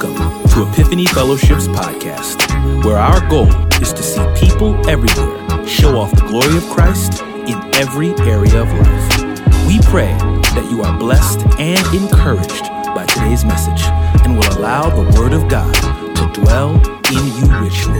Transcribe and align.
Welcome 0.00 0.48
to 0.50 0.70
Epiphany 0.70 1.06
Fellowship's 1.06 1.66
podcast, 1.66 2.84
where 2.84 2.98
our 2.98 3.28
goal 3.28 3.48
is 3.82 3.92
to 3.92 4.00
see 4.00 4.22
people 4.36 4.76
everywhere 4.88 5.66
show 5.66 5.98
off 5.98 6.12
the 6.12 6.24
glory 6.28 6.56
of 6.56 6.62
Christ 6.70 7.20
in 7.22 7.58
every 7.74 8.10
area 8.20 8.62
of 8.62 8.72
life. 8.74 9.66
We 9.66 9.80
pray 9.90 10.12
that 10.54 10.68
you 10.70 10.82
are 10.82 10.96
blessed 10.96 11.40
and 11.58 11.84
encouraged 11.92 12.62
by 12.94 13.06
today's 13.06 13.44
message 13.44 13.82
and 14.24 14.38
will 14.38 14.58
allow 14.60 14.88
the 14.88 15.18
Word 15.18 15.32
of 15.32 15.48
God 15.48 15.74
to 15.74 16.42
dwell 16.42 16.76
in 17.10 17.26
you 17.34 17.48
richly. 17.60 17.98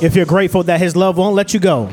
If 0.00 0.16
you're 0.16 0.24
grateful 0.24 0.62
that 0.62 0.80
his 0.80 0.96
love 0.96 1.18
won't 1.18 1.34
let 1.34 1.52
you 1.52 1.60
go, 1.60 1.90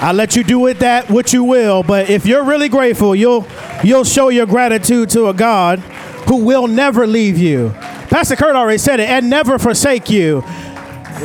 I'll 0.00 0.14
let 0.14 0.34
you 0.34 0.42
do 0.42 0.58
with 0.58 0.78
that 0.78 1.10
what 1.10 1.34
you 1.34 1.44
will. 1.44 1.82
But 1.82 2.08
if 2.08 2.24
you're 2.24 2.42
really 2.42 2.70
grateful, 2.70 3.14
you'll 3.14 3.46
you'll 3.84 4.04
show 4.04 4.30
your 4.30 4.46
gratitude 4.46 5.10
to 5.10 5.28
a 5.28 5.34
God 5.34 5.78
who 6.26 6.36
will 6.44 6.66
never 6.66 7.06
leave 7.06 7.36
you. 7.36 7.70
Pastor 8.08 8.34
Kurt 8.34 8.56
already 8.56 8.78
said 8.78 8.98
it, 8.98 9.10
and 9.10 9.28
never 9.28 9.58
forsake 9.58 10.08
you. 10.08 10.42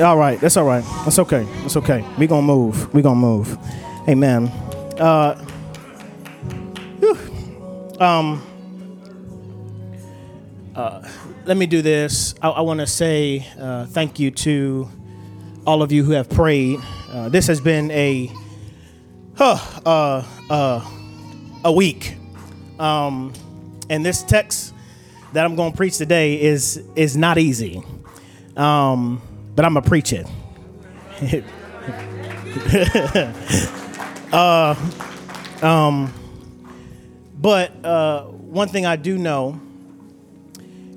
All 0.01 0.17
right, 0.17 0.37
that's 0.41 0.57
all 0.57 0.65
right. 0.65 0.83
That's 1.05 1.19
okay. 1.19 1.43
That's 1.61 1.77
okay. 1.77 2.05
We're 2.17 2.27
gonna 2.27 2.45
move. 2.45 2.93
We're 2.93 3.01
gonna 3.01 3.15
move. 3.15 3.57
Amen. 4.09 4.47
Uh, 4.99 5.41
um. 7.99 8.43
Uh, 10.75 11.07
let 11.45 11.55
me 11.55 11.65
do 11.65 11.81
this. 11.81 12.35
I, 12.41 12.49
I 12.49 12.61
want 12.61 12.81
to 12.81 12.87
say 12.87 13.47
uh, 13.57 13.85
thank 13.85 14.19
you 14.19 14.31
to 14.31 14.89
all 15.65 15.81
of 15.81 15.93
you 15.93 16.03
who 16.03 16.11
have 16.11 16.29
prayed. 16.29 16.79
Uh, 17.09 17.29
this 17.29 17.47
has 17.47 17.61
been 17.61 17.89
a 17.91 18.29
huh, 19.35 19.57
uh, 19.85 20.23
uh, 20.49 20.91
a 21.63 21.71
week, 21.71 22.17
um, 22.79 23.33
and 23.89 24.05
this 24.05 24.23
text 24.23 24.73
that 25.33 25.45
I'm 25.45 25.55
going 25.55 25.71
to 25.71 25.77
preach 25.77 25.97
today 25.97 26.41
is 26.41 26.81
is 26.95 27.17
not 27.17 27.37
easy, 27.37 27.83
um, 28.55 29.21
but 29.55 29.65
I'm 29.65 29.73
gonna 29.73 29.87
preach 29.87 30.13
it. 30.13 30.27
uh, 34.33 34.75
um, 35.61 36.13
but 37.39 37.85
uh, 37.85 38.23
one 38.23 38.69
thing 38.69 38.85
I 38.85 38.95
do 38.95 39.17
know 39.17 39.59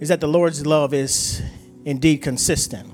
is 0.01 0.09
that 0.09 0.21
the 0.21 0.29
Lord's 0.29 0.65
love 0.65 0.95
is 0.95 1.43
indeed 1.85 2.19
consistent, 2.19 2.89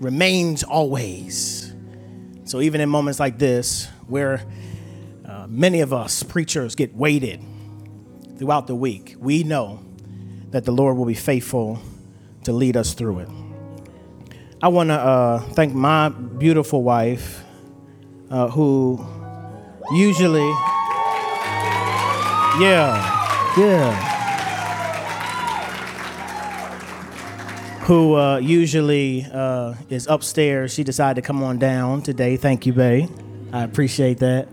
remains 0.00 0.62
always. 0.62 1.72
So 2.44 2.60
even 2.60 2.82
in 2.82 2.90
moments 2.90 3.18
like 3.18 3.38
this, 3.38 3.88
where 4.08 4.44
uh, 5.26 5.46
many 5.48 5.80
of 5.80 5.92
us 5.92 6.22
preachers 6.22 6.74
get 6.74 6.94
weighted 6.94 7.40
throughout 8.38 8.66
the 8.66 8.74
week, 8.74 9.16
we 9.18 9.44
know 9.44 9.80
that 10.50 10.64
the 10.64 10.72
Lord 10.72 10.96
will 10.96 11.06
be 11.06 11.14
faithful 11.14 11.80
to 12.44 12.52
lead 12.52 12.76
us 12.76 12.94
through 12.94 13.20
it. 13.20 13.28
I 14.62 14.68
want 14.68 14.90
to 14.90 14.94
uh, 14.94 15.40
thank 15.54 15.74
my 15.74 16.08
beautiful 16.08 16.82
wife, 16.82 17.42
uh, 18.30 18.48
who 18.48 19.04
usually, 19.92 20.48
yeah, 22.60 23.54
yeah. 23.56 24.08
who 27.82 28.14
uh, 28.14 28.38
usually 28.38 29.26
uh, 29.32 29.74
is 29.90 30.06
upstairs. 30.06 30.72
She 30.72 30.84
decided 30.84 31.20
to 31.20 31.26
come 31.26 31.42
on 31.42 31.58
down 31.58 32.02
today. 32.02 32.36
Thank 32.36 32.64
you, 32.64 32.72
Bay. 32.72 33.08
I 33.52 33.64
appreciate 33.64 34.18
that. 34.18 34.48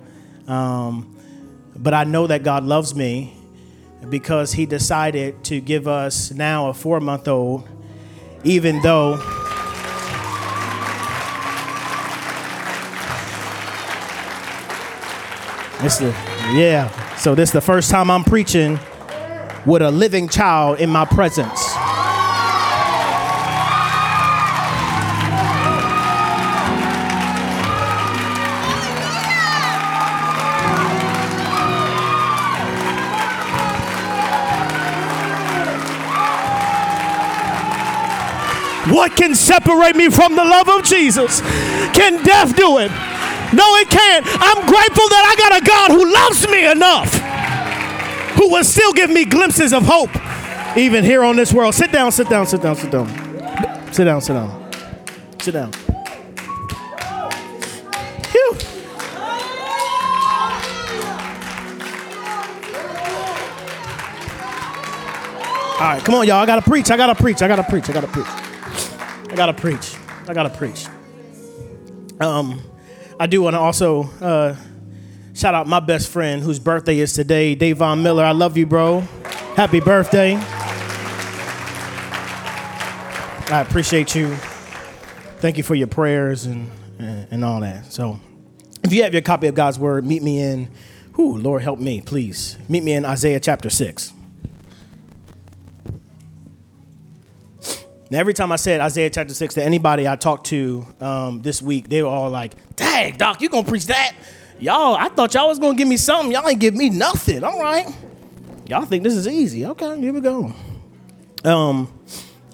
Um, 0.48 1.16
but 1.76 1.94
I 1.94 2.04
know 2.04 2.28
that 2.28 2.44
God 2.44 2.66
loves 2.66 2.94
me 2.94 3.34
because 4.10 4.52
He 4.52 4.66
decided 4.66 5.42
to 5.46 5.62
give 5.62 5.88
us 5.88 6.32
now 6.32 6.70
a 6.70 6.74
four 6.74 7.00
month 7.00 7.28
old, 7.28 7.68
even 8.44 8.82
though. 8.82 9.18
This 15.82 16.02
yeah. 16.54 17.16
So 17.16 17.36
this 17.36 17.50
is 17.50 17.54
the 17.54 17.62
first 17.62 17.90
time 17.90 18.12
I'm 18.12 18.26
preaching 18.26 18.78
with 19.66 19.82
a 19.82 19.92
living 19.92 20.28
child 20.28 20.80
in 20.80 20.90
my 20.90 21.06
presence. 21.06 21.69
What 39.00 39.16
can 39.16 39.34
separate 39.34 39.96
me 39.96 40.10
from 40.10 40.36
the 40.36 40.44
love 40.44 40.68
of 40.68 40.84
Jesus? 40.84 41.40
Can 41.96 42.22
death 42.22 42.54
do 42.58 42.80
it? 42.80 42.92
No, 43.54 43.64
it 43.78 43.88
can't. 43.88 44.26
I'm 44.28 44.68
grateful 44.68 45.08
that 45.08 45.24
I 45.26 45.36
got 45.40 45.62
a 45.62 45.66
God 45.66 45.92
who 45.92 46.04
loves 46.14 46.46
me 46.50 46.70
enough, 46.70 47.14
who 48.38 48.50
will 48.52 48.66
still 48.66 48.92
give 48.92 49.10
me 49.10 49.24
glimpses 49.24 49.72
of 49.72 49.84
hope, 49.86 50.10
even 50.78 51.06
here 51.06 51.24
on 51.24 51.38
this 51.38 51.54
world. 51.54 51.76
Sit 51.76 51.94
down, 51.94 52.12
sit 52.12 52.28
down, 52.28 52.46
sit 52.46 52.62
down, 52.62 52.76
sit 52.76 52.92
down. 52.92 53.08
Sit 53.94 54.04
down, 54.04 54.20
sit 54.20 54.34
down. 54.34 54.72
Sit 55.40 55.54
down. 55.54 55.72
Phew. 58.28 58.58
All 65.80 65.88
right, 65.88 66.04
come 66.04 66.16
on, 66.16 66.28
y'all. 66.28 66.44
I 66.44 66.46
gotta 66.46 66.62
preach. 66.62 66.92
I 66.92 66.98
gotta 66.98 67.16
preach. 67.16 67.42
I 67.42 67.48
gotta 67.48 67.64
preach. 67.64 67.90
I 67.90 67.94
gotta 67.94 68.08
preach. 68.08 68.49
I 69.40 69.42
gotta 69.42 69.54
preach. 69.54 69.96
I 70.28 70.34
gotta 70.34 70.50
preach. 70.50 70.86
Um, 72.20 72.62
I 73.18 73.26
do 73.26 73.42
want 73.42 73.54
to 73.54 73.60
also 73.62 74.04
uh, 74.20 74.54
shout 75.34 75.56
out 75.56 75.66
my 75.66 75.80
best 75.80 76.10
friend 76.10 76.42
whose 76.44 76.60
birthday 76.60 77.00
is 77.00 77.14
today, 77.14 77.56
Davon 77.56 78.04
Miller. 78.04 78.26
I 78.26 78.34
love 78.34 78.58
you, 78.58 78.66
bro. 78.66 79.00
Happy 79.56 79.80
birthday. 79.80 80.36
I 83.50 83.62
appreciate 83.66 84.14
you. 84.14 84.36
Thank 85.38 85.56
you 85.56 85.64
for 85.64 85.74
your 85.74 85.88
prayers 85.88 86.46
and, 86.46 86.70
and, 86.98 87.26
and 87.32 87.46
all 87.46 87.62
that. 87.62 87.94
So, 87.94 88.20
if 88.84 88.92
you 88.92 89.04
have 89.04 89.14
your 89.14 89.22
copy 89.22 89.48
of 89.48 89.56
God's 89.56 89.80
Word, 89.80 90.06
meet 90.06 90.22
me 90.22 90.42
in, 90.42 90.70
whoo, 91.16 91.38
Lord 91.38 91.62
help 91.62 91.80
me, 91.80 92.02
please. 92.02 92.58
Meet 92.68 92.84
me 92.84 92.92
in 92.92 93.06
Isaiah 93.06 93.40
chapter 93.40 93.70
6. 93.70 94.12
Now, 98.12 98.18
every 98.20 98.34
time 98.34 98.52
I 98.52 98.56
said 98.56 98.82
Isaiah 98.82 99.10
chapter 99.12 99.34
6 99.34 99.54
to 99.56 99.64
anybody 99.64 100.08
I 100.08 100.16
talked 100.16 100.48
to 100.48 100.86
um, 101.00 101.42
this 101.44 101.62
week, 101.62 101.90
they 101.90 102.02
were 102.02 102.10
all 102.10 102.32
like, 102.32 102.54
dang, 102.76 103.16
Doc, 103.18 103.40
you 103.42 103.50
gonna 103.50 103.68
preach 103.68 103.86
that? 103.86 104.16
Y'all, 104.60 104.96
I 104.96 105.10
thought 105.10 105.34
y'all 105.36 105.48
was 105.48 105.60
gonna 105.60 105.78
give 105.78 105.88
me 105.88 105.98
something. 105.98 106.32
Y'all 106.32 106.48
ain't 106.48 106.60
give 106.60 106.74
me 106.74 106.90
nothing. 106.90 107.44
All 107.44 107.62
right. 107.62 107.88
Y'all 108.68 108.86
think 108.86 109.04
this 109.04 109.14
is 109.16 109.28
easy. 109.28 109.66
Okay, 109.66 110.00
here 110.00 110.12
we 110.12 110.22
go. 110.22 110.54
Um, 111.44 111.92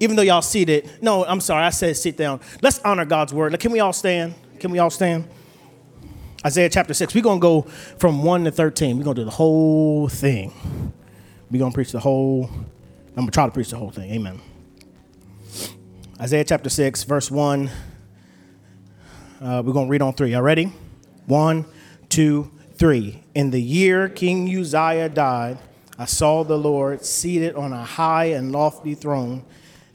even 0.01 0.17
though 0.17 0.21
y'all 0.23 0.41
seated, 0.41 0.89
no, 1.01 1.25
I'm 1.25 1.39
sorry, 1.39 1.63
I 1.63 1.69
said 1.69 1.95
sit 1.95 2.17
down. 2.17 2.41
Let's 2.61 2.79
honor 2.79 3.05
God's 3.05 3.33
word. 3.33 3.57
Can 3.59 3.71
we 3.71 3.79
all 3.79 3.93
stand? 3.93 4.35
Can 4.59 4.71
we 4.71 4.79
all 4.79 4.89
stand? 4.89 5.27
Isaiah 6.45 6.69
chapter 6.69 6.93
6. 6.93 7.15
We're 7.15 7.23
gonna 7.23 7.39
go 7.39 7.61
from 7.97 8.23
1 8.23 8.43
to 8.43 8.51
13. 8.51 8.97
We're 8.97 9.05
gonna 9.05 9.15
do 9.15 9.23
the 9.23 9.31
whole 9.31 10.09
thing. 10.09 10.51
We're 11.49 11.59
gonna 11.59 11.73
preach 11.73 11.93
the 11.93 11.99
whole, 11.99 12.49
I'm 12.51 13.23
gonna 13.23 13.31
try 13.31 13.45
to 13.45 13.51
preach 13.51 13.69
the 13.69 13.77
whole 13.77 13.91
thing. 13.91 14.11
Amen. 14.11 14.41
Isaiah 16.17 16.45
chapter 16.45 16.69
6, 16.69 17.03
verse 17.03 17.29
1. 17.29 17.69
Uh, 19.41 19.61
we're 19.65 19.73
going 19.73 19.87
to 19.87 19.91
read 19.91 20.01
on 20.01 20.13
three. 20.13 20.31
Y'all 20.31 20.41
ready? 20.41 20.71
One, 21.25 21.65
two, 22.07 22.49
three. 22.75 23.21
In 23.33 23.51
the 23.51 23.61
year 23.61 24.07
King 24.07 24.47
Uzziah 24.47 25.09
died, 25.09 25.57
I 25.99 26.05
saw 26.05 26.45
the 26.45 26.57
Lord 26.57 27.03
seated 27.03 27.55
on 27.55 27.73
a 27.73 27.83
high 27.83 28.25
and 28.25 28.53
lofty 28.53 28.95
throne, 28.95 29.43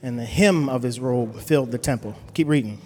and 0.03 0.19
the 0.19 0.25
hem 0.25 0.69
of 0.69 0.83
his 0.83 0.99
robe 0.99 1.39
filled 1.39 1.71
the 1.71 1.79
temple. 1.79 2.13
Keep 2.35 2.49
reading. 2.49 2.79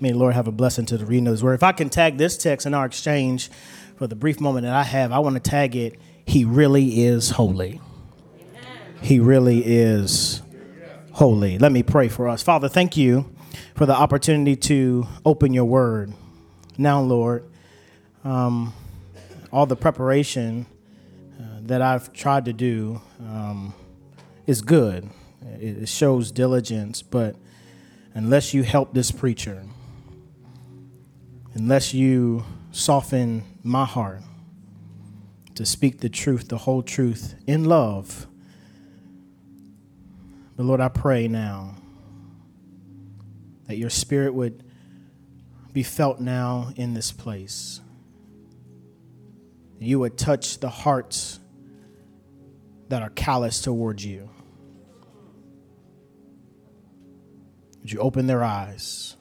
May 0.00 0.12
the 0.12 0.18
Lord 0.18 0.34
have 0.34 0.46
a 0.46 0.52
blessing 0.52 0.86
to 0.86 0.96
the 0.96 1.04
reading 1.04 1.26
of 1.26 1.32
His 1.32 1.42
Word. 1.42 1.54
If 1.54 1.64
I 1.64 1.72
can 1.72 1.88
tag 1.88 2.18
this 2.18 2.38
text 2.38 2.66
in 2.66 2.74
our 2.74 2.86
exchange 2.86 3.50
for 3.96 4.06
the 4.06 4.14
brief 4.14 4.40
moment 4.40 4.64
that 4.64 4.74
I 4.74 4.84
have, 4.84 5.10
I 5.10 5.18
want 5.18 5.34
to 5.34 5.50
tag 5.50 5.74
it, 5.74 5.98
He 6.24 6.44
really 6.44 7.04
is 7.04 7.30
holy. 7.30 7.80
He 9.02 9.18
really 9.18 9.62
is 9.64 10.40
holy. 11.12 11.58
Let 11.58 11.72
me 11.72 11.82
pray 11.82 12.06
for 12.08 12.28
us. 12.28 12.42
Father, 12.44 12.68
thank 12.68 12.96
you 12.96 13.28
for 13.74 13.86
the 13.86 13.94
opportunity 13.94 14.54
to 14.54 15.06
open 15.24 15.52
your 15.52 15.64
Word. 15.64 16.12
Now, 16.76 17.00
Lord, 17.00 17.50
um, 18.22 18.72
all 19.52 19.66
the 19.66 19.76
preparation 19.76 20.66
uh, 21.40 21.42
that 21.62 21.82
I've 21.82 22.12
tried 22.12 22.44
to 22.44 22.52
do 22.52 23.00
um, 23.20 23.74
is 24.46 24.62
good. 24.62 25.10
It 25.60 25.88
shows 25.88 26.30
diligence, 26.30 27.02
but 27.02 27.34
unless 28.14 28.54
you 28.54 28.62
help 28.62 28.94
this 28.94 29.10
preacher, 29.10 29.64
unless 31.58 31.92
you 31.92 32.44
soften 32.70 33.42
my 33.64 33.84
heart 33.84 34.20
to 35.56 35.66
speak 35.66 35.98
the 35.98 36.08
truth, 36.08 36.48
the 36.48 36.56
whole 36.56 36.82
truth 36.82 37.34
in 37.48 37.64
love. 37.64 38.28
But 40.56 40.62
Lord, 40.62 40.80
I 40.80 40.88
pray 40.88 41.26
now 41.26 41.74
that 43.66 43.76
your 43.76 43.90
spirit 43.90 44.34
would 44.34 44.62
be 45.72 45.82
felt 45.82 46.20
now 46.20 46.72
in 46.76 46.94
this 46.94 47.10
place. 47.10 47.80
You 49.80 49.98
would 49.98 50.16
touch 50.16 50.60
the 50.60 50.70
hearts 50.70 51.40
that 52.88 53.02
are 53.02 53.10
callous 53.10 53.60
towards 53.60 54.04
you. 54.04 54.30
Would 57.80 57.90
you 57.90 57.98
open 57.98 58.28
their 58.28 58.44
eyes? 58.44 59.16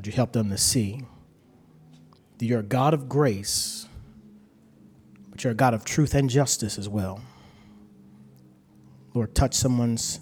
Would 0.00 0.06
you 0.06 0.14
help 0.14 0.32
them 0.32 0.48
to 0.48 0.56
see 0.56 1.02
that 2.38 2.46
you're 2.46 2.60
a 2.60 2.62
God 2.62 2.94
of 2.94 3.06
grace, 3.06 3.86
but 5.28 5.44
you're 5.44 5.50
a 5.50 5.54
God 5.54 5.74
of 5.74 5.84
truth 5.84 6.14
and 6.14 6.30
justice 6.30 6.78
as 6.78 6.88
well? 6.88 7.20
Lord, 9.12 9.34
touch 9.34 9.52
someone's 9.52 10.20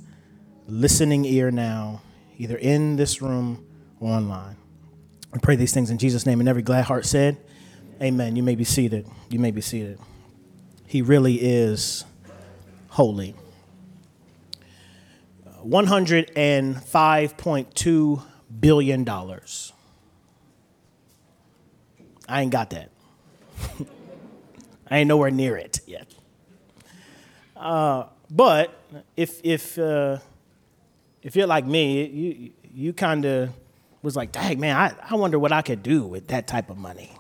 listening 0.66 1.24
ear 1.26 1.52
now, 1.52 2.02
either 2.38 2.56
in 2.56 2.96
this 2.96 3.22
room 3.22 3.64
or 4.00 4.10
online. 4.10 4.56
I 5.32 5.38
pray 5.38 5.54
these 5.54 5.72
things 5.72 5.90
in 5.90 5.98
Jesus' 5.98 6.26
name, 6.26 6.40
and 6.40 6.48
every 6.48 6.62
glad 6.62 6.86
heart 6.86 7.06
said, 7.06 7.36
Amen. 8.02 8.34
You 8.34 8.42
may 8.42 8.56
be 8.56 8.64
seated. 8.64 9.06
You 9.30 9.38
may 9.38 9.52
be 9.52 9.60
seated. 9.60 10.00
He 10.86 11.02
really 11.02 11.36
is 11.36 12.04
holy. 12.88 13.36
Uh, 15.46 15.50
105.2 15.64 18.22
billion 18.60 19.04
dollars. 19.04 19.72
I 22.28 22.42
ain't 22.42 22.52
got 22.52 22.70
that. 22.70 22.90
I 24.90 24.98
ain't 24.98 25.08
nowhere 25.08 25.30
near 25.30 25.56
it 25.56 25.80
yet. 25.86 26.14
Uh, 27.56 28.04
but 28.30 28.80
if 29.16 29.40
if 29.44 29.78
uh, 29.78 30.18
if 31.22 31.36
you're 31.36 31.46
like 31.46 31.66
me, 31.66 32.06
you 32.06 32.50
you 32.62 32.92
kind 32.92 33.24
of 33.24 33.50
was 34.02 34.14
like, 34.14 34.32
dang 34.32 34.60
man, 34.60 34.76
I, 34.76 34.94
I 35.10 35.14
wonder 35.16 35.38
what 35.38 35.52
I 35.52 35.62
could 35.62 35.82
do 35.82 36.04
with 36.04 36.28
that 36.28 36.46
type 36.46 36.70
of 36.70 36.76
money. 36.76 37.12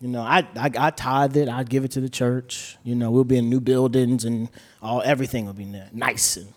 You 0.00 0.08
know, 0.08 0.22
I, 0.22 0.46
I 0.56 0.70
I 0.78 0.90
tithe 0.90 1.36
it, 1.36 1.48
I'd 1.48 1.68
give 1.68 1.84
it 1.84 1.90
to 1.92 2.00
the 2.00 2.08
church. 2.08 2.78
You 2.84 2.94
know, 2.94 3.10
we'll 3.10 3.24
be 3.24 3.36
in 3.36 3.50
new 3.50 3.60
buildings 3.60 4.24
and 4.24 4.48
all 4.80 5.02
everything 5.04 5.46
will 5.46 5.52
be 5.52 5.66
nice. 5.92 6.36
And, 6.36 6.52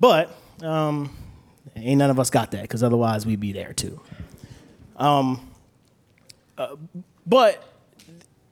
but 0.00 0.34
um, 0.62 1.14
Ain't 1.74 1.98
none 1.98 2.10
of 2.10 2.20
us 2.20 2.30
got 2.30 2.52
that 2.52 2.62
because 2.62 2.82
otherwise 2.82 3.26
we'd 3.26 3.40
be 3.40 3.52
there 3.52 3.72
too. 3.72 4.00
Um, 4.96 5.50
uh, 6.56 6.76
but 7.26 7.62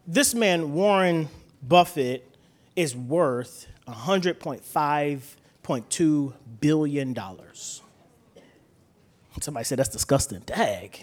this 0.07 0.35
man, 0.35 0.75
Warren 0.75 1.29
Buffett, 1.63 2.31
is 2.77 2.95
worth 2.97 3.67
$100.5.2 3.89 6.33
billion. 6.61 7.17
Somebody 9.41 9.65
said 9.65 9.79
that's 9.79 9.89
disgusting. 9.89 10.41
Dag. 10.41 11.03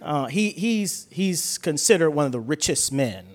Uh, 0.00 0.26
he, 0.26 0.50
he's, 0.50 1.06
he's 1.10 1.58
considered 1.58 2.10
one 2.10 2.26
of 2.26 2.32
the 2.32 2.40
richest 2.40 2.92
men. 2.92 3.26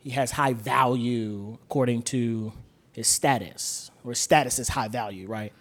He 0.00 0.10
has 0.10 0.32
high 0.32 0.52
value 0.54 1.56
according 1.64 2.02
to 2.02 2.52
his 2.92 3.06
status, 3.06 3.90
or 4.04 4.14
status 4.14 4.58
is 4.58 4.70
high 4.70 4.88
value, 4.88 5.28
right? 5.28 5.52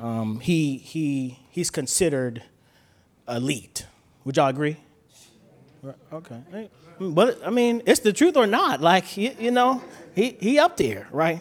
Um, 0.00 0.40
he, 0.40 0.78
he, 0.78 1.38
he's 1.50 1.70
considered 1.70 2.42
elite. 3.28 3.86
Would 4.24 4.36
y'all 4.36 4.48
agree? 4.48 4.76
Okay. 6.12 6.68
But 6.98 7.40
I 7.44 7.50
mean, 7.50 7.82
it's 7.86 8.00
the 8.00 8.12
truth 8.12 8.36
or 8.36 8.46
not. 8.46 8.80
Like 8.80 9.16
you, 9.16 9.34
you 9.38 9.50
know, 9.50 9.82
he 10.14 10.36
he 10.38 10.58
up 10.58 10.76
there, 10.76 11.08
right? 11.10 11.40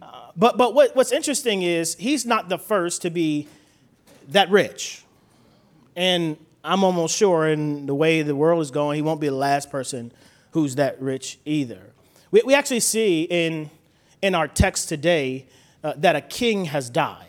Uh, 0.00 0.30
but 0.34 0.56
but 0.56 0.74
what, 0.74 0.96
what's 0.96 1.12
interesting 1.12 1.62
is 1.62 1.94
he's 1.96 2.24
not 2.24 2.48
the 2.48 2.58
first 2.58 3.02
to 3.02 3.10
be 3.10 3.48
that 4.28 4.50
rich, 4.50 5.04
and 5.94 6.38
I'm 6.64 6.84
almost 6.84 7.14
sure 7.14 7.46
in 7.48 7.84
the 7.84 7.94
way 7.94 8.22
the 8.22 8.34
world 8.34 8.62
is 8.62 8.70
going, 8.70 8.96
he 8.96 9.02
won't 9.02 9.20
be 9.20 9.28
the 9.28 9.34
last 9.34 9.70
person 9.70 10.12
who's 10.52 10.76
that 10.76 11.00
rich 11.02 11.38
either. 11.44 11.92
We 12.30 12.42
we 12.46 12.54
actually 12.54 12.80
see 12.80 13.24
in 13.24 13.68
in 14.22 14.34
our 14.34 14.48
text 14.48 14.88
today 14.88 15.46
uh, 15.84 15.92
that 15.98 16.16
a 16.16 16.22
king 16.22 16.66
has 16.66 16.88
died. 16.88 17.27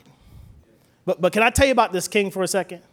But, 1.10 1.20
but 1.20 1.34
can 1.34 1.42
I 1.42 1.50
tell 1.50 1.66
you 1.66 1.72
about 1.72 1.92
this 1.92 2.08
king 2.08 2.30
for 2.30 2.44
a 2.44 2.48
second? 2.48 2.84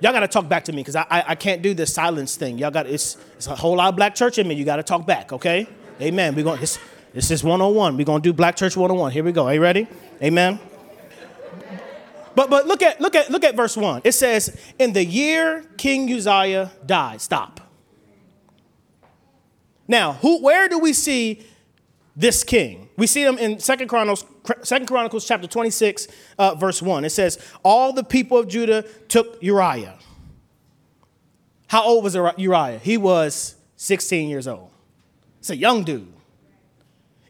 Y'all 0.00 0.12
got 0.12 0.20
to 0.20 0.28
talk 0.28 0.48
back 0.48 0.62
to 0.66 0.72
me 0.72 0.76
because 0.76 0.94
I, 0.94 1.06
I, 1.10 1.24
I, 1.30 1.34
can't 1.34 1.60
do 1.60 1.74
this 1.74 1.92
silence 1.92 2.36
thing. 2.36 2.56
Y'all 2.56 2.70
got 2.70 2.86
it's, 2.86 3.16
it's 3.34 3.48
a 3.48 3.56
whole 3.56 3.74
lot 3.74 3.88
of 3.88 3.96
black 3.96 4.14
church 4.14 4.38
in 4.38 4.46
me. 4.46 4.54
You 4.54 4.64
got 4.64 4.76
to 4.76 4.84
talk 4.84 5.04
back, 5.04 5.32
okay? 5.32 5.66
Amen. 6.00 6.36
We're 6.36 6.44
going 6.44 6.60
this, 6.60 6.78
this 7.12 7.32
is 7.32 7.42
101. 7.42 7.96
We're 7.96 8.04
going 8.04 8.22
to 8.22 8.28
do 8.28 8.32
black 8.32 8.54
church 8.54 8.76
101. 8.76 9.10
Here 9.10 9.24
we 9.24 9.32
go. 9.32 9.46
Are 9.46 9.54
you 9.54 9.60
ready? 9.60 9.88
Amen. 10.22 10.60
But 12.36 12.48
but 12.48 12.68
look 12.68 12.80
at 12.80 13.00
look 13.00 13.16
at 13.16 13.28
look 13.30 13.42
at 13.42 13.56
verse 13.56 13.76
1. 13.76 14.02
It 14.04 14.12
says, 14.12 14.56
"In 14.78 14.92
the 14.92 15.04
year 15.04 15.64
King 15.76 16.12
Uzziah 16.12 16.70
died." 16.86 17.20
Stop. 17.20 17.60
Now, 19.88 20.12
who 20.12 20.40
where 20.44 20.68
do 20.68 20.78
we 20.78 20.92
see 20.92 21.44
this 22.14 22.44
king. 22.44 22.83
We 22.96 23.06
see 23.06 23.24
them 23.24 23.38
in 23.38 23.58
Second 23.58 23.88
Chronicles, 23.88 24.24
Second 24.62 24.86
Chronicles 24.86 25.26
chapter 25.26 25.48
26, 25.48 26.06
uh, 26.38 26.54
verse 26.54 26.80
1. 26.80 27.04
It 27.04 27.10
says, 27.10 27.38
All 27.62 27.92
the 27.92 28.04
people 28.04 28.38
of 28.38 28.48
Judah 28.48 28.82
took 29.08 29.42
Uriah. 29.42 29.98
How 31.66 31.82
old 31.82 32.04
was 32.04 32.14
Uriah? 32.14 32.78
He 32.78 32.96
was 32.96 33.56
16 33.76 34.28
years 34.28 34.46
old. 34.46 34.70
It's 35.40 35.50
a 35.50 35.56
young 35.56 35.82
dude. 35.82 36.12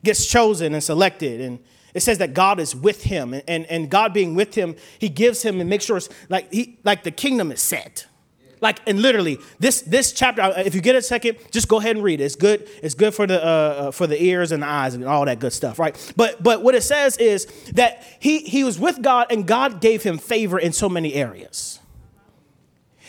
Gets 0.02 0.26
chosen 0.26 0.74
and 0.74 0.84
selected. 0.84 1.40
And 1.40 1.58
it 1.94 2.00
says 2.00 2.18
that 2.18 2.34
God 2.34 2.60
is 2.60 2.76
with 2.76 3.04
him. 3.04 3.32
And, 3.32 3.42
and, 3.48 3.66
and 3.66 3.90
God 3.90 4.12
being 4.12 4.34
with 4.34 4.54
him, 4.54 4.76
he 4.98 5.08
gives 5.08 5.42
him 5.42 5.60
and 5.60 5.70
makes 5.70 5.86
sure 5.86 5.96
it's 5.96 6.10
like, 6.28 6.52
he, 6.52 6.78
like 6.84 7.04
the 7.04 7.10
kingdom 7.10 7.50
is 7.50 7.62
set. 7.62 8.06
Like, 8.64 8.80
and 8.86 9.02
literally, 9.02 9.38
this 9.58 9.82
this 9.82 10.10
chapter, 10.12 10.40
uh, 10.40 10.62
if 10.64 10.74
you 10.74 10.80
get 10.80 10.96
a 10.96 11.02
second, 11.02 11.36
just 11.50 11.68
go 11.68 11.80
ahead 11.80 11.96
and 11.96 12.02
read 12.02 12.22
it. 12.22 12.24
It's 12.24 12.34
good. 12.34 12.66
It's 12.82 12.94
good 12.94 13.14
for 13.14 13.26
the 13.26 13.38
uh, 13.38 13.48
uh, 13.48 13.90
for 13.90 14.06
the 14.06 14.16
ears 14.24 14.52
and 14.52 14.62
the 14.62 14.66
eyes 14.66 14.94
and 14.94 15.04
all 15.04 15.26
that 15.26 15.38
good 15.38 15.52
stuff, 15.52 15.78
right? 15.78 15.94
But 16.16 16.42
but 16.42 16.62
what 16.62 16.74
it 16.74 16.80
says 16.80 17.18
is 17.18 17.44
that 17.74 18.02
he 18.20 18.38
he 18.38 18.64
was 18.64 18.78
with 18.80 19.02
God 19.02 19.26
and 19.28 19.46
God 19.46 19.82
gave 19.82 20.02
him 20.02 20.16
favor 20.16 20.58
in 20.58 20.72
so 20.72 20.88
many 20.88 21.12
areas. 21.12 21.78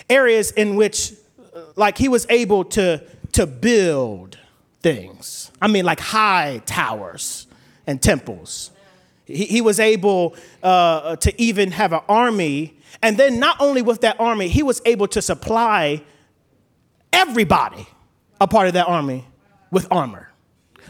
Areas 0.09 0.51
in 0.51 0.75
which, 0.75 1.13
uh, 1.55 1.61
like, 1.77 1.97
he 1.97 2.09
was 2.09 2.27
able 2.29 2.65
to 2.65 3.01
to 3.31 3.47
build 3.47 4.37
things. 4.81 5.51
I 5.61 5.67
mean, 5.69 5.85
like 5.85 6.01
high 6.01 6.61
towers 6.65 7.47
and 7.87 8.01
temples. 8.01 8.71
He, 9.23 9.45
he 9.45 9.61
was 9.61 9.79
able 9.79 10.35
uh, 10.61 11.15
to 11.15 11.41
even 11.41 11.71
have 11.71 11.93
an 11.93 12.01
army 12.09 12.75
and 13.01 13.17
then 13.17 13.39
not 13.39 13.57
only 13.59 13.81
with 13.81 14.01
that 14.01 14.19
army, 14.19 14.47
he 14.47 14.63
was 14.63 14.81
able 14.85 15.07
to 15.09 15.21
supply 15.21 16.01
everybody 17.11 17.87
a 18.39 18.47
part 18.47 18.67
of 18.67 18.73
that 18.73 18.87
army 18.87 19.25
with 19.71 19.87
armor. 19.91 20.31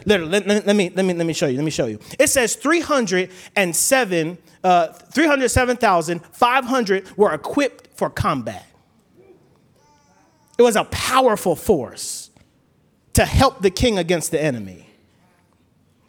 Literally, 0.04 0.30
let, 0.30 0.46
let, 0.46 0.66
let, 0.66 0.76
me, 0.76 0.92
let, 0.94 1.04
me, 1.04 1.14
let 1.14 1.26
me 1.26 1.32
show 1.32 1.46
you. 1.46 1.56
Let 1.56 1.64
me 1.64 1.70
show 1.70 1.86
you. 1.86 1.98
It 2.18 2.28
says 2.28 2.54
307, 2.54 4.38
uh, 4.62 4.88
307,500 4.88 7.16
were 7.16 7.32
equipped 7.32 7.96
for 7.96 8.10
combat. 8.10 8.66
It 10.58 10.62
was 10.62 10.76
a 10.76 10.84
powerful 10.84 11.56
force 11.56 12.30
to 13.14 13.24
help 13.24 13.62
the 13.62 13.70
king 13.70 13.98
against 13.98 14.30
the 14.30 14.42
enemy. 14.42 14.85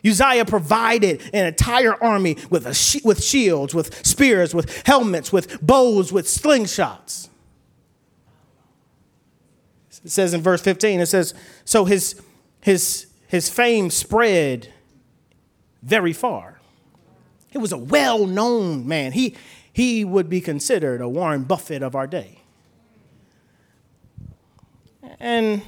Uzziah 0.07 0.45
provided 0.45 1.21
an 1.33 1.45
entire 1.45 2.01
army 2.01 2.37
with, 2.49 2.65
a 2.65 3.01
with 3.03 3.23
shields, 3.23 3.73
with 3.73 4.05
spears, 4.05 4.53
with 4.53 4.85
helmets, 4.85 5.31
with 5.31 5.61
bows, 5.61 6.11
with 6.11 6.25
slingshots. 6.25 7.29
It 10.03 10.11
says 10.11 10.33
in 10.33 10.41
verse 10.41 10.61
15, 10.61 11.01
it 11.01 11.07
says, 11.07 11.33
So 11.65 11.85
his, 11.85 12.21
his, 12.61 13.07
his 13.27 13.49
fame 13.49 13.89
spread 13.89 14.71
very 15.81 16.13
far. 16.13 16.59
He 17.49 17.57
was 17.57 17.71
a 17.71 17.77
well 17.77 18.25
known 18.25 18.87
man. 18.87 19.11
He, 19.11 19.35
he 19.73 20.05
would 20.05 20.29
be 20.29 20.41
considered 20.41 21.01
a 21.01 21.09
Warren 21.09 21.43
Buffett 21.43 21.81
of 21.81 21.95
our 21.95 22.07
day. 22.07 22.41
And 25.19 25.61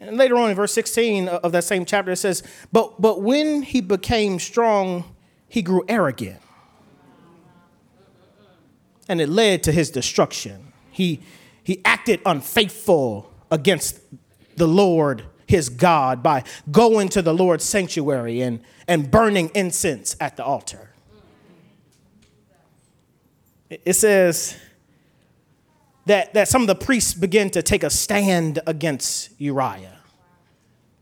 and 0.00 0.16
later 0.16 0.36
on 0.36 0.50
in 0.50 0.56
verse 0.56 0.72
16 0.72 1.28
of 1.28 1.52
that 1.52 1.64
same 1.64 1.84
chapter, 1.84 2.10
it 2.12 2.16
says, 2.16 2.42
But, 2.72 3.00
but 3.00 3.22
when 3.22 3.62
he 3.62 3.80
became 3.80 4.38
strong, 4.38 5.04
he 5.48 5.62
grew 5.62 5.84
arrogant. 5.88 6.40
And 9.08 9.20
it 9.20 9.28
led 9.28 9.62
to 9.64 9.72
his 9.72 9.90
destruction. 9.90 10.72
He, 10.90 11.20
he 11.62 11.80
acted 11.84 12.20
unfaithful 12.26 13.32
against 13.50 14.00
the 14.56 14.66
Lord 14.66 15.22
his 15.46 15.68
God 15.68 16.22
by 16.22 16.42
going 16.70 17.08
to 17.10 17.22
the 17.22 17.32
Lord's 17.32 17.64
sanctuary 17.64 18.40
and, 18.40 18.60
and 18.88 19.10
burning 19.10 19.50
incense 19.54 20.16
at 20.20 20.36
the 20.36 20.44
altar. 20.44 20.90
It 23.70 23.94
says, 23.94 24.56
that, 26.06 26.32
that 26.34 26.48
some 26.48 26.62
of 26.62 26.68
the 26.68 26.74
priests 26.74 27.14
begin 27.14 27.50
to 27.50 27.62
take 27.62 27.82
a 27.82 27.90
stand 27.90 28.60
against 28.66 29.30
Uriah 29.38 29.98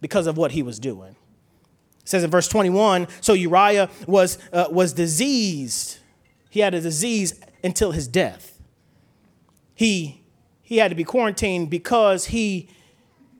because 0.00 0.26
of 0.26 0.36
what 0.36 0.52
he 0.52 0.62
was 0.62 0.78
doing. 0.78 1.14
It 2.00 2.08
says 2.08 2.24
in 2.24 2.30
verse 2.30 2.48
21 2.48 3.06
so 3.20 3.34
Uriah 3.34 3.88
was, 4.06 4.38
uh, 4.52 4.66
was 4.70 4.92
diseased. 4.92 5.98
He 6.50 6.60
had 6.60 6.74
a 6.74 6.80
disease 6.80 7.38
until 7.62 7.92
his 7.92 8.08
death. 8.08 8.58
He, 9.74 10.22
he 10.62 10.78
had 10.78 10.88
to 10.88 10.94
be 10.94 11.04
quarantined 11.04 11.68
because 11.68 12.26
he, 12.26 12.68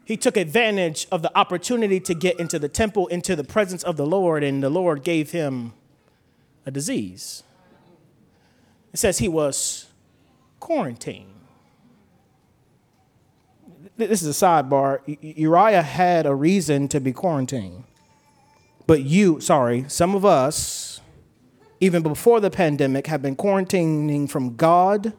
he 0.05 0.17
took 0.17 0.37
advantage 0.37 1.07
of 1.11 1.23
the 1.23 1.37
opportunity 1.37 1.99
to 2.01 2.15
get 2.15 2.39
into 2.39 2.59
the 2.59 2.69
temple, 2.69 3.07
into 3.07 3.35
the 3.35 3.45
presence 3.45 3.83
of 3.83 3.97
the 3.97 4.07
Lord, 4.07 4.43
and 4.45 4.63
the 4.63 4.71
Lord 4.71 5.03
gave 5.03 5.31
him 5.31 5.73
a 6.67 6.71
disease. 6.71 7.43
It 8.93 8.99
says 8.99 9.19
he 9.19 9.29
was 9.29 9.87
quarantined 10.61 11.34
this 13.97 14.23
is 14.23 14.43
a 14.43 14.47
sidebar. 14.47 15.01
Uriah 15.21 15.83
had 15.83 16.27
a 16.27 16.35
reason 16.35 16.89
to 16.89 17.01
be 17.01 17.13
quarantined. 17.13 17.85
But 18.87 19.03
you, 19.03 19.41
sorry, 19.41 19.85
some 19.89 20.15
of 20.15 20.25
us, 20.25 21.01
even 21.81 22.03
before 22.03 22.41
the 22.41 22.51
pandemic, 22.51 23.07
have 23.07 23.23
been 23.23 23.37
quarantining 23.37 24.29
from 24.29 24.57
God 24.57 25.13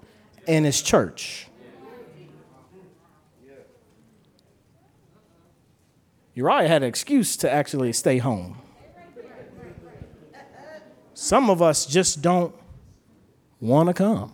and 0.48 0.66
His 0.66 0.82
church. 0.82 1.48
Uriah 6.36 6.68
had 6.68 6.84
an 6.84 6.90
excuse 6.90 7.38
to 7.38 7.52
actually 7.52 7.94
stay 7.94 8.18
home. 8.18 8.58
Some 11.14 11.50
of 11.50 11.62
us 11.62 11.86
just 11.86 12.22
don't 12.22 12.54
want 13.62 13.88
to 13.88 13.94
come. 13.94 14.34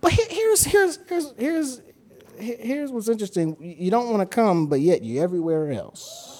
But 0.00 0.12
here's, 0.12 0.64
here's, 0.64 0.98
here's, 1.08 1.32
here's, 1.36 1.80
here's 2.38 2.90
what's 2.90 3.08
interesting. 3.08 3.56
You 3.60 3.90
don't 3.90 4.10
want 4.10 4.28
to 4.28 4.34
come, 4.34 4.66
but 4.66 4.80
yet 4.80 5.02
you're 5.02 5.22
everywhere 5.22 5.70
else. 5.72 6.32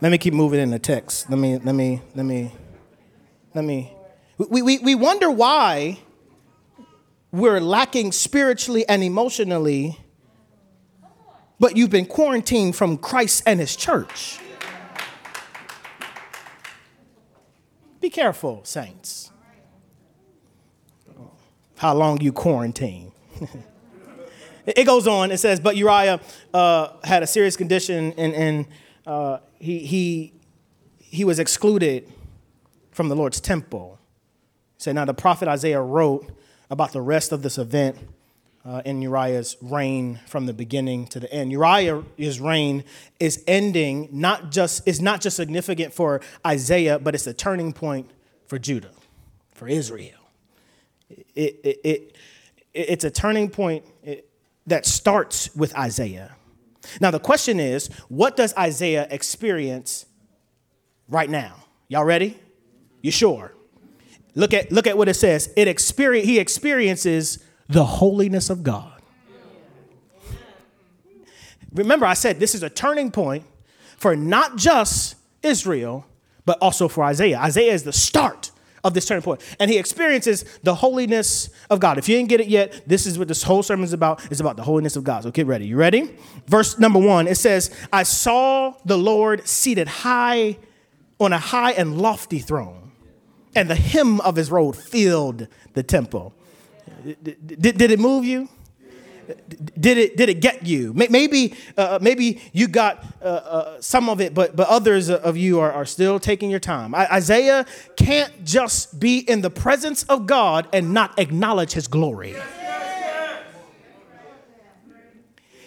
Let 0.00 0.12
me 0.12 0.18
keep 0.18 0.34
moving 0.34 0.60
in 0.60 0.70
the 0.70 0.78
text. 0.78 1.30
Let 1.30 1.38
me, 1.38 1.58
let 1.58 1.74
me, 1.74 2.02
let 2.14 2.26
me, 2.26 2.52
let 3.54 3.64
me. 3.64 3.92
We, 4.36 4.60
we, 4.60 4.78
we 4.78 4.94
wonder 4.94 5.30
why 5.30 5.98
we're 7.32 7.60
lacking 7.60 8.12
spiritually 8.12 8.86
and 8.86 9.02
emotionally, 9.02 9.98
but 11.58 11.76
you've 11.76 11.90
been 11.90 12.06
quarantined 12.06 12.76
from 12.76 12.98
Christ 12.98 13.42
and 13.46 13.58
his 13.58 13.74
church. 13.74 14.38
Be 18.00 18.10
careful, 18.10 18.60
saints 18.64 19.30
how 21.76 21.94
long 21.94 22.20
you 22.20 22.32
quarantine. 22.32 23.12
it 24.66 24.84
goes 24.84 25.06
on. 25.06 25.30
It 25.30 25.38
says, 25.38 25.60
but 25.60 25.76
Uriah 25.76 26.20
uh, 26.52 26.88
had 27.04 27.22
a 27.22 27.26
serious 27.26 27.56
condition, 27.56 28.14
and, 28.16 28.34
and 28.34 28.66
uh, 29.06 29.38
he, 29.58 29.80
he, 29.80 30.32
he 30.98 31.24
was 31.24 31.38
excluded 31.38 32.10
from 32.92 33.08
the 33.08 33.16
Lord's 33.16 33.40
temple. 33.40 33.98
So 34.78 34.92
now 34.92 35.04
the 35.04 35.14
prophet 35.14 35.48
Isaiah 35.48 35.80
wrote 35.80 36.30
about 36.70 36.92
the 36.92 37.00
rest 37.00 37.32
of 37.32 37.42
this 37.42 37.58
event 37.58 37.96
uh, 38.64 38.82
in 38.84 39.00
Uriah's 39.00 39.56
reign 39.60 40.18
from 40.26 40.46
the 40.46 40.52
beginning 40.52 41.06
to 41.08 41.20
the 41.20 41.32
end. 41.32 41.52
Uriah's 41.52 42.40
reign 42.40 42.82
is 43.20 43.44
ending, 43.46 44.08
not 44.10 44.50
just 44.50 44.86
is 44.88 45.00
not 45.00 45.20
just 45.20 45.36
significant 45.36 45.94
for 45.94 46.20
Isaiah, 46.44 46.98
but 46.98 47.14
it's 47.14 47.28
a 47.28 47.32
turning 47.32 47.72
point 47.72 48.10
for 48.48 48.58
Judah, 48.58 48.90
for 49.54 49.68
Israel 49.68 50.25
it, 51.08 51.60
it, 51.64 51.80
it, 51.84 52.16
it's 52.74 53.04
a 53.04 53.10
turning 53.10 53.48
point 53.48 53.84
eh, 54.04 54.16
that 54.66 54.86
starts 54.86 55.54
with 55.54 55.76
Isaiah. 55.76 56.34
Now, 57.00 57.10
the 57.10 57.20
question 57.20 57.60
is 57.60 57.88
what 58.08 58.36
does 58.36 58.54
Isaiah 58.56 59.06
experience 59.10 60.06
right 61.08 61.30
now? 61.30 61.64
Y'all 61.88 62.04
ready? 62.04 62.38
You 63.02 63.10
sure? 63.10 63.52
Look 64.34 64.52
at, 64.52 64.70
look 64.70 64.86
at 64.86 64.98
what 64.98 65.08
it 65.08 65.14
says. 65.14 65.52
It 65.56 65.68
experience, 65.68 66.26
he 66.26 66.38
experiences 66.38 67.42
the 67.68 67.84
holiness 67.84 68.50
of 68.50 68.62
God. 68.62 68.92
Remember, 71.72 72.06
I 72.06 72.14
said 72.14 72.40
this 72.40 72.54
is 72.54 72.62
a 72.62 72.70
turning 72.70 73.10
point 73.10 73.44
for 73.96 74.16
not 74.16 74.56
just 74.56 75.16
Israel, 75.42 76.06
but 76.44 76.58
also 76.60 76.88
for 76.88 77.04
Isaiah. 77.04 77.38
Isaiah 77.38 77.72
is 77.72 77.82
the 77.82 77.92
start 77.92 78.50
of 78.86 78.94
this 78.94 79.04
turning 79.04 79.22
point. 79.22 79.40
And 79.58 79.70
he 79.70 79.78
experiences 79.78 80.44
the 80.62 80.76
holiness 80.76 81.50
of 81.68 81.80
God. 81.80 81.98
If 81.98 82.08
you 82.08 82.16
didn't 82.16 82.28
get 82.28 82.40
it 82.40 82.46
yet, 82.46 82.82
this 82.86 83.04
is 83.04 83.18
what 83.18 83.28
this 83.28 83.42
whole 83.42 83.62
sermon 83.62 83.84
is 83.84 83.92
about. 83.92 84.24
It's 84.30 84.40
about 84.40 84.56
the 84.56 84.62
holiness 84.62 84.94
of 84.96 85.02
God. 85.02 85.24
So 85.24 85.30
get 85.30 85.46
ready. 85.46 85.66
You 85.66 85.76
ready? 85.76 86.16
Verse 86.46 86.78
number 86.78 87.00
one, 87.00 87.26
it 87.26 87.36
says, 87.36 87.74
I 87.92 88.04
saw 88.04 88.74
the 88.84 88.96
Lord 88.96 89.46
seated 89.46 89.88
high 89.88 90.56
on 91.18 91.32
a 91.32 91.38
high 91.38 91.72
and 91.72 92.00
lofty 92.00 92.38
throne, 92.38 92.92
and 93.54 93.68
the 93.68 93.74
hem 93.74 94.20
of 94.20 94.36
his 94.36 94.50
robe 94.50 94.76
filled 94.76 95.48
the 95.72 95.82
temple. 95.82 96.32
Did, 97.04 97.46
did, 97.46 97.78
did 97.78 97.90
it 97.90 97.98
move 97.98 98.24
you? 98.24 98.48
Did 99.78 99.98
it 99.98 100.16
did 100.16 100.28
it 100.28 100.40
get 100.40 100.66
you? 100.66 100.92
Maybe 100.94 101.54
uh, 101.76 101.98
maybe 102.00 102.40
you 102.52 102.68
got 102.68 103.04
uh, 103.20 103.24
uh, 103.24 103.80
some 103.80 104.08
of 104.08 104.20
it, 104.20 104.34
but 104.34 104.56
but 104.56 104.68
others 104.68 105.10
of 105.10 105.36
you 105.36 105.60
are, 105.60 105.72
are 105.72 105.84
still 105.84 106.18
taking 106.18 106.50
your 106.50 106.60
time. 106.60 106.94
Isaiah 106.94 107.66
can't 107.96 108.44
just 108.44 108.98
be 108.98 109.18
in 109.18 109.40
the 109.40 109.50
presence 109.50 110.04
of 110.04 110.26
God 110.26 110.68
and 110.72 110.92
not 110.94 111.18
acknowledge 111.18 111.72
His 111.72 111.88
glory. 111.88 112.34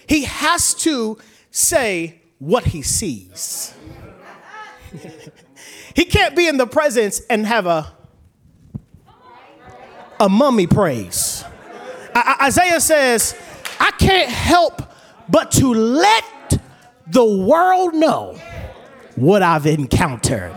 He 0.08 0.24
has 0.24 0.74
to 0.76 1.20
say 1.52 2.20
what 2.40 2.66
he 2.66 2.82
sees. 2.82 3.76
he 5.94 6.06
can't 6.06 6.36
be 6.36 6.48
in 6.48 6.58
the 6.58 6.66
presence 6.66 7.22
and 7.30 7.46
have 7.46 7.68
a 7.68 7.94
a 10.20 10.28
mummy 10.28 10.68
praise. 10.68 11.44
I, 12.14 12.48
Isaiah 12.48 12.82
says, 12.82 13.36
I 13.80 13.92
can't 13.92 14.30
help 14.30 14.82
but 15.30 15.52
to 15.54 15.74
let 15.74 16.60
the 17.08 17.26
world 17.26 17.94
know 17.94 18.40
what 19.16 19.42
I've 19.42 19.66
encountered. 19.66 20.54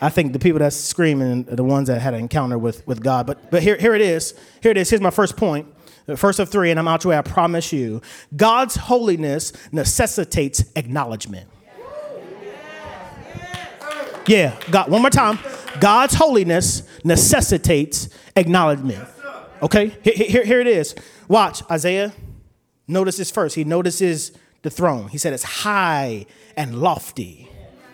I 0.00 0.10
think 0.10 0.32
the 0.32 0.38
people 0.38 0.58
that's 0.58 0.76
screaming 0.76 1.48
are 1.50 1.56
the 1.56 1.64
ones 1.64 1.88
that 1.88 2.00
had 2.00 2.14
an 2.14 2.20
encounter 2.20 2.58
with, 2.58 2.86
with 2.86 3.02
God. 3.02 3.26
But, 3.26 3.50
but 3.50 3.62
here, 3.62 3.76
here 3.76 3.94
it 3.94 4.00
is. 4.00 4.34
Here 4.60 4.70
it 4.70 4.76
is. 4.76 4.90
Here's 4.90 5.00
my 5.00 5.10
first 5.10 5.36
point. 5.36 5.66
First 6.16 6.38
of 6.38 6.50
three, 6.50 6.70
and 6.70 6.78
I'm 6.78 6.86
out 6.86 7.04
your 7.04 7.12
way, 7.12 7.18
I 7.18 7.22
promise 7.22 7.72
you. 7.72 8.02
God's 8.36 8.76
holiness 8.76 9.54
necessitates 9.72 10.64
acknowledgement. 10.76 11.48
Yeah, 14.26 14.58
God, 14.70 14.90
one 14.90 15.00
more 15.00 15.10
time. 15.10 15.38
God's 15.80 16.14
holiness 16.14 16.82
necessitates 17.04 18.10
acknowledgement. 18.36 19.08
Okay, 19.64 19.96
here, 20.02 20.12
here, 20.14 20.44
here 20.44 20.60
it 20.60 20.66
is. 20.66 20.94
Watch, 21.26 21.62
Isaiah. 21.70 22.12
Notice 22.86 23.16
this 23.16 23.30
first. 23.30 23.54
He 23.54 23.64
notices 23.64 24.32
the 24.60 24.68
throne. 24.68 25.08
He 25.08 25.16
said 25.16 25.32
it's 25.32 25.42
high 25.42 26.26
and 26.54 26.82
lofty. 26.82 27.48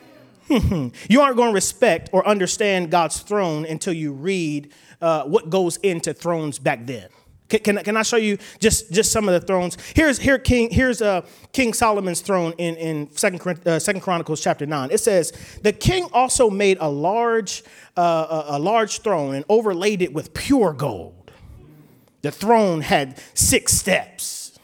you 0.48 1.20
aren't 1.20 1.36
going 1.36 1.50
to 1.50 1.54
respect 1.54 2.10
or 2.12 2.26
understand 2.26 2.90
God's 2.90 3.20
throne 3.20 3.64
until 3.66 3.92
you 3.92 4.12
read 4.12 4.72
uh, 5.00 5.22
what 5.22 5.48
goes 5.48 5.76
into 5.76 6.12
thrones 6.12 6.58
back 6.58 6.86
then. 6.86 7.08
Can, 7.48 7.60
can, 7.60 7.76
can, 7.84 7.96
I 7.96 8.02
show 8.02 8.16
you 8.16 8.38
just, 8.58 8.90
just 8.92 9.12
some 9.12 9.28
of 9.28 9.40
the 9.40 9.46
thrones? 9.46 9.78
Here's 9.94 10.18
here 10.18 10.38
King 10.38 10.70
here's 10.70 11.00
uh, 11.00 11.24
King 11.52 11.72
Solomon's 11.72 12.20
throne 12.20 12.52
in 12.58 12.76
in 12.76 13.12
Second 13.12 13.66
uh, 13.66 13.78
Second 13.78 14.00
Chronicles 14.00 14.40
chapter 14.40 14.66
nine. 14.66 14.90
It 14.90 14.98
says 14.98 15.32
the 15.62 15.72
king 15.72 16.08
also 16.12 16.48
made 16.48 16.78
a 16.80 16.88
large 16.88 17.64
uh, 17.96 18.44
a 18.46 18.58
large 18.58 19.00
throne 19.00 19.34
and 19.34 19.44
overlaid 19.48 20.02
it 20.02 20.12
with 20.12 20.32
pure 20.32 20.72
gold. 20.72 21.19
The 22.22 22.30
throne 22.30 22.82
had 22.82 23.20
six 23.34 23.72
steps, 23.72 24.58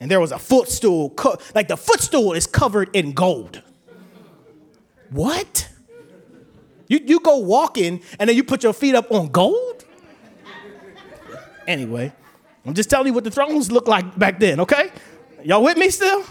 and 0.00 0.10
there 0.10 0.20
was 0.20 0.32
a 0.32 0.38
footstool. 0.38 1.10
Co- 1.10 1.36
like 1.54 1.68
the 1.68 1.76
footstool 1.76 2.32
is 2.32 2.46
covered 2.46 2.94
in 2.94 3.12
gold. 3.12 3.62
What? 5.10 5.68
You 6.88 7.00
you 7.04 7.20
go 7.20 7.38
walking 7.38 8.02
and 8.18 8.28
then 8.28 8.36
you 8.36 8.42
put 8.42 8.62
your 8.62 8.72
feet 8.72 8.94
up 8.94 9.12
on 9.12 9.28
gold? 9.28 9.84
Anyway, 11.66 12.12
I'm 12.66 12.74
just 12.74 12.90
telling 12.90 13.06
you 13.06 13.12
what 13.12 13.22
the 13.22 13.30
thrones 13.30 13.70
looked 13.70 13.86
like 13.86 14.18
back 14.18 14.40
then, 14.40 14.58
okay? 14.60 14.90
Y'all 15.44 15.62
with 15.62 15.76
me 15.76 15.88
still? 15.90 16.24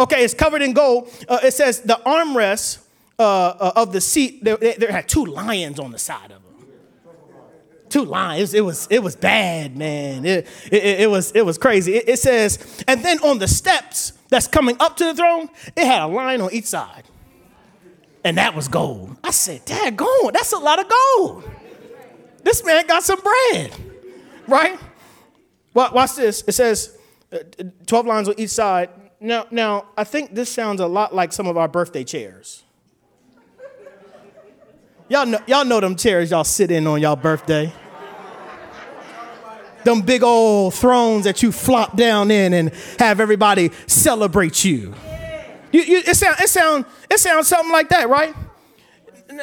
Okay, 0.00 0.24
it's 0.24 0.34
covered 0.34 0.62
in 0.62 0.72
gold. 0.72 1.10
Uh, 1.28 1.40
it 1.42 1.52
says 1.52 1.80
the 1.80 2.00
armrest 2.06 2.78
uh, 3.18 3.22
uh, 3.22 3.72
of 3.76 3.92
the 3.92 4.00
seat, 4.00 4.44
there, 4.44 4.56
there, 4.56 4.92
had 4.92 5.08
two 5.08 5.24
lions 5.24 5.78
on 5.78 5.90
the 5.90 5.98
side 5.98 6.30
of 6.30 6.42
them. 6.42 6.47
Two 7.88 8.04
lions. 8.04 8.54
It 8.54 8.64
was, 8.64 8.86
it 8.90 9.02
was 9.02 9.16
bad, 9.16 9.76
man. 9.76 10.24
It, 10.24 10.46
it, 10.70 11.00
it 11.00 11.10
was, 11.10 11.32
it 11.32 11.44
was 11.44 11.58
crazy. 11.58 11.94
It, 11.96 12.08
it 12.08 12.18
says, 12.18 12.84
and 12.86 13.02
then 13.02 13.18
on 13.20 13.38
the 13.38 13.48
steps 13.48 14.12
that's 14.28 14.46
coming 14.46 14.76
up 14.80 14.96
to 14.98 15.04
the 15.04 15.14
throne, 15.14 15.48
it 15.76 15.86
had 15.86 16.02
a 16.02 16.06
lion 16.06 16.40
on 16.40 16.52
each 16.52 16.66
side. 16.66 17.04
And 18.24 18.36
that 18.36 18.54
was 18.54 18.68
gold. 18.68 19.16
I 19.24 19.30
said, 19.30 19.64
Dad, 19.64 19.96
gold, 19.96 20.34
that's 20.34 20.52
a 20.52 20.58
lot 20.58 20.78
of 20.80 20.86
gold. 20.88 21.50
This 22.42 22.64
man 22.64 22.86
got 22.86 23.02
some 23.02 23.20
bread 23.20 23.72
right? 24.48 24.78
Well, 25.74 25.92
watch 25.92 26.16
this. 26.16 26.42
It 26.46 26.52
says 26.52 26.98
uh, 27.32 27.38
12 27.86 28.06
lines 28.06 28.28
on 28.28 28.34
each 28.38 28.50
side. 28.50 28.90
Now, 29.20 29.46
now, 29.50 29.86
I 29.96 30.04
think 30.04 30.34
this 30.34 30.50
sounds 30.50 30.80
a 30.80 30.86
lot 30.86 31.14
like 31.14 31.32
some 31.32 31.46
of 31.46 31.56
our 31.56 31.68
birthday 31.68 32.04
chairs. 32.04 32.64
Y'all 35.08 35.24
know, 35.24 35.40
y'all 35.46 35.64
know 35.64 35.80
them 35.80 35.96
chairs 35.96 36.30
y'all 36.30 36.44
sit 36.44 36.70
in 36.70 36.86
on 36.86 37.00
y'all 37.00 37.16
birthday. 37.16 37.72
Them 39.84 40.02
big 40.02 40.22
old 40.22 40.74
thrones 40.74 41.24
that 41.24 41.42
you 41.42 41.50
flop 41.50 41.96
down 41.96 42.30
in 42.30 42.52
and 42.52 42.72
have 42.98 43.20
everybody 43.20 43.70
celebrate 43.86 44.64
you. 44.64 44.94
you, 45.72 45.80
you 45.80 45.98
it 45.98 46.16
sounds 46.16 46.40
it 46.40 46.48
sound, 46.48 46.84
it 47.10 47.18
sounds 47.18 47.48
something 47.48 47.72
like 47.72 47.88
that, 47.88 48.08
right? 48.08 48.34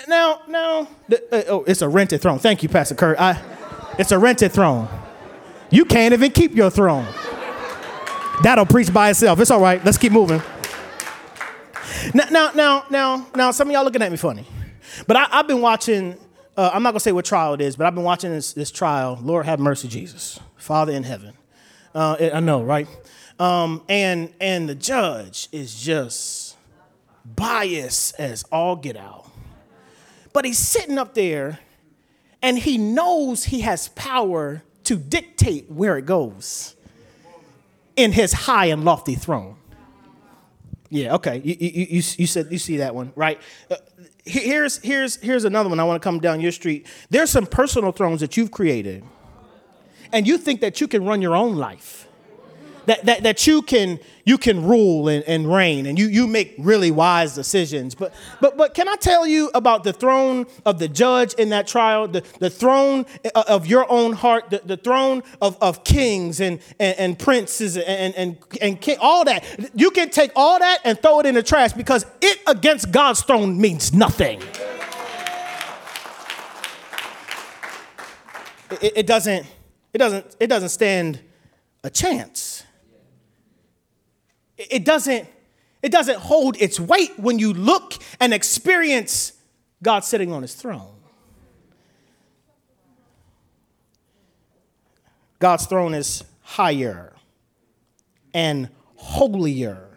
Now, 0.08 0.41
now, 0.47 0.88
uh, 1.32 1.41
oh, 1.47 1.63
it's 1.65 1.82
a 1.82 1.89
rented 1.89 2.21
throne. 2.21 2.38
Thank 2.38 2.62
you, 2.63 2.69
Pastor 2.69 2.95
Kurt. 2.95 3.19
I, 3.19 3.41
it's 3.97 4.12
a 4.12 4.19
rented 4.19 4.51
throne. 4.51 4.88
You 5.71 5.86
can't 5.86 6.13
even 6.13 6.32
keep 6.32 6.54
your 6.54 6.69
throne. 6.69 7.08
That'll 8.43 8.65
preach 8.65 8.93
by 8.93 9.12
itself. 9.12 9.39
It's 9.39 9.51
all 9.51 9.62
right. 9.62 9.84
Let's 9.84 9.97
keep 9.97 10.12
moving. 10.12 10.41
Now, 12.13 12.25
now, 12.30 12.51
now, 12.54 12.86
now, 12.89 13.28
now 13.36 13.51
some 13.51 13.69
of 13.69 13.73
y'all 13.73 13.84
looking 13.84 14.01
at 14.01 14.12
me 14.12 14.17
funny. 14.17 14.45
But 15.08 15.17
I, 15.17 15.24
have 15.32 15.48
been 15.48 15.62
watching, 15.62 16.17
uh, 16.58 16.71
I'm 16.74 16.84
not 16.84 16.91
going 16.91 17.00
to 17.00 17.04
say 17.04 17.12
what 17.12 17.26
trial 17.26 17.54
it 17.54 17.62
is, 17.62 17.76
but 17.76 17.88
I've 17.88 17.95
been 17.95 18.04
watching 18.04 18.32
this, 18.32 18.54
this 18.54 18.71
trial. 18.71 19.19
Lord 19.21 19.45
have 19.45 19.60
mercy, 19.60 19.88
Jesus. 19.88 20.39
Father 20.58 20.93
in 20.93 21.04
heaven. 21.04 21.34
Uh, 21.93 22.30
I 22.34 22.39
know, 22.39 22.63
right? 22.63 22.88
Um, 23.39 23.82
and, 23.89 24.34
and 24.39 24.67
the 24.67 24.76
judge 24.76 25.50
is 25.52 25.80
just 25.82 26.58
biased 27.36 28.19
as 28.19 28.43
all 28.52 28.76
get 28.76 28.98
out. 28.98 29.30
But 30.34 30.45
he's 30.45 30.58
sitting 30.58 30.98
up 30.98 31.13
there 31.13 31.60
and 32.41 32.60
he 32.60 32.78
knows 32.78 33.45
he 33.45 33.62
has 33.62 33.88
power 33.89 34.63
to 34.84 34.95
dictate 34.95 35.69
where 35.71 35.98
it 35.98 36.06
goes 36.06 36.76
in 37.95 38.12
his 38.12 38.34
high 38.34 38.67
and 38.67 38.84
lofty 38.84 39.15
throne. 39.15 39.56
Yeah, 40.89 41.15
okay. 41.15 41.41
You, 41.43 41.56
you, 41.60 41.69
you, 41.71 42.04
you 42.17 42.28
said 42.28 42.48
you 42.52 42.60
see 42.60 42.78
that 42.78 42.93
one, 42.93 43.12
right? 43.15 43.41
Here's, 44.25 44.77
here's, 44.79 45.17
here's 45.17 45.45
another 45.45 45.69
one. 45.69 45.79
I 45.79 45.83
want 45.83 46.01
to 46.01 46.03
come 46.03 46.19
down 46.19 46.41
your 46.41 46.51
street. 46.51 46.88
There's 47.11 47.29
some 47.29 47.45
personal 47.45 47.91
thrones 47.91 48.21
that 48.21 48.35
you've 48.35 48.51
created, 48.51 49.03
and 50.11 50.27
you 50.27 50.38
think 50.38 50.61
that 50.61 50.81
you 50.81 50.88
can 50.88 51.05
run 51.05 51.21
your 51.21 51.35
own 51.35 51.55
life 51.55 52.04
that, 52.86 53.06
that, 53.06 53.24
that 53.24 53.48
you 53.48 53.62
can 53.62 54.00
you 54.26 54.38
can 54.39 54.65
rule 54.65 55.08
and, 55.08 55.24
and 55.26 55.52
reign 55.52 55.86
and 55.86 56.00
you, 56.00 56.08
you 56.08 56.26
make 56.26 56.56
really 56.58 56.89
wise 56.89 57.36
decisions. 57.36 57.93
But 57.93 58.13
but 58.41 58.58
but 58.58 58.74
can 58.74 58.88
I 58.88 58.95
tell 58.95 59.28
you 59.28 59.52
about 59.54 59.84
the 59.84 59.93
throne 59.93 60.48
of 60.65 60.80
the 60.80 60.88
judge 60.88 61.34
in 61.36 61.50
that 61.50 61.67
trial, 61.67 62.08
the, 62.08 62.24
the 62.39 62.50
throne 62.50 63.06
uh, 63.36 63.43
of 63.48 63.67
your 63.67 63.89
own 63.91 64.13
heart, 64.13 64.50
the, 64.50 64.62
the 64.65 64.78
throne 64.78 65.24
of, 65.41 65.58
of 65.62 65.84
kings 65.84 66.39
and, 66.39 66.60
and, 66.80 66.98
and 66.98 67.19
princes 67.19 67.78
and, 67.78 68.15
and, 68.15 68.38
and 68.62 68.82
king, 68.82 68.98
all 69.00 69.26
that. 69.26 69.43
You 69.74 69.91
can 69.91 70.10
take 70.10 70.32
all 70.36 70.60
that 70.60 70.80
and 70.84 71.00
throw 71.00 71.19
it 71.19 71.26
in 71.26 71.36
the 71.36 71.43
trash 71.43 71.74
because 71.74 72.06
it 72.21 72.39
against 72.48 72.91
God's 72.91 73.21
throne 73.21 73.60
means 73.60 73.93
nothing. 73.93 74.41
It, 78.82 78.93
it 78.98 79.08
doesn't 79.08 79.45
it 79.93 79.98
doesn't 79.98 80.36
it 80.39 80.48
doesn't 80.48 80.69
stand 80.69 81.19
a 81.84 81.89
chance 81.89 82.54
it 84.57 84.85
doesn't, 84.85 85.27
it 85.81 85.91
doesn't 85.91 86.17
hold 86.17 86.59
its 86.61 86.79
weight 86.79 87.17
when 87.17 87.39
you 87.39 87.53
look 87.53 87.93
and 88.19 88.33
experience 88.33 89.33
God 89.83 90.03
sitting 90.03 90.31
on 90.31 90.41
his 90.41 90.55
throne. 90.55 90.95
God's 95.39 95.65
throne 95.65 95.93
is 95.93 96.23
higher 96.41 97.13
and 98.33 98.69
holier. 98.95 99.89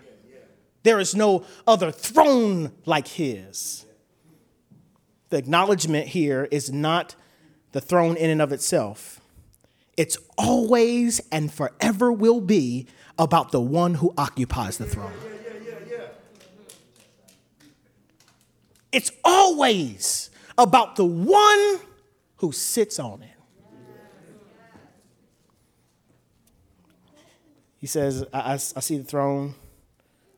There 0.82 0.98
is 1.00 1.14
no 1.14 1.44
other 1.66 1.90
throne 1.90 2.72
like 2.84 3.08
his. 3.08 3.84
The 5.30 5.36
acknowledgement 5.36 6.08
here 6.08 6.48
is 6.50 6.72
not 6.72 7.14
the 7.72 7.80
throne 7.80 8.16
in 8.16 8.30
and 8.30 8.40
of 8.40 8.52
itself, 8.52 9.20
it's 9.96 10.16
always 10.36 11.20
and 11.32 11.52
forever 11.52 12.12
will 12.12 12.40
be 12.40 12.86
about 13.18 13.52
the 13.52 13.60
one 13.60 13.94
who 13.94 14.14
occupies 14.16 14.78
the 14.78 14.86
throne. 14.86 15.12
It's 18.92 19.12
always 19.24 20.30
about 20.56 20.96
the 20.96 21.04
one 21.04 21.80
who 22.36 22.52
sits 22.52 22.98
on 22.98 23.22
it. 23.22 23.30
He 27.78 27.86
says, 27.86 28.24
I, 28.32 28.40
I, 28.40 28.52
I, 28.54 28.56
see 28.56 28.98
the 28.98 29.04
throne, 29.04 29.54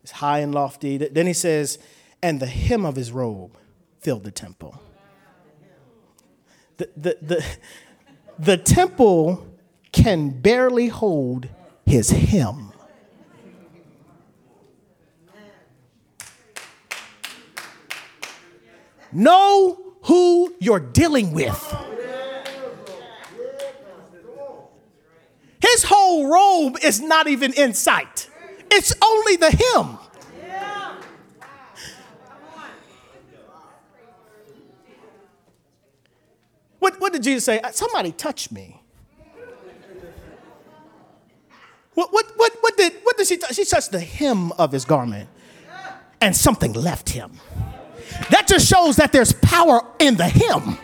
it's 0.03 0.13
high 0.13 0.41
and 0.41 0.55
lofty. 0.55 0.99
Then 0.99 1.27
he 1.27 1.33
says, 1.33 1.79
and 2.23 2.39
the 2.39 2.47
hem 2.47 2.85
of 2.85 2.97
his 2.97 3.13
robe 3.13 3.57
filled 3.99 4.25
the 4.25 4.31
temple. 4.31 4.79
The, 6.77 6.91
the, 6.97 7.19
the, 7.23 7.47
the 8.39 8.57
temple 8.59 9.47
can 9.93 10.31
barely 10.31 10.89
hold 10.89 11.49
his 11.87 12.11
hem. 12.11 12.70
Know 19.13 19.95
who 20.03 20.55
you're 20.61 20.81
dealing 20.81 21.33
with. 21.33 21.77
His 25.61 25.85
whole 25.85 26.27
robe 26.27 26.79
is 26.83 27.01
not 27.01 27.29
even 27.29 27.53
in 27.53 27.75
sight, 27.75 28.29
it's 28.71 28.95
only 29.03 29.37
the 29.37 29.51
hem. 29.51 29.99
What, 36.79 36.99
what 36.99 37.13
did 37.13 37.23
Jesus 37.23 37.45
say? 37.45 37.61
Uh, 37.61 37.71
somebody 37.73 38.11
touch 38.11 38.51
me. 38.51 38.83
What, 41.93 42.11
what, 42.11 42.33
what, 42.37 42.57
what, 42.61 42.77
did, 42.79 42.95
what 43.03 43.19
did 43.19 43.27
she 43.27 43.37
touch? 43.37 43.55
She 43.55 43.67
touched 43.67 43.93
the 43.93 44.01
hem 44.01 44.51
of 44.53 44.73
his 44.73 44.87
garment, 44.87 45.29
and 46.23 46.35
something 46.35 46.73
left 46.73 47.11
him. 47.11 47.33
That 48.31 48.47
just 48.47 48.67
shows 48.69 48.97
that 48.97 49.13
there's 49.13 49.33
power 49.33 49.83
in 49.99 50.17
the 50.17 50.29
hem. 50.29 50.79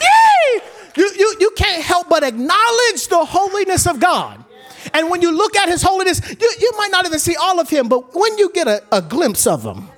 Yay! 0.00 0.62
You, 0.96 1.10
you, 1.16 1.36
you 1.40 1.50
can't 1.56 1.82
help 1.82 2.08
but 2.08 2.22
acknowledge 2.22 3.08
the 3.08 3.24
holiness 3.24 3.86
of 3.86 4.00
God. 4.00 4.44
And 4.92 5.10
when 5.10 5.22
you 5.22 5.32
look 5.32 5.56
at 5.56 5.68
his 5.68 5.82
holiness, 5.82 6.20
you, 6.28 6.52
you 6.60 6.72
might 6.76 6.90
not 6.90 7.06
even 7.06 7.18
see 7.18 7.36
all 7.36 7.60
of 7.60 7.68
him, 7.68 7.88
but 7.88 8.14
when 8.14 8.36
you 8.38 8.50
get 8.52 8.66
a, 8.66 8.82
a 8.90 9.00
glimpse 9.00 9.46
of 9.46 9.64
him, 9.64 9.88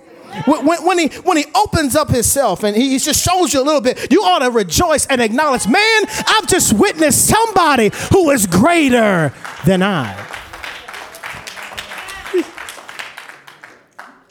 when, 0.46 0.85
when, 0.85 0.98
he, 0.98 1.09
when 1.20 1.37
he 1.37 1.44
opens 1.54 1.94
up 1.94 2.09
himself 2.11 2.64
and 2.64 2.76
he 2.76 2.98
just 2.98 3.24
shows 3.24 3.54
you 3.54 3.62
a 3.62 3.64
little 3.64 3.80
bit, 3.80 4.11
you 4.11 4.22
ought 4.22 4.40
to 4.40 4.50
rejoice 4.50 5.07
and 5.07 5.20
acknowledge, 5.20 5.66
man, 5.68 6.02
I've 6.26 6.48
just 6.48 6.72
witnessed 6.72 7.28
somebody 7.28 7.90
who 8.12 8.30
is 8.30 8.46
greater 8.46 9.33
than 9.64 9.83
I. 9.83 10.23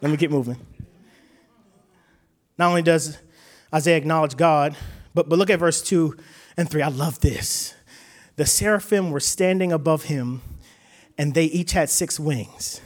Let 0.03 0.11
me 0.11 0.17
keep 0.17 0.31
moving. 0.31 0.57
Not 2.57 2.67
only 2.67 2.81
does 2.81 3.17
Isaiah 3.73 3.95
acknowledge 3.95 4.35
God, 4.35 4.75
but, 5.13 5.29
but 5.29 5.39
look 5.39 5.49
at 5.49 5.59
verse 5.59 5.81
2 5.81 6.17
and 6.57 6.69
3. 6.69 6.81
I 6.81 6.89
love 6.89 7.21
this. 7.21 7.73
The 8.35 8.45
seraphim 8.45 9.11
were 9.11 9.21
standing 9.21 9.71
above 9.71 10.03
him, 10.03 10.41
and 11.17 11.33
they 11.33 11.45
each 11.45 11.71
had 11.71 11.89
six 11.89 12.19
wings. 12.19 12.81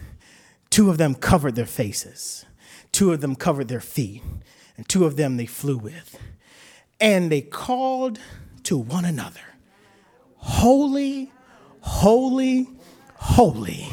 Two 0.70 0.92
of 0.92 1.00
them 1.00 1.16
covered 1.16 1.56
their 1.56 1.66
faces, 1.66 2.46
two 2.92 3.12
of 3.12 3.22
them 3.22 3.36
covered 3.36 3.68
their 3.68 3.82
feet, 3.82 4.22
and 4.78 4.88
two 4.88 5.04
of 5.06 5.16
them 5.16 5.38
they 5.38 5.48
flew 5.48 5.78
with. 5.78 6.20
And 7.00 7.32
they 7.32 7.42
called 7.42 8.20
to 8.64 8.78
one 8.78 9.06
another 9.06 9.42
Holy, 10.36 11.32
holy, 11.82 12.68
holy 13.16 13.88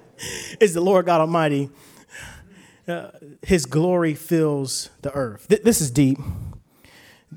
is 0.60 0.72
the 0.72 0.80
Lord 0.80 1.04
God 1.04 1.20
Almighty. 1.20 1.68
Uh, 2.86 3.10
his 3.42 3.64
glory 3.64 4.14
fills 4.14 4.90
the 5.00 5.12
earth. 5.12 5.48
Th- 5.48 5.62
this 5.62 5.80
is 5.80 5.90
deep. 5.90 6.18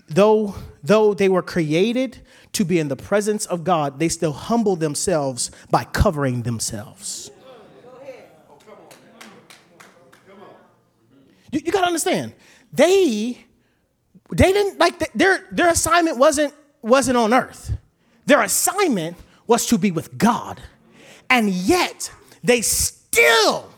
Though, 0.09 0.55
though 0.83 1.13
they 1.13 1.29
were 1.29 1.41
created 1.41 2.19
to 2.53 2.65
be 2.65 2.79
in 2.79 2.89
the 2.89 2.95
presence 2.95 3.45
of 3.45 3.63
God, 3.63 3.99
they 3.99 4.09
still 4.09 4.33
humble 4.33 4.75
themselves 4.75 5.49
by 5.71 5.85
covering 5.85 6.43
themselves. 6.43 7.31
You, 11.51 11.61
you 11.65 11.71
got 11.71 11.81
to 11.81 11.87
understand, 11.87 12.33
they 12.73 13.45
they 14.35 14.51
didn't 14.51 14.79
like 14.79 15.13
their 15.13 15.47
their 15.51 15.69
assignment 15.69 16.17
wasn't 16.17 16.53
wasn't 16.81 17.17
on 17.17 17.33
earth. 17.33 17.77
Their 18.25 18.41
assignment 18.41 19.15
was 19.47 19.65
to 19.67 19.77
be 19.77 19.91
with 19.91 20.17
God, 20.17 20.61
and 21.29 21.49
yet 21.49 22.11
they 22.43 22.61
still 22.61 23.69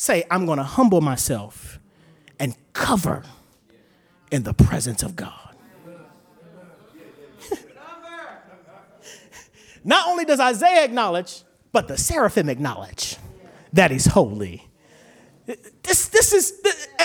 say, 0.00 0.24
"I'm 0.30 0.46
going 0.46 0.58
to 0.58 0.64
humble 0.64 1.00
myself 1.00 1.78
and 2.38 2.54
cover 2.72 3.22
in 4.30 4.44
the 4.44 4.54
presence 4.54 5.02
of 5.02 5.14
God." 5.16 5.54
Not 9.84 10.08
only 10.08 10.24
does 10.24 10.40
Isaiah 10.40 10.84
acknowledge, 10.84 11.42
but 11.72 11.88
the 11.88 11.98
seraphim 11.98 12.48
acknowledge 12.48 13.16
that 13.72 13.90
he's 13.90 14.06
holy. 14.06 14.66
This, 15.82 16.08
this 16.08 16.32
is, 16.32 16.52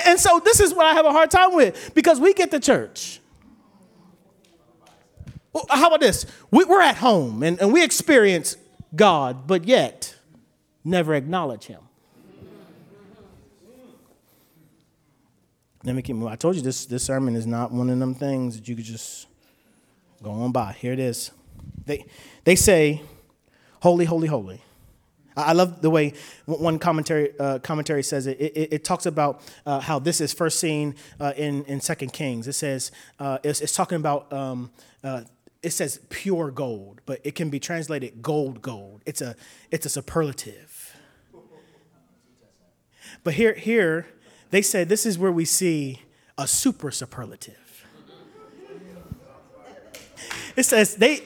and 0.05 0.19
so 0.19 0.39
this 0.43 0.59
is 0.59 0.73
what 0.73 0.85
I 0.85 0.93
have 0.93 1.05
a 1.05 1.11
hard 1.11 1.31
time 1.31 1.55
with 1.55 1.93
because 1.95 2.19
we 2.19 2.33
get 2.33 2.51
to 2.51 2.59
church. 2.59 3.19
Well, 5.51 5.65
how 5.69 5.87
about 5.87 6.01
this? 6.01 6.25
We, 6.51 6.63
are 6.63 6.81
at 6.81 6.97
home 6.97 7.41
and, 7.41 7.59
and 7.59 7.71
we 7.73 7.83
experience 7.83 8.57
God, 8.95 9.47
but 9.47 9.65
yet 9.65 10.15
never 10.83 11.15
acknowledge 11.15 11.65
him. 11.65 11.84
Let 15.85 15.95
me 15.95 16.01
keep 16.01 16.15
moving. 16.15 16.33
I 16.33 16.35
told 16.35 16.55
you 16.55 16.63
this, 16.63 16.87
this 16.87 17.03
sermon 17.03 17.35
is 17.35 17.45
not 17.45 17.71
one 17.71 17.91
of 17.91 17.99
them 17.99 18.15
things 18.15 18.55
that 18.55 18.67
you 18.67 18.75
could 18.75 18.85
just 18.85 19.27
go 20.23 20.31
on 20.31 20.51
by. 20.51 20.73
Here 20.73 20.91
it 20.91 20.99
is. 20.99 21.29
They, 21.85 22.05
they 22.43 22.55
say, 22.55 23.03
holy, 23.81 24.05
holy, 24.05 24.27
holy. 24.27 24.63
I 25.37 25.53
love 25.53 25.83
the 25.83 25.91
way 25.91 26.13
one 26.45 26.79
commentary, 26.79 27.37
uh, 27.39 27.59
commentary 27.59 28.01
says 28.01 28.25
it. 28.25 28.39
It, 28.39 28.57
it, 28.57 28.73
it 28.73 28.83
talks 28.83 29.05
about 29.05 29.41
uh, 29.65 29.79
how 29.79 29.99
this 29.99 30.21
is 30.21 30.33
first 30.33 30.59
seen 30.59 30.95
uh, 31.19 31.33
in, 31.37 31.63
in 31.65 31.79
2 31.81 31.93
Kings. 32.07 32.47
It 32.47 32.53
says, 32.53 32.91
uh, 33.19 33.37
it's, 33.43 33.61
it's, 33.61 33.75
talking 33.75 33.97
about, 33.97 34.33
um, 34.33 34.71
uh, 35.03 35.21
it 35.61 35.69
says 35.69 35.99
pure 36.09 36.49
gold, 36.49 37.01
but 37.05 37.19
it 37.23 37.35
can 37.35 37.51
be 37.51 37.59
translated 37.59 38.23
gold, 38.23 38.63
gold. 38.63 39.03
It's 39.05 39.21
a, 39.21 39.35
it's 39.69 39.85
a 39.85 39.89
superlative. 39.89 40.97
But 43.23 43.35
here, 43.35 43.53
here, 43.53 44.07
they 44.55 44.61
say 44.61 44.85
this 44.85 45.05
is 45.05 45.19
where 45.19 45.33
we 45.33 45.43
see 45.43 46.01
a 46.37 46.47
super 46.47 46.89
superlative. 46.89 47.85
It 50.55 50.63
says 50.63 50.95
they, 50.95 51.23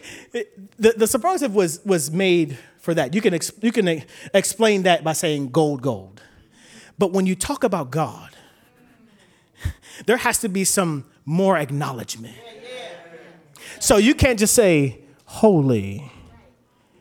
the, 0.79 0.95
the 0.97 1.05
superlative 1.05 1.53
was, 1.53 1.79
was 1.85 2.09
made 2.09 2.57
for 2.79 2.95
that. 2.95 3.13
You 3.13 3.21
can, 3.21 3.35
ex, 3.35 3.51
you 3.61 3.71
can 3.71 4.03
explain 4.33 4.81
that 4.83 5.03
by 5.03 5.13
saying 5.13 5.51
gold, 5.51 5.83
gold. 5.83 6.23
But 6.97 7.11
when 7.11 7.27
you 7.27 7.35
talk 7.35 7.63
about 7.63 7.91
God, 7.91 8.35
there 10.07 10.17
has 10.17 10.39
to 10.39 10.49
be 10.49 10.63
some 10.63 11.05
more 11.23 11.55
acknowledgement. 11.55 12.35
So 13.79 13.97
you 13.97 14.15
can't 14.15 14.39
just 14.39 14.55
say 14.55 15.01
holy, 15.25 16.11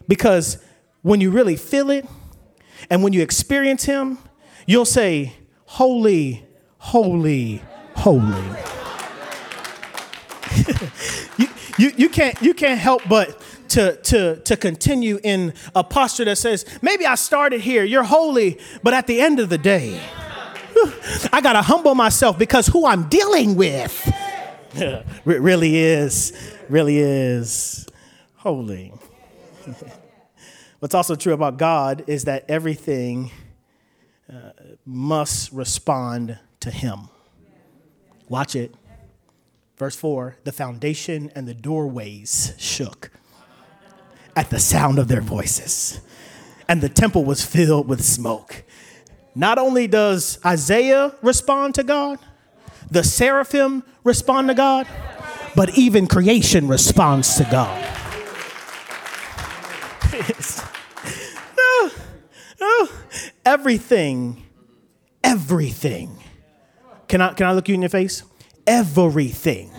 because 0.06 0.62
when 1.00 1.22
you 1.22 1.30
really 1.30 1.56
feel 1.56 1.88
it 1.88 2.06
and 2.90 3.02
when 3.02 3.14
you 3.14 3.22
experience 3.22 3.84
Him, 3.84 4.18
you'll 4.66 4.84
say 4.84 5.32
holy, 5.68 6.42
holy, 6.78 7.62
holy. 7.94 8.42
you, 11.38 11.46
you, 11.76 11.92
you, 11.96 12.08
can't, 12.08 12.40
you 12.40 12.54
can't 12.54 12.80
help 12.80 13.02
but 13.06 13.40
to, 13.68 13.96
to, 13.96 14.36
to 14.36 14.56
continue 14.56 15.20
in 15.22 15.52
a 15.74 15.84
posture 15.84 16.24
that 16.24 16.36
says, 16.36 16.64
maybe 16.80 17.04
I 17.04 17.16
started 17.16 17.60
here, 17.60 17.84
you're 17.84 18.02
holy, 18.02 18.58
but 18.82 18.94
at 18.94 19.06
the 19.06 19.20
end 19.20 19.40
of 19.40 19.50
the 19.50 19.58
day, 19.58 20.00
I 21.32 21.40
got 21.42 21.52
to 21.52 21.60
humble 21.60 21.94
myself 21.94 22.38
because 22.38 22.66
who 22.66 22.86
I'm 22.86 23.06
dealing 23.10 23.54
with 23.54 24.10
really 25.26 25.76
is, 25.76 26.32
really 26.70 26.96
is 26.96 27.86
holy. 28.36 28.94
What's 30.78 30.94
also 30.94 31.14
true 31.14 31.34
about 31.34 31.58
God 31.58 32.04
is 32.06 32.24
that 32.24 32.46
everything 32.48 33.32
uh, 34.32 34.50
must 34.88 35.52
respond 35.52 36.38
to 36.60 36.70
Him. 36.70 37.10
Watch 38.26 38.56
it. 38.56 38.74
Verse 39.76 39.94
4 39.94 40.38
the 40.44 40.52
foundation 40.52 41.30
and 41.34 41.46
the 41.46 41.52
doorways 41.52 42.54
shook 42.56 43.10
at 44.34 44.48
the 44.48 44.58
sound 44.58 44.98
of 44.98 45.08
their 45.08 45.20
voices, 45.20 46.00
and 46.68 46.80
the 46.80 46.88
temple 46.88 47.24
was 47.24 47.44
filled 47.44 47.86
with 47.86 48.02
smoke. 48.02 48.64
Not 49.34 49.58
only 49.58 49.86
does 49.86 50.38
Isaiah 50.44 51.14
respond 51.20 51.74
to 51.74 51.84
God, 51.84 52.18
the 52.90 53.04
seraphim 53.04 53.82
respond 54.04 54.48
to 54.48 54.54
God, 54.54 54.86
but 55.54 55.76
even 55.76 56.06
creation 56.06 56.66
responds 56.66 57.36
to 57.36 57.44
God. 57.44 57.84
oh, 61.58 61.94
oh, 62.60 62.92
everything, 63.44 64.47
everything. 65.22 66.16
Can 67.08 67.20
I, 67.20 67.32
can 67.32 67.46
I 67.46 67.52
look 67.52 67.68
you 67.68 67.74
in 67.74 67.82
your 67.82 67.88
face? 67.88 68.22
everything 68.68 69.70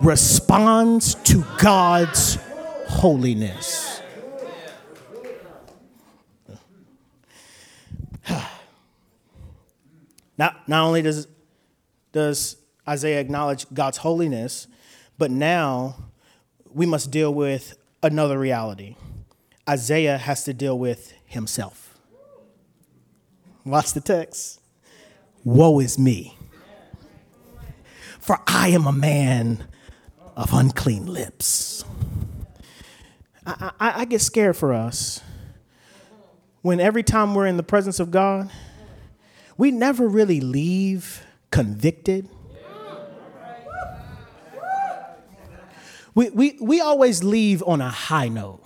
responds 0.00 1.16
to 1.16 1.44
God's 1.58 2.38
holiness. 2.86 4.00
Not, 10.38 10.68
not 10.68 10.84
only 10.84 11.02
does, 11.02 11.26
does 12.12 12.56
Isaiah 12.88 13.20
acknowledge 13.20 13.66
God's 13.74 13.98
holiness, 13.98 14.66
but 15.18 15.30
now 15.30 15.96
we 16.72 16.86
must 16.86 17.10
deal 17.10 17.32
with 17.34 17.76
another 18.02 18.38
reality. 18.38 18.96
Isaiah 19.68 20.18
has 20.18 20.44
to 20.44 20.54
deal 20.54 20.78
with 20.78 21.12
himself. 21.24 21.93
Watch 23.64 23.94
the 23.94 24.00
text. 24.00 24.60
Woe 25.42 25.80
is 25.80 25.98
me, 25.98 26.36
for 28.20 28.38
I 28.46 28.68
am 28.68 28.86
a 28.86 28.92
man 28.92 29.66
of 30.36 30.52
unclean 30.52 31.06
lips. 31.06 31.84
I, 33.46 33.72
I, 33.80 34.00
I, 34.00 34.04
get 34.06 34.20
scared 34.20 34.56
for 34.56 34.72
us 34.72 35.20
when 36.62 36.80
every 36.80 37.02
time 37.02 37.34
we're 37.34 37.46
in 37.46 37.58
the 37.58 37.62
presence 37.62 38.00
of 38.00 38.10
God, 38.10 38.50
we 39.58 39.70
never 39.70 40.08
really 40.08 40.40
leave 40.40 41.22
convicted. 41.50 42.28
We, 46.14 46.30
we, 46.30 46.58
we 46.60 46.80
always 46.80 47.22
leave 47.24 47.62
on 47.66 47.80
a 47.80 47.90
high 47.90 48.28
note. 48.28 48.62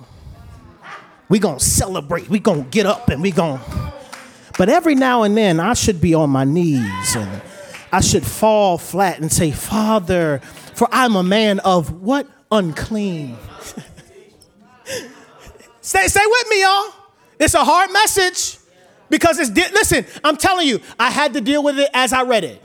we 1.29 1.39
to 1.39 1.61
celebrate. 1.61 2.29
we 2.29 2.39
to 2.39 2.63
get 2.71 2.87
up 2.87 3.09
and 3.09 3.23
we 3.23 3.33
to. 3.59 3.88
But 4.59 4.69
every 4.69 4.97
now 4.97 5.23
and 5.23 5.37
then, 5.37 5.61
I 5.61 5.73
should 5.75 6.01
be 6.01 6.15
on 6.15 6.31
my 6.31 6.43
knees 6.43 7.15
and 7.15 7.41
I 7.93 8.01
should 8.01 8.27
fall 8.27 8.77
flat 8.77 9.21
and 9.21 9.33
say, 9.33 9.53
Father, 9.53 10.41
for 10.75 10.89
I'm 10.91 11.15
a 11.15 11.23
man 11.23 11.61
of 11.61 12.03
what? 12.03 12.27
Unclean. 12.51 13.37
stay, 15.81 16.09
stay 16.09 16.27
with 16.27 16.49
me, 16.51 16.63
y'all. 16.63 16.93
It's 17.39 17.55
a 17.55 17.65
hard 17.65 17.93
message 17.93 18.59
because 19.09 19.39
it's, 19.39 19.51
di- 19.51 19.71
listen, 19.73 20.05
I'm 20.25 20.37
telling 20.37 20.67
you, 20.67 20.81
I 20.99 21.11
had 21.11 21.35
to 21.35 21.41
deal 21.41 21.63
with 21.63 21.79
it 21.79 21.89
as 21.95 22.13
I 22.13 22.23
read 22.23 22.43
it. 22.43 22.61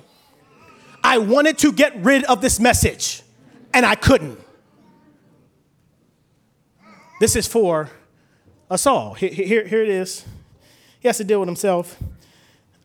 I 1.03 1.19
wanted 1.19 1.59
to 1.59 1.71
get 1.71 1.95
rid 1.97 2.23
of 2.23 2.41
this 2.41 2.59
message 2.59 3.21
and 3.71 3.85
I 3.85 3.93
couldn't. 3.93 4.39
This 7.19 7.35
is 7.35 7.45
for 7.45 7.91
us 8.71 8.87
all. 8.87 9.13
Here, 9.13 9.29
here, 9.29 9.67
here 9.67 9.83
it 9.83 9.89
is. 9.89 10.25
He 11.03 11.09
has 11.09 11.17
to 11.17 11.25
deal 11.25 11.41
with 11.41 11.49
himself. 11.49 12.01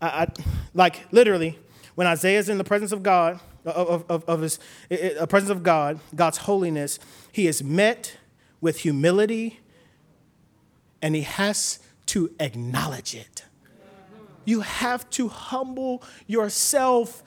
I, 0.02 0.07
I, 0.09 0.26
like 0.74 1.07
literally, 1.12 1.57
when 1.94 2.09
Isaiah 2.09 2.40
is 2.40 2.48
in 2.48 2.59
the 2.59 2.64
presence 2.64 2.90
of 2.90 3.04
God, 3.04 3.38
of, 3.64 4.04
of, 4.11 4.24
of 4.24 4.40
his 4.40 4.59
a 4.90 5.26
presence 5.28 5.50
of 5.50 5.62
God, 5.62 6.00
God's 6.16 6.38
holiness, 6.38 6.98
he 7.31 7.46
is 7.46 7.62
met 7.62 8.16
with 8.61 8.81
humility 8.81 9.61
and 11.00 11.14
he 11.14 11.22
has 11.22 11.78
to 12.07 12.35
acknowledge 12.40 13.14
it. 13.14 13.44
You 14.44 14.62
have 14.62 15.09
to 15.11 15.28
humble 15.28 16.02
yourself 16.26 17.22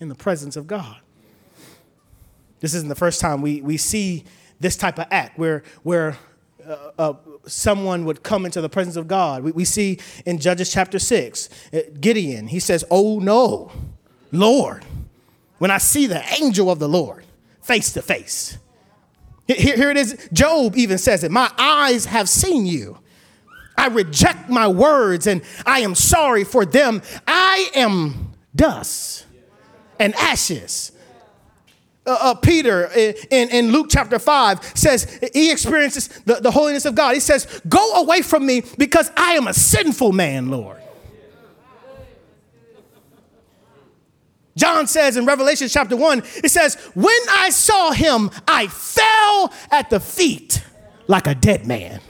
in 0.00 0.08
the 0.08 0.14
presence 0.14 0.54
of 0.54 0.66
God. 0.66 0.96
This 2.60 2.74
isn't 2.74 2.90
the 2.90 2.94
first 2.94 3.22
time 3.22 3.40
we, 3.40 3.62
we 3.62 3.78
see 3.78 4.24
this 4.60 4.76
type 4.76 4.98
of 4.98 5.06
act 5.10 5.38
where, 5.38 5.62
where 5.82 6.18
uh, 6.66 6.90
uh, 6.98 7.12
someone 7.46 8.04
would 8.04 8.22
come 8.22 8.44
into 8.44 8.60
the 8.60 8.68
presence 8.68 8.96
of 8.96 9.08
God. 9.08 9.42
We, 9.42 9.52
we 9.52 9.64
see 9.64 9.98
in 10.24 10.38
Judges 10.38 10.72
chapter 10.72 10.98
6, 10.98 11.48
uh, 11.72 11.80
Gideon, 12.00 12.48
he 12.48 12.60
says, 12.60 12.84
Oh 12.90 13.18
no, 13.18 13.72
Lord, 14.32 14.84
when 15.58 15.70
I 15.70 15.78
see 15.78 16.06
the 16.06 16.22
angel 16.40 16.70
of 16.70 16.78
the 16.78 16.88
Lord 16.88 17.24
face 17.62 17.92
to 17.92 18.02
face. 18.02 18.58
Here, 19.46 19.76
here 19.76 19.90
it 19.90 19.96
is. 19.96 20.28
Job 20.32 20.76
even 20.76 20.98
says 20.98 21.24
it 21.24 21.30
My 21.30 21.50
eyes 21.58 22.06
have 22.06 22.28
seen 22.28 22.66
you. 22.66 22.98
I 23.76 23.88
reject 23.88 24.48
my 24.48 24.68
words 24.68 25.26
and 25.26 25.42
I 25.66 25.80
am 25.80 25.94
sorry 25.94 26.44
for 26.44 26.64
them. 26.64 27.02
I 27.26 27.70
am 27.74 28.32
dust 28.54 29.26
and 29.98 30.14
ashes 30.14 30.92
uh, 32.06 32.18
uh, 32.20 32.34
Peter 32.34 32.90
in, 32.94 33.48
in 33.50 33.72
Luke 33.72 33.86
chapter 33.88 34.18
5 34.18 34.72
says 34.76 35.18
he 35.32 35.50
experiences 35.50 36.08
the, 36.26 36.34
the 36.34 36.50
holiness 36.50 36.84
of 36.84 36.94
God. 36.94 37.14
He 37.14 37.20
says, 37.20 37.60
Go 37.68 37.94
away 37.94 38.20
from 38.22 38.44
me 38.44 38.62
because 38.76 39.10
I 39.16 39.32
am 39.32 39.46
a 39.46 39.54
sinful 39.54 40.12
man, 40.12 40.50
Lord. 40.50 40.80
John 44.56 44.86
says 44.86 45.16
in 45.16 45.26
Revelation 45.26 45.66
chapter 45.68 45.96
1, 45.96 46.22
it 46.44 46.50
says, 46.50 46.76
When 46.94 47.16
I 47.30 47.50
saw 47.50 47.90
him, 47.90 48.30
I 48.46 48.68
fell 48.68 49.52
at 49.70 49.90
the 49.90 49.98
feet 49.98 50.62
like 51.08 51.26
a 51.26 51.34
dead 51.34 51.66
man. 51.66 52.00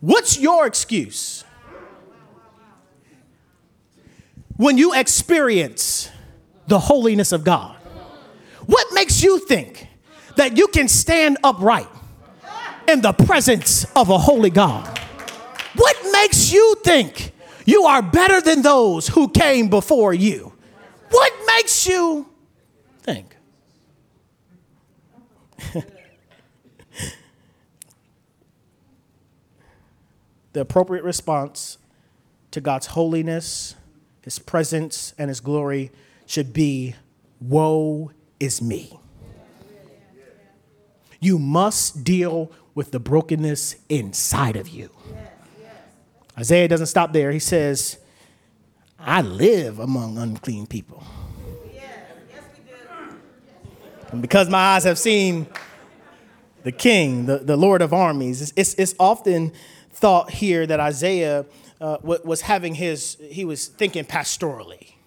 What's 0.00 0.38
your 0.38 0.66
excuse? 0.66 1.42
When 4.56 4.78
you 4.78 4.94
experience 4.94 6.10
the 6.68 6.78
holiness 6.78 7.32
of 7.32 7.42
God. 7.44 7.76
What 8.66 8.86
makes 8.92 9.22
you 9.22 9.38
think 9.38 9.88
that 10.36 10.56
you 10.56 10.68
can 10.68 10.86
stand 10.88 11.38
upright 11.42 11.88
in 12.86 13.00
the 13.00 13.12
presence 13.14 13.84
of 13.96 14.10
a 14.10 14.18
holy 14.18 14.50
God? 14.50 14.98
What 15.74 15.96
makes 16.12 16.52
you 16.52 16.76
think 16.84 17.32
you 17.64 17.84
are 17.84 18.02
better 18.02 18.40
than 18.40 18.62
those 18.62 19.08
who 19.08 19.28
came 19.28 19.68
before 19.68 20.12
you? 20.12 20.52
What 21.10 21.32
makes 21.46 21.86
you 21.86 22.28
think? 23.00 23.34
the 30.52 30.60
appropriate 30.60 31.04
response 31.04 31.78
to 32.50 32.60
God's 32.60 32.88
holiness, 32.88 33.74
His 34.22 34.38
presence, 34.38 35.14
and 35.16 35.30
His 35.30 35.40
glory 35.40 35.90
should 36.28 36.52
be 36.52 36.94
Woe 37.40 38.12
is 38.38 38.60
me. 38.62 39.00
You 41.20 41.38
must 41.38 42.04
deal 42.04 42.52
with 42.74 42.92
the 42.92 43.00
brokenness 43.00 43.76
inside 43.88 44.54
of 44.54 44.68
you. 44.68 44.90
Isaiah 46.38 46.68
doesn't 46.68 46.86
stop 46.86 47.12
there. 47.12 47.32
He 47.32 47.40
says, 47.40 47.98
I 48.98 49.22
live 49.22 49.80
among 49.80 50.18
unclean 50.18 50.66
people. 50.66 51.02
And 54.12 54.22
because 54.22 54.48
my 54.48 54.58
eyes 54.58 54.84
have 54.84 54.98
seen 54.98 55.46
the 56.62 56.72
king, 56.72 57.26
the, 57.26 57.38
the 57.38 57.56
Lord 57.56 57.82
of 57.82 57.92
armies, 57.92 58.42
it's, 58.42 58.52
it's, 58.54 58.74
it's 58.74 58.94
often 59.00 59.52
thought 59.90 60.30
here 60.30 60.66
that 60.66 60.78
Isaiah 60.78 61.46
uh, 61.80 61.98
was 62.02 62.42
having 62.42 62.74
his, 62.74 63.16
he 63.30 63.44
was 63.44 63.66
thinking 63.66 64.04
pastorally. 64.04 64.97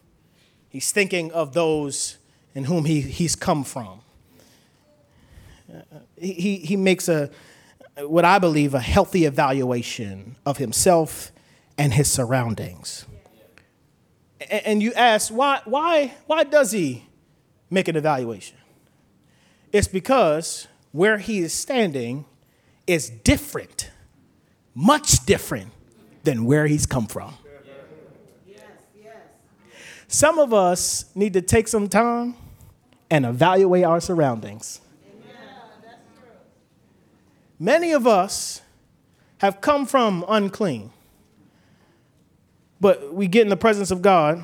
He's 0.72 0.92
thinking 0.94 1.34
of 1.34 1.54
those 1.54 2.18
in 2.56 2.64
whom 2.64 2.86
he, 2.86 3.02
he's 3.02 3.36
come 3.36 3.66
from. 3.66 4.00
he, 6.18 6.58
he 6.58 6.78
makes 6.78 7.10
a, 7.10 7.30
what 8.00 8.24
I 8.24 8.40
believe, 8.40 8.74
a 8.74 8.80
healthy 8.80 9.26
evaluation 9.26 10.38
of 10.46 10.58
himself 10.58 11.34
and 11.78 11.94
his 11.94 12.10
surroundings. 12.10 13.06
And, 14.50 14.66
and 14.66 14.84
you 14.84 14.94
ask, 14.94 15.30
why, 15.30 15.62
why, 15.66 16.14
why 16.26 16.46
does 16.46 16.72
he 16.72 17.06
make 17.70 17.90
an 17.90 17.98
evaluation? 17.98 18.58
It's 19.74 19.90
because 19.90 20.68
where 20.94 21.18
he 21.18 21.40
is 21.40 21.54
standing 21.54 22.24
is 22.88 23.10
different, 23.10 23.92
much 24.74 25.26
different 25.26 25.72
than 26.24 26.46
where 26.46 26.66
he's 26.68 26.86
come 26.86 27.08
from. 27.08 27.34
Some 30.12 30.40
of 30.40 30.54
us 30.54 31.06
need 31.16 31.32
to 31.34 31.42
take 31.42 31.70
some 31.70 31.88
time 31.88 32.36
and 33.10 33.26
evaluate 33.26 33.86
our 33.86 34.02
surroundings. 34.02 34.82
Many 37.58 37.94
of 37.94 38.06
us 38.06 38.62
have 39.38 39.62
come 39.62 39.86
from 39.86 40.26
unclean, 40.28 40.92
but 42.82 43.14
we 43.14 43.30
get 43.30 43.44
in 43.44 43.48
the 43.48 43.56
presence 43.56 43.90
of 43.90 44.02
God 44.02 44.44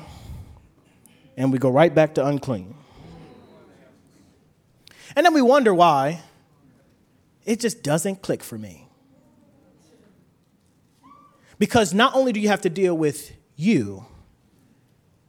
and 1.36 1.52
we 1.52 1.58
go 1.58 1.68
right 1.68 1.94
back 1.94 2.14
to 2.14 2.24
unclean. 2.24 2.74
And 5.14 5.26
then 5.26 5.34
we 5.34 5.42
wonder 5.42 5.74
why 5.74 6.22
it 7.44 7.60
just 7.60 7.82
doesn't 7.82 8.22
click 8.22 8.42
for 8.42 8.56
me. 8.56 8.88
Because 11.58 11.92
not 11.92 12.14
only 12.14 12.32
do 12.32 12.40
you 12.40 12.48
have 12.48 12.62
to 12.62 12.70
deal 12.70 12.96
with 12.96 13.32
you, 13.54 14.06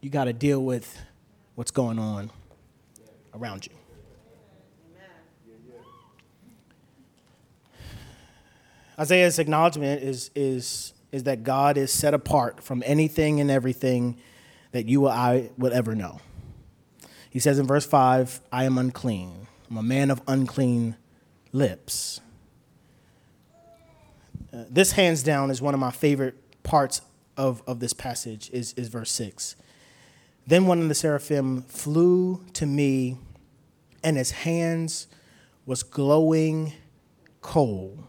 you 0.02 0.10
got 0.10 0.26
to 0.26 0.34
deal 0.34 0.64
with 0.64 1.00
what's 1.56 1.72
going 1.72 2.00
on 2.00 2.32
around 3.34 3.66
you. 3.66 3.74
Isaiah's 9.00 9.40
acknowledgement 9.40 10.04
is, 10.04 10.30
is, 10.36 10.94
is 11.12 11.24
that 11.24 11.44
God 11.44 11.78
is 11.78 11.92
set 11.92 12.14
apart 12.14 12.62
from 12.62 12.84
anything 12.86 13.40
and 13.40 13.50
everything 13.50 14.18
that 14.72 14.88
you 14.88 15.06
or 15.06 15.12
I 15.12 15.52
would 15.58 15.72
ever 15.72 15.96
know. 15.96 16.20
He 17.30 17.40
says 17.40 17.60
in 17.60 17.68
verse 17.68 17.86
5, 17.86 18.42
I 18.52 18.66
am 18.66 18.78
unclean. 18.78 19.48
I'm 19.70 19.78
a 19.78 19.84
man 19.84 20.12
of 20.12 20.22
unclean 20.28 20.98
lips. 21.54 22.20
Uh, 24.52 24.66
this, 24.70 24.94
hands 24.94 25.24
down, 25.24 25.52
is 25.52 25.62
one 25.62 25.74
of 25.74 25.80
my 25.80 25.92
favorite 25.92 26.36
parts 26.64 27.02
of, 27.38 27.62
of 27.68 27.80
this 27.80 27.94
passage, 27.94 28.50
is, 28.52 28.74
is 28.74 28.90
verse 28.90 29.12
6. 29.12 29.56
Then 30.50 30.66
one 30.66 30.82
of 30.82 30.88
the 30.88 30.96
seraphim 30.96 31.62
flew 31.62 32.44
to 32.54 32.66
me, 32.66 33.20
and 34.04 34.18
his 34.18 34.32
hands 34.32 35.06
was 35.68 35.84
glowing 35.84 36.74
coal 37.42 38.00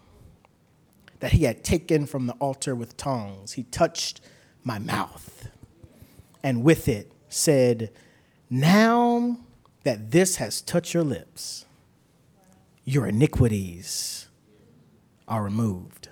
that 1.19 1.33
he 1.33 1.45
had 1.45 1.63
taken 1.63 2.07
from 2.07 2.27
the 2.27 2.33
altar 2.35 2.75
with 2.75 2.97
tongs. 2.97 3.53
He 3.53 3.65
touched 3.65 4.23
my 4.65 4.79
mouth, 4.79 5.49
and 6.43 6.65
with 6.65 6.89
it 6.89 7.13
said, 7.29 7.91
Now 8.49 9.37
that 9.85 10.11
this 10.11 10.37
has 10.37 10.63
touched 10.63 10.95
your 10.95 11.05
lips, 11.05 11.67
your 12.87 13.07
iniquities 13.07 14.29
are 15.29 15.45
removed, 15.45 16.09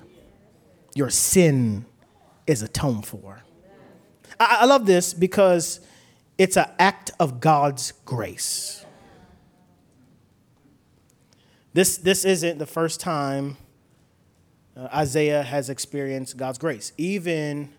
your 0.94 1.08
sin 1.08 1.86
is 2.46 2.60
atoned 2.60 3.06
for. 3.06 3.44
I, 4.38 4.58
I 4.60 4.64
love 4.66 4.84
this 4.84 5.14
because 5.14 5.80
it's 6.38 6.56
an 6.56 6.70
act 6.78 7.10
of 7.18 7.40
God's 7.40 7.92
grace. 8.04 8.86
This, 11.74 11.98
this 11.98 12.24
isn't 12.24 12.58
the 12.58 12.66
first 12.66 13.00
time 13.00 13.56
uh, 14.76 14.88
Isaiah 14.94 15.42
has 15.42 15.68
experienced 15.68 16.36
God's 16.36 16.58
grace. 16.58 16.92
Even 16.96 17.70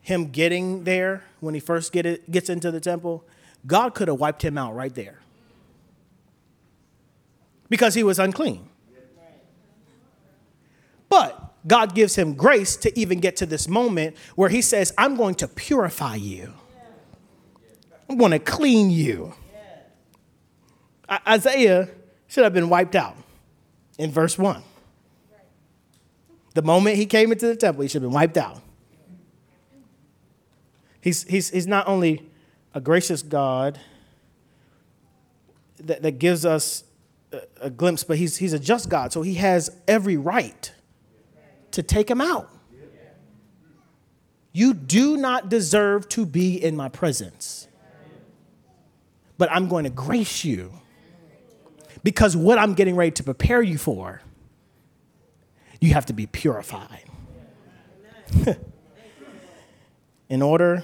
him 0.00 0.26
getting 0.26 0.84
there 0.84 1.24
when 1.40 1.54
he 1.54 1.60
first 1.60 1.92
get 1.92 2.06
it, 2.06 2.30
gets 2.30 2.48
into 2.48 2.70
the 2.70 2.80
temple, 2.80 3.24
God 3.66 3.94
could 3.94 4.08
have 4.08 4.18
wiped 4.18 4.42
him 4.42 4.56
out 4.56 4.74
right 4.74 4.94
there 4.94 5.20
because 7.68 7.94
he 7.94 8.02
was 8.02 8.18
unclean. 8.18 8.68
But 11.08 11.54
God 11.66 11.94
gives 11.94 12.16
him 12.16 12.34
grace 12.34 12.76
to 12.76 12.98
even 12.98 13.20
get 13.20 13.36
to 13.36 13.46
this 13.46 13.68
moment 13.68 14.16
where 14.34 14.48
he 14.48 14.62
says, 14.62 14.92
I'm 14.96 15.16
going 15.16 15.34
to 15.36 15.48
purify 15.48 16.16
you, 16.16 16.52
I'm 18.08 18.16
going 18.16 18.32
to 18.32 18.38
clean 18.38 18.90
you. 18.90 19.34
Isaiah 21.26 21.88
should 22.26 22.44
have 22.44 22.52
been 22.52 22.68
wiped 22.68 22.94
out 22.94 23.16
in 23.98 24.10
verse 24.10 24.38
1. 24.38 24.62
The 26.54 26.62
moment 26.62 26.96
he 26.96 27.06
came 27.06 27.32
into 27.32 27.46
the 27.46 27.56
temple, 27.56 27.82
he 27.82 27.88
should 27.88 28.02
have 28.02 28.10
been 28.10 28.14
wiped 28.14 28.36
out. 28.36 28.60
He's, 31.00 31.22
he's, 31.24 31.50
he's 31.50 31.66
not 31.66 31.86
only 31.86 32.28
a 32.74 32.80
gracious 32.80 33.22
God 33.22 33.78
that, 35.78 36.02
that 36.02 36.18
gives 36.18 36.44
us 36.44 36.82
a, 37.32 37.42
a 37.62 37.70
glimpse, 37.70 38.02
but 38.02 38.16
he's, 38.18 38.38
he's 38.38 38.52
a 38.52 38.58
just 38.58 38.88
God, 38.88 39.12
so 39.12 39.22
he 39.22 39.34
has 39.34 39.70
every 39.86 40.16
right 40.16 40.72
to 41.72 41.82
take 41.82 42.10
him 42.10 42.20
out. 42.20 42.50
You 44.52 44.72
do 44.72 45.18
not 45.18 45.50
deserve 45.50 46.08
to 46.10 46.24
be 46.24 46.56
in 46.56 46.74
my 46.74 46.88
presence, 46.88 47.68
but 49.38 49.50
I'm 49.50 49.68
going 49.68 49.84
to 49.84 49.90
grace 49.90 50.44
you 50.44 50.72
because 52.02 52.36
what 52.36 52.58
I'm 52.58 52.74
getting 52.74 52.96
ready 52.96 53.10
to 53.12 53.22
prepare 53.22 53.62
you 53.62 53.78
for, 53.78 54.20
you 55.80 55.94
have 55.94 56.06
to 56.06 56.12
be 56.12 56.26
purified. 56.26 57.04
in 60.28 60.42
order 60.42 60.82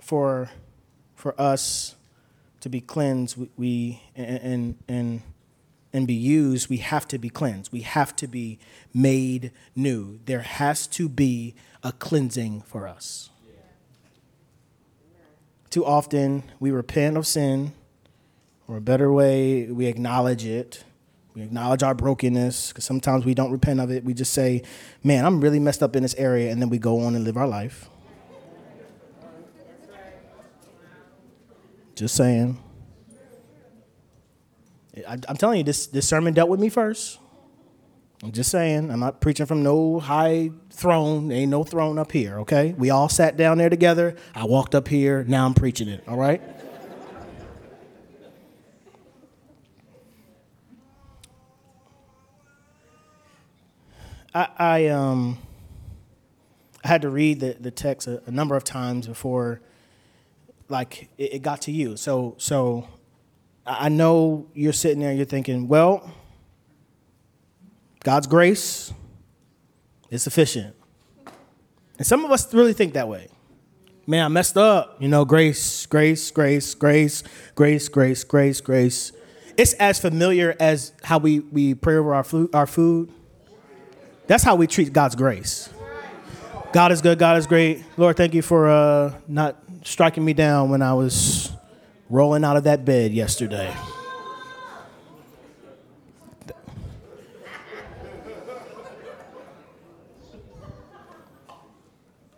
for, 0.00 0.50
for 1.14 1.40
us 1.40 1.96
to 2.60 2.68
be 2.68 2.80
cleansed, 2.80 3.36
we, 3.56 4.02
and, 4.14 4.76
and, 4.88 5.22
and 5.92 6.06
be 6.06 6.14
used, 6.14 6.68
we 6.68 6.78
have 6.78 7.08
to 7.08 7.18
be 7.18 7.28
cleansed. 7.28 7.72
We 7.72 7.80
have 7.80 8.14
to 8.16 8.26
be 8.26 8.58
made 8.92 9.50
new. 9.74 10.20
There 10.26 10.40
has 10.40 10.86
to 10.88 11.08
be 11.08 11.54
a 11.82 11.92
cleansing 11.92 12.62
for 12.62 12.86
us. 12.88 13.30
Too 15.76 15.84
often, 15.84 16.42
we 16.58 16.70
repent 16.70 17.18
of 17.18 17.26
sin, 17.26 17.72
or 18.66 18.78
a 18.78 18.80
better 18.80 19.12
way, 19.12 19.66
we 19.66 19.84
acknowledge 19.84 20.46
it. 20.46 20.82
We 21.34 21.42
acknowledge 21.42 21.82
our 21.82 21.94
brokenness, 21.94 22.68
because 22.68 22.86
sometimes 22.86 23.26
we 23.26 23.34
don't 23.34 23.52
repent 23.52 23.80
of 23.80 23.90
it. 23.90 24.02
We 24.02 24.14
just 24.14 24.32
say, 24.32 24.62
man, 25.04 25.26
I'm 25.26 25.38
really 25.38 25.58
messed 25.60 25.82
up 25.82 25.94
in 25.94 26.02
this 26.02 26.14
area, 26.14 26.50
and 26.50 26.62
then 26.62 26.70
we 26.70 26.78
go 26.78 27.00
on 27.00 27.14
and 27.14 27.24
live 27.24 27.36
our 27.36 27.46
life. 27.46 27.90
Just 31.94 32.14
saying. 32.14 32.58
I, 35.06 35.18
am 35.28 35.36
telling 35.36 35.58
you, 35.58 35.64
this, 35.64 35.88
this 35.88 36.08
sermon 36.08 36.32
dealt 36.32 36.48
with 36.48 36.58
me 36.58 36.70
first. 36.70 37.18
I'm 38.26 38.32
just 38.32 38.50
saying, 38.50 38.90
I'm 38.90 38.98
not 38.98 39.20
preaching 39.20 39.46
from 39.46 39.62
no 39.62 40.00
high 40.00 40.50
throne. 40.70 41.28
There 41.28 41.38
ain't 41.38 41.48
no 41.48 41.62
throne 41.62 41.96
up 41.96 42.10
here, 42.10 42.40
okay? 42.40 42.74
We 42.76 42.90
all 42.90 43.08
sat 43.08 43.36
down 43.36 43.56
there 43.56 43.70
together. 43.70 44.16
I 44.34 44.46
walked 44.46 44.74
up 44.74 44.88
here. 44.88 45.22
Now 45.22 45.46
I'm 45.46 45.54
preaching 45.54 45.86
it, 45.86 46.02
all 46.08 46.16
right? 46.16 46.42
I, 54.34 54.48
I, 54.58 54.86
um, 54.88 55.38
I 56.82 56.88
had 56.88 57.02
to 57.02 57.10
read 57.10 57.38
the, 57.38 57.56
the 57.60 57.70
text 57.70 58.08
a, 58.08 58.20
a 58.26 58.32
number 58.32 58.56
of 58.56 58.64
times 58.64 59.06
before 59.06 59.60
like 60.68 61.10
it, 61.16 61.34
it 61.34 61.42
got 61.42 61.60
to 61.62 61.70
you. 61.70 61.96
So 61.96 62.34
so 62.38 62.88
I 63.64 63.88
know 63.88 64.48
you're 64.52 64.72
sitting 64.72 64.98
there, 64.98 65.10
and 65.10 65.16
you're 65.16 65.26
thinking, 65.26 65.68
well, 65.68 66.12
God's 68.06 68.28
grace 68.28 68.94
is 70.10 70.22
sufficient. 70.22 70.76
And 71.98 72.06
some 72.06 72.24
of 72.24 72.30
us 72.30 72.54
really 72.54 72.72
think 72.72 72.94
that 72.94 73.08
way. 73.08 73.26
Man, 74.06 74.24
I 74.24 74.28
messed 74.28 74.56
up. 74.56 75.02
You 75.02 75.08
know, 75.08 75.24
grace, 75.24 75.86
grace, 75.86 76.30
grace, 76.30 76.72
grace, 76.76 77.24
grace, 77.56 77.88
grace, 77.88 78.22
grace, 78.22 78.60
grace. 78.60 79.10
It's 79.56 79.72
as 79.72 79.98
familiar 79.98 80.54
as 80.60 80.92
how 81.02 81.18
we, 81.18 81.40
we 81.40 81.74
pray 81.74 81.96
over 81.96 82.14
our 82.14 82.22
food, 82.22 82.54
our 82.54 82.68
food. 82.68 83.10
That's 84.28 84.44
how 84.44 84.54
we 84.54 84.68
treat 84.68 84.92
God's 84.92 85.16
grace. 85.16 85.68
God 86.72 86.92
is 86.92 87.02
good, 87.02 87.18
God 87.18 87.38
is 87.38 87.48
great. 87.48 87.82
Lord, 87.96 88.16
thank 88.16 88.34
you 88.34 88.42
for 88.42 88.68
uh, 88.68 89.14
not 89.26 89.56
striking 89.82 90.24
me 90.24 90.32
down 90.32 90.70
when 90.70 90.80
I 90.80 90.94
was 90.94 91.50
rolling 92.08 92.44
out 92.44 92.56
of 92.56 92.62
that 92.64 92.84
bed 92.84 93.12
yesterday. 93.12 93.74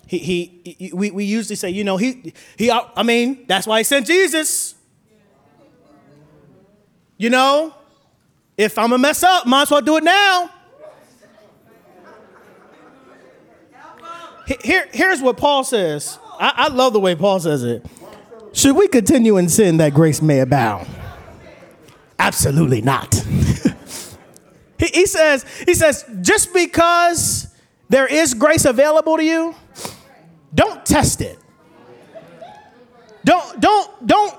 He, 0.08 0.18
he, 0.18 0.76
he, 0.78 0.92
we, 0.94 1.10
we 1.10 1.24
usually 1.24 1.54
say, 1.54 1.68
you 1.68 1.84
know, 1.84 1.98
he, 1.98 2.32
he, 2.56 2.70
I 2.70 3.02
mean, 3.02 3.44
that's 3.46 3.66
why 3.66 3.78
he 3.78 3.84
sent 3.84 4.06
Jesus. 4.06 4.74
You 7.18 7.28
know, 7.28 7.74
if 8.56 8.78
I'm 8.78 8.92
a 8.92 8.98
mess 8.98 9.22
up, 9.22 9.46
might 9.46 9.62
as 9.62 9.70
well 9.70 9.82
do 9.82 9.98
it 9.98 10.04
now. 10.04 10.50
Here, 14.62 14.88
here's 14.92 15.20
what 15.20 15.36
Paul 15.36 15.62
says. 15.62 16.18
I, 16.40 16.54
I 16.56 16.68
love 16.68 16.94
the 16.94 17.00
way 17.00 17.14
Paul 17.14 17.38
says 17.40 17.62
it. 17.62 17.84
Should 18.54 18.76
we 18.76 18.88
continue 18.88 19.36
in 19.36 19.50
sin 19.50 19.76
that 19.76 19.92
grace 19.92 20.22
may 20.22 20.40
abound? 20.40 20.88
Absolutely 22.18 22.80
not. 22.80 23.14
he, 24.78 24.86
he 24.86 25.04
says, 25.06 25.44
he 25.66 25.74
says, 25.74 26.06
just 26.22 26.54
because 26.54 27.54
there 27.90 28.06
is 28.06 28.32
grace 28.32 28.64
available 28.64 29.18
to 29.18 29.24
you, 29.24 29.54
don't 30.54 30.84
test 30.84 31.20
it. 31.20 31.38
Don't, 33.24 33.60
don't, 33.60 34.06
don't, 34.06 34.34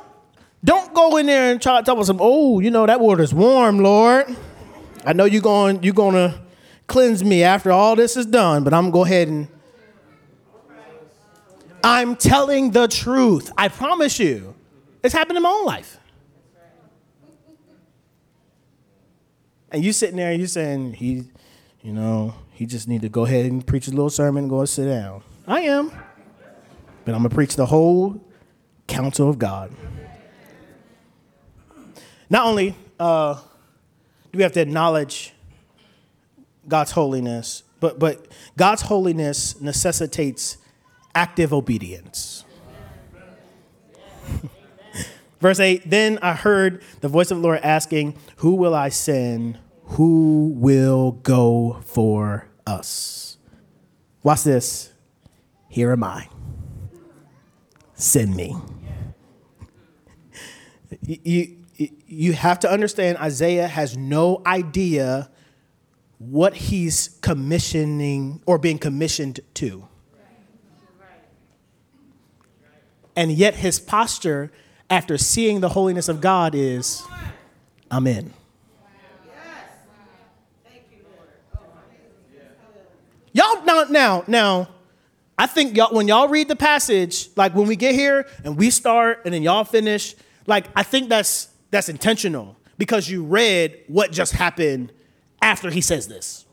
don't 0.63 0.93
go 0.93 1.17
in 1.17 1.25
there 1.25 1.51
and 1.51 1.61
try 1.61 1.77
to 1.77 1.83
tell 1.83 1.99
us, 1.99 2.09
oh, 2.19 2.59
you 2.59 2.71
know, 2.71 2.85
that 2.85 2.99
water's 2.99 3.33
warm, 3.33 3.79
Lord. 3.79 4.35
I 5.05 5.13
know 5.13 5.25
you're 5.25 5.41
going, 5.41 5.83
you're 5.83 5.93
going 5.93 6.15
to 6.15 6.39
cleanse 6.87 7.23
me 7.23 7.43
after 7.43 7.71
all 7.71 7.95
this 7.95 8.17
is 8.17 8.25
done, 8.25 8.63
but 8.63 8.73
I'm 8.73 8.89
going 8.89 8.91
to 8.91 8.93
go 8.93 9.05
ahead 9.05 9.27
and 9.27 9.47
I'm 11.83 12.15
telling 12.15 12.71
the 12.71 12.87
truth. 12.87 13.51
I 13.57 13.67
promise 13.69 14.19
you. 14.19 14.55
It's 15.01 15.13
happened 15.13 15.37
in 15.37 15.43
my 15.43 15.49
own 15.49 15.65
life. 15.65 15.97
And 19.71 19.83
you 19.83 19.93
sitting 19.93 20.17
there, 20.17 20.33
you 20.33 20.47
saying 20.47 20.93
he, 20.93 21.25
you 21.81 21.93
know, 21.93 22.33
he 22.51 22.65
just 22.65 22.87
need 22.87 23.01
to 23.03 23.09
go 23.09 23.23
ahead 23.23 23.45
and 23.45 23.65
preach 23.65 23.87
a 23.87 23.91
little 23.91 24.09
sermon 24.09 24.43
and 24.43 24.49
go 24.49 24.59
and 24.59 24.67
sit 24.67 24.87
down. 24.87 25.21
I 25.47 25.61
am. 25.61 25.91
But 27.09 27.15
I'm 27.15 27.23
gonna 27.23 27.33
preach 27.33 27.55
the 27.55 27.65
whole 27.65 28.21
counsel 28.85 29.31
of 29.31 29.39
God. 29.39 29.71
Not 32.29 32.45
only 32.45 32.75
uh, 32.99 33.33
do 34.31 34.37
we 34.37 34.43
have 34.43 34.51
to 34.51 34.61
acknowledge 34.61 35.33
God's 36.67 36.91
holiness, 36.91 37.63
but 37.79 37.97
but 37.97 38.27
God's 38.57 38.83
holiness 38.83 39.59
necessitates 39.59 40.57
active 41.15 41.51
obedience. 41.51 42.45
Verse 45.41 45.59
8 45.59 45.89
Then 45.89 46.19
I 46.21 46.35
heard 46.35 46.83
the 47.01 47.07
voice 47.07 47.31
of 47.31 47.37
the 47.37 47.43
Lord 47.43 47.61
asking, 47.63 48.19
Who 48.35 48.53
will 48.53 48.75
I 48.75 48.89
send? 48.89 49.57
Who 49.85 50.53
will 50.55 51.13
go 51.13 51.81
for 51.87 52.45
us? 52.67 53.39
Watch 54.21 54.43
this. 54.43 54.93
Here 55.69 55.91
am 55.91 56.03
I. 56.03 56.29
send 57.99 58.35
me. 58.35 58.55
You, 61.01 61.57
you, 62.07 62.33
have 62.33 62.59
to 62.61 62.71
understand 62.71 63.17
Isaiah 63.17 63.67
has 63.67 63.95
no 63.95 64.41
idea 64.45 65.29
what 66.17 66.53
he's 66.55 67.17
commissioning 67.21 68.41
or 68.45 68.57
being 68.57 68.79
commissioned 68.79 69.39
to. 69.55 69.87
And 73.15 73.31
yet 73.31 73.55
his 73.55 73.79
posture 73.79 74.51
after 74.89 75.17
seeing 75.17 75.59
the 75.59 75.69
holiness 75.69 76.09
of 76.09 76.21
God 76.21 76.55
is, 76.55 77.03
I'm 77.91 78.07
in. 78.07 78.33
Y'all 83.31 83.63
now 83.63 83.83
now 83.89 84.23
now 84.25 84.69
I 85.39 85.47
think 85.47 85.77
y'all 85.77 85.95
when 85.95 86.09
y'all 86.09 86.27
read 86.27 86.49
the 86.49 86.55
passage, 86.57 87.29
like 87.37 87.55
when 87.55 87.65
we 87.65 87.77
get 87.77 87.95
here 87.95 88.27
and 88.43 88.57
we 88.57 88.69
start 88.69 89.21
and 89.23 89.33
then 89.33 89.41
y'all 89.41 89.63
finish, 89.63 90.13
like 90.45 90.65
I 90.75 90.83
think 90.83 91.07
that's 91.07 91.47
that's 91.71 91.87
intentional 91.87 92.57
because 92.77 93.09
you 93.09 93.23
read 93.23 93.79
what 93.87 94.11
just 94.11 94.33
happened 94.33 94.91
after 95.41 95.69
he 95.69 95.79
says 95.79 96.09
this. 96.09 96.45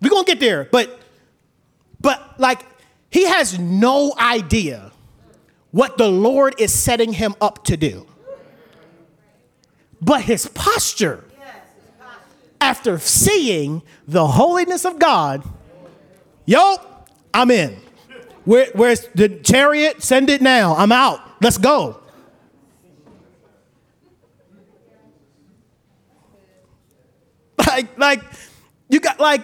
We're 0.00 0.10
gonna 0.10 0.22
get 0.22 0.38
there, 0.38 0.68
but 0.70 1.00
but 2.00 2.38
like 2.38 2.64
he 3.10 3.24
has 3.24 3.58
no 3.58 4.14
idea 4.20 4.92
what 5.72 5.98
the 5.98 6.08
Lord 6.08 6.54
is 6.58 6.72
setting 6.72 7.12
him 7.12 7.34
up 7.40 7.64
to 7.64 7.76
do. 7.76 8.06
But 10.00 10.22
his 10.22 10.46
posture, 10.46 11.24
after 12.60 13.00
seeing 13.00 13.82
the 14.06 14.28
holiness 14.28 14.84
of 14.84 15.00
God, 15.00 15.42
yo, 16.44 16.76
I'm 17.36 17.50
in. 17.50 17.76
Where, 18.46 18.68
where's 18.72 19.08
the 19.08 19.28
chariot? 19.28 20.02
Send 20.02 20.30
it 20.30 20.40
now. 20.40 20.74
I'm 20.74 20.90
out. 20.90 21.20
Let's 21.42 21.58
go. 21.58 22.00
Like, 27.66 27.98
like, 27.98 28.22
you 28.88 29.00
got 29.00 29.20
like, 29.20 29.42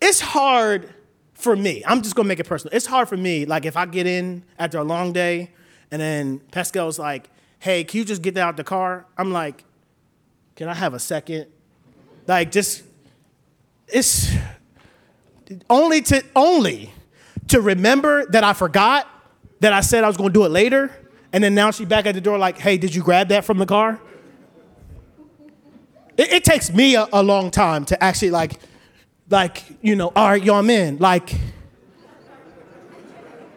it's 0.00 0.20
hard 0.20 0.88
for 1.34 1.54
me. 1.54 1.82
I'm 1.86 2.00
just 2.00 2.14
gonna 2.14 2.28
make 2.28 2.40
it 2.40 2.46
personal. 2.46 2.74
It's 2.74 2.86
hard 2.86 3.10
for 3.10 3.16
me. 3.18 3.44
Like, 3.44 3.66
if 3.66 3.76
I 3.76 3.84
get 3.84 4.06
in 4.06 4.42
after 4.58 4.78
a 4.78 4.84
long 4.84 5.12
day, 5.12 5.50
and 5.90 6.00
then 6.00 6.38
Pascal's 6.50 6.98
like, 6.98 7.28
"Hey, 7.58 7.84
can 7.84 7.98
you 7.98 8.04
just 8.06 8.22
get 8.22 8.38
out 8.38 8.56
the 8.56 8.64
car?" 8.64 9.04
I'm 9.18 9.32
like, 9.32 9.64
"Can 10.56 10.68
I 10.68 10.72
have 10.74 10.94
a 10.94 10.98
second? 10.98 11.46
Like, 12.26 12.52
just 12.52 12.84
it's 13.88 14.32
only 15.68 16.00
to 16.02 16.24
only 16.34 16.90
to 17.48 17.60
remember 17.60 18.26
that 18.26 18.44
I 18.44 18.52
forgot 18.52 19.08
that 19.60 19.72
I 19.72 19.80
said 19.80 20.04
I 20.04 20.08
was 20.08 20.16
gonna 20.16 20.30
do 20.30 20.44
it 20.44 20.50
later, 20.50 20.90
and 21.32 21.42
then 21.42 21.54
now 21.54 21.70
she's 21.70 21.86
back 21.86 22.06
at 22.06 22.14
the 22.14 22.20
door 22.20 22.38
like, 22.38 22.58
"Hey, 22.58 22.76
did 22.76 22.94
you 22.94 23.02
grab 23.02 23.28
that 23.28 23.44
from 23.44 23.58
the 23.58 23.66
car?" 23.66 24.00
It, 26.16 26.32
it 26.32 26.44
takes 26.44 26.72
me 26.72 26.94
a, 26.94 27.08
a, 27.12 27.22
long 27.22 27.50
time 27.50 27.84
to 27.86 28.02
actually 28.02 28.30
like, 28.30 28.60
like 29.30 29.62
you 29.80 29.96
know, 29.96 30.12
all 30.14 30.28
right, 30.28 30.48
I'm 30.48 30.70
in. 30.70 30.98
Like 30.98 31.34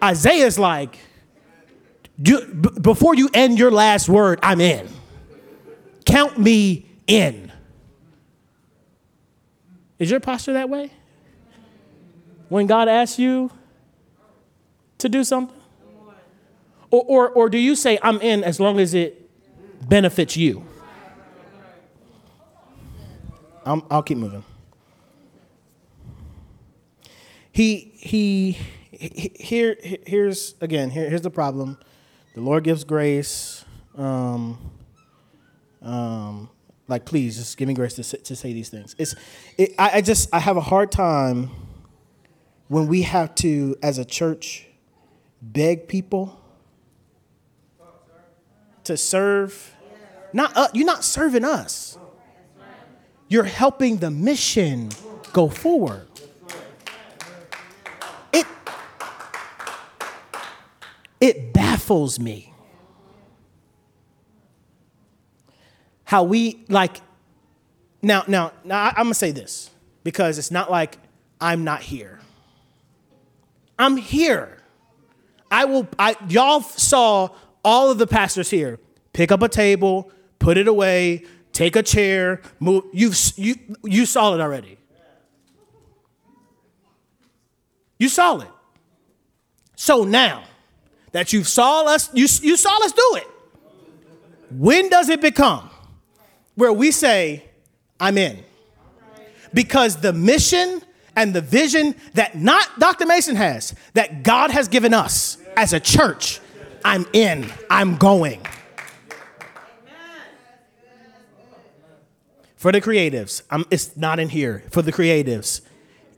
Isaiah's 0.03 0.57
like, 0.57 0.97
do, 2.21 2.45
b- 2.45 2.69
before 2.79 3.15
you 3.15 3.29
end 3.33 3.59
your 3.59 3.71
last 3.71 4.07
word, 4.07 4.39
I'm 4.41 4.61
in. 4.61 4.87
Count 6.05 6.37
me 6.37 6.85
in. 7.07 7.51
Is 9.99 10.11
your 10.11 10.19
posture 10.19 10.53
that 10.53 10.69
way? 10.69 10.91
When 12.49 12.67
God 12.67 12.87
asks 12.87 13.17
you 13.17 13.51
to 14.99 15.09
do 15.09 15.23
something? 15.23 15.55
Or, 16.91 17.03
or, 17.07 17.29
or 17.29 17.49
do 17.49 17.57
you 17.57 17.75
say, 17.75 17.99
I'm 18.01 18.21
in 18.21 18.43
as 18.43 18.59
long 18.59 18.79
as 18.79 18.93
it 18.93 19.29
benefits 19.87 20.37
you? 20.37 20.65
i 23.65 23.73
will 23.73 24.03
keep 24.03 24.17
moving. 24.17 24.43
He, 27.51 27.91
he, 27.95 28.57
he, 28.91 29.31
here, 29.39 29.75
here's, 29.81 30.55
again, 30.61 30.89
here, 30.89 31.09
here's 31.09 31.21
the 31.21 31.29
problem. 31.29 31.77
The 32.35 32.41
Lord 32.41 32.63
gives 32.63 32.83
grace. 32.83 33.65
Um, 33.97 34.59
um, 35.81 36.49
like, 36.87 37.05
please, 37.05 37.37
just 37.37 37.57
give 37.57 37.67
me 37.67 37.73
grace 37.73 37.93
to, 37.95 38.03
to 38.03 38.35
say 38.35 38.53
these 38.53 38.69
things. 38.69 38.95
It's, 38.99 39.15
it, 39.57 39.73
I, 39.79 39.97
I 39.97 40.01
just, 40.01 40.29
I 40.33 40.39
have 40.39 40.57
a 40.57 40.61
hard 40.61 40.91
time 40.91 41.49
when 42.67 42.87
we 42.87 43.03
have 43.03 43.33
to, 43.35 43.75
as 43.81 43.97
a 43.97 44.05
church, 44.05 44.64
beg 45.53 45.87
people 45.87 46.39
to 48.83 48.97
serve. 48.97 49.73
Not 50.33 50.55
uh, 50.55 50.67
you're 50.73 50.85
not 50.85 51.03
serving 51.03 51.43
us. 51.43 51.97
You're 53.27 53.43
helping 53.43 53.97
the 53.97 54.11
mission 54.11 54.89
go 55.33 55.49
forward. 55.49 56.07
It 58.31 58.45
it 61.19 61.53
baffles 61.53 62.19
me 62.19 62.53
how 66.05 66.23
we 66.23 66.63
like 66.69 67.01
now 68.01 68.23
now 68.27 68.51
now 68.63 68.83
I, 68.83 68.89
I'm 68.89 69.05
gonna 69.05 69.13
say 69.13 69.31
this 69.31 69.69
because 70.03 70.37
it's 70.37 70.51
not 70.51 70.69
like 70.69 70.97
I'm 71.41 71.63
not 71.63 71.81
here. 71.81 72.19
I'm 73.77 73.97
here. 73.97 74.59
I 75.55 75.63
will 75.63 75.87
I 75.97 76.17
y'all 76.27 76.59
saw 76.59 77.29
all 77.63 77.89
of 77.89 77.97
the 77.97 78.05
pastors 78.05 78.49
here 78.49 78.77
pick 79.13 79.31
up 79.31 79.41
a 79.41 79.47
table, 79.47 80.11
put 80.37 80.57
it 80.57 80.67
away, 80.67 81.23
take 81.53 81.77
a 81.77 81.81
chair, 81.81 82.41
move. 82.59 82.83
You've, 82.91 83.17
you, 83.37 83.55
you 83.85 84.05
saw 84.05 84.35
it 84.35 84.41
already. 84.41 84.77
You 87.97 88.09
saw 88.09 88.39
it. 88.39 88.49
So 89.77 90.03
now 90.03 90.43
that 91.13 91.31
you've 91.31 91.47
saw 91.47 91.85
us, 91.85 92.09
you, 92.13 92.27
you 92.41 92.57
saw 92.57 92.77
us 92.83 92.91
do 92.91 93.13
it. 93.15 93.27
When 94.51 94.89
does 94.89 95.07
it 95.07 95.21
become 95.21 95.69
where 96.55 96.73
we 96.73 96.91
say, 96.91 97.45
I'm 97.97 98.17
in? 98.17 98.43
Because 99.53 100.01
the 100.01 100.11
mission 100.11 100.81
and 101.15 101.33
the 101.33 101.41
vision 101.41 101.95
that 102.13 102.35
not 102.35 102.79
Dr. 102.79 103.05
Mason 103.05 103.35
has, 103.35 103.73
that 103.93 104.23
God 104.23 104.51
has 104.51 104.67
given 104.67 104.93
us 104.93 105.37
as 105.55 105.73
a 105.73 105.79
church, 105.79 106.39
I'm 106.83 107.05
in, 107.13 107.51
I'm 107.69 107.97
going. 107.97 108.45
For 112.57 112.71
the 112.71 112.81
creatives, 112.81 113.43
I'm, 113.49 113.65
it's 113.69 113.95
not 113.95 114.19
in 114.19 114.29
here. 114.29 114.63
For 114.71 114.81
the 114.81 114.91
creatives, 114.91 115.61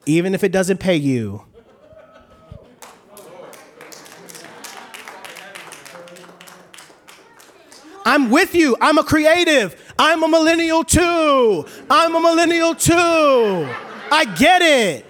even 0.05 0.33
if 0.33 0.43
it 0.43 0.51
doesn't 0.51 0.79
pay 0.79 0.95
you, 0.95 1.43
I'm 8.05 8.29
with 8.29 8.55
you. 8.55 8.77
I'm 8.79 8.97
a 8.97 9.03
creative. 9.03 9.93
I'm 9.99 10.23
a 10.23 10.29
millennial 10.29 10.85
too. 10.85 11.65
I'm 11.89 12.15
a 12.15 12.21
millennial 12.21 12.73
too. 12.73 13.67
I 14.11 14.25
get 14.25 14.61
it. 14.61 15.05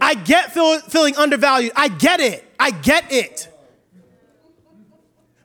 I 0.00 0.14
get 0.14 0.52
feel, 0.52 0.80
feeling 0.80 1.16
undervalued. 1.16 1.72
I 1.74 1.88
get 1.88 2.20
it. 2.20 2.44
I 2.58 2.70
get 2.70 3.12
it. 3.12 3.48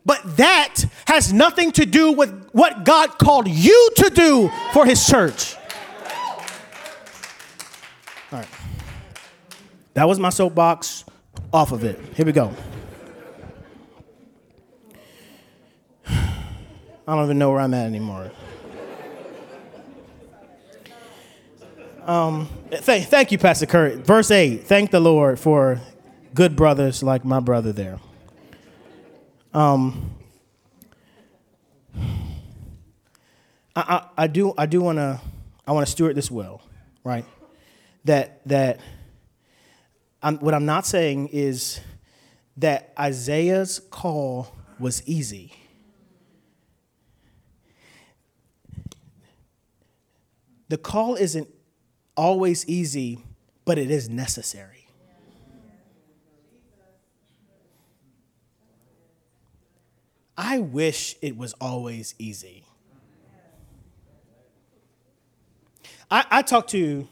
But 0.05 0.37
that 0.37 0.83
has 1.07 1.31
nothing 1.31 1.71
to 1.73 1.85
do 1.85 2.11
with 2.11 2.49
what 2.51 2.83
God 2.83 3.17
called 3.17 3.47
you 3.47 3.89
to 3.97 4.09
do 4.09 4.51
for 4.73 4.85
his 4.85 5.05
church. 5.05 5.55
All 8.31 8.39
right. 8.39 8.47
That 9.93 10.07
was 10.07 10.19
my 10.19 10.29
soapbox 10.29 11.05
off 11.53 11.71
of 11.71 11.83
it. 11.83 11.99
Here 12.15 12.25
we 12.25 12.31
go. 12.31 12.53
I 17.05 17.15
don't 17.15 17.23
even 17.25 17.37
know 17.37 17.51
where 17.51 17.59
I'm 17.59 17.73
at 17.73 17.85
anymore. 17.85 18.31
Um, 22.05 22.49
th- 22.69 23.05
thank 23.05 23.31
you, 23.31 23.37
Pastor 23.37 23.65
Kurt. 23.65 24.05
Verse 24.05 24.29
8 24.29 24.65
Thank 24.65 24.91
the 24.91 24.99
Lord 24.99 25.39
for 25.39 25.79
good 26.33 26.55
brothers 26.55 27.01
like 27.01 27.23
my 27.23 27.39
brother 27.39 27.71
there. 27.71 27.99
Um, 29.53 30.11
I, 31.95 32.01
I, 33.75 34.07
I 34.17 34.27
do 34.27 34.53
I 34.57 34.65
do 34.65 34.81
want 34.81 34.97
to 34.97 35.21
I 35.65 35.71
want 35.71 35.85
to 35.85 35.91
steward 35.91 36.15
this 36.15 36.29
well, 36.29 36.61
right? 37.05 37.25
That 38.03 38.45
that 38.47 38.81
I'm, 40.21 40.39
what 40.39 40.53
I'm 40.53 40.65
not 40.65 40.85
saying 40.85 41.29
is 41.31 41.79
that 42.57 42.93
Isaiah's 42.99 43.79
call 43.91 44.53
was 44.77 45.03
easy. 45.07 45.53
The 50.67 50.77
call 50.77 51.15
isn't 51.15 51.47
always 52.15 52.67
easy, 52.67 53.19
but 53.65 53.77
it 53.77 53.89
is 53.91 54.09
necessary. 54.09 54.87
I 60.37 60.59
wish 60.59 61.15
it 61.21 61.37
was 61.37 61.53
always 61.61 62.15
easy. 62.17 62.63
I, 66.09 66.25
I 66.29 66.41
talk 66.41 66.67
to 66.67 67.07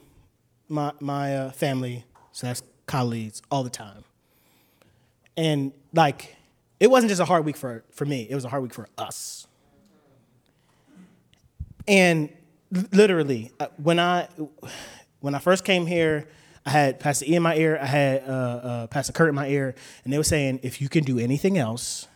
my, 0.67 0.91
my 0.99 1.35
uh, 1.35 1.51
family 1.51 2.05
slash 2.31 2.61
colleagues 2.85 3.41
all 3.51 3.63
the 3.63 3.69
time. 3.69 4.03
And 5.37 5.71
like, 5.93 6.35
it 6.79 6.89
wasn't 6.89 7.09
just 7.09 7.21
a 7.21 7.25
hard 7.25 7.45
week 7.45 7.57
for, 7.57 7.83
for 7.91 8.05
me, 8.05 8.27
it 8.29 8.35
was 8.35 8.45
a 8.45 8.49
hard 8.49 8.63
week 8.63 8.73
for 8.73 8.87
us. 8.97 9.47
And 11.87 12.29
literally, 12.91 13.51
uh, 13.59 13.67
when 13.77 13.99
I, 13.99 14.27
when 15.19 15.35
I 15.35 15.39
first 15.39 15.63
came 15.63 15.85
here, 15.85 16.27
I 16.65 16.69
had 16.69 16.99
Pastor 16.99 17.25
E 17.27 17.35
in 17.35 17.43
my 17.43 17.55
ear, 17.55 17.79
I 17.81 17.85
had 17.85 18.23
uh, 18.23 18.31
uh, 18.31 18.87
Pastor 18.87 19.13
Kurt 19.13 19.29
in 19.29 19.35
my 19.35 19.47
ear, 19.47 19.73
and 20.03 20.13
they 20.13 20.17
were 20.17 20.23
saying, 20.23 20.59
if 20.63 20.81
you 20.81 20.89
can 20.89 21.03
do 21.03 21.17
anything 21.17 21.57
else, 21.57 22.07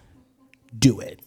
do 0.77 0.99
it. 0.99 1.19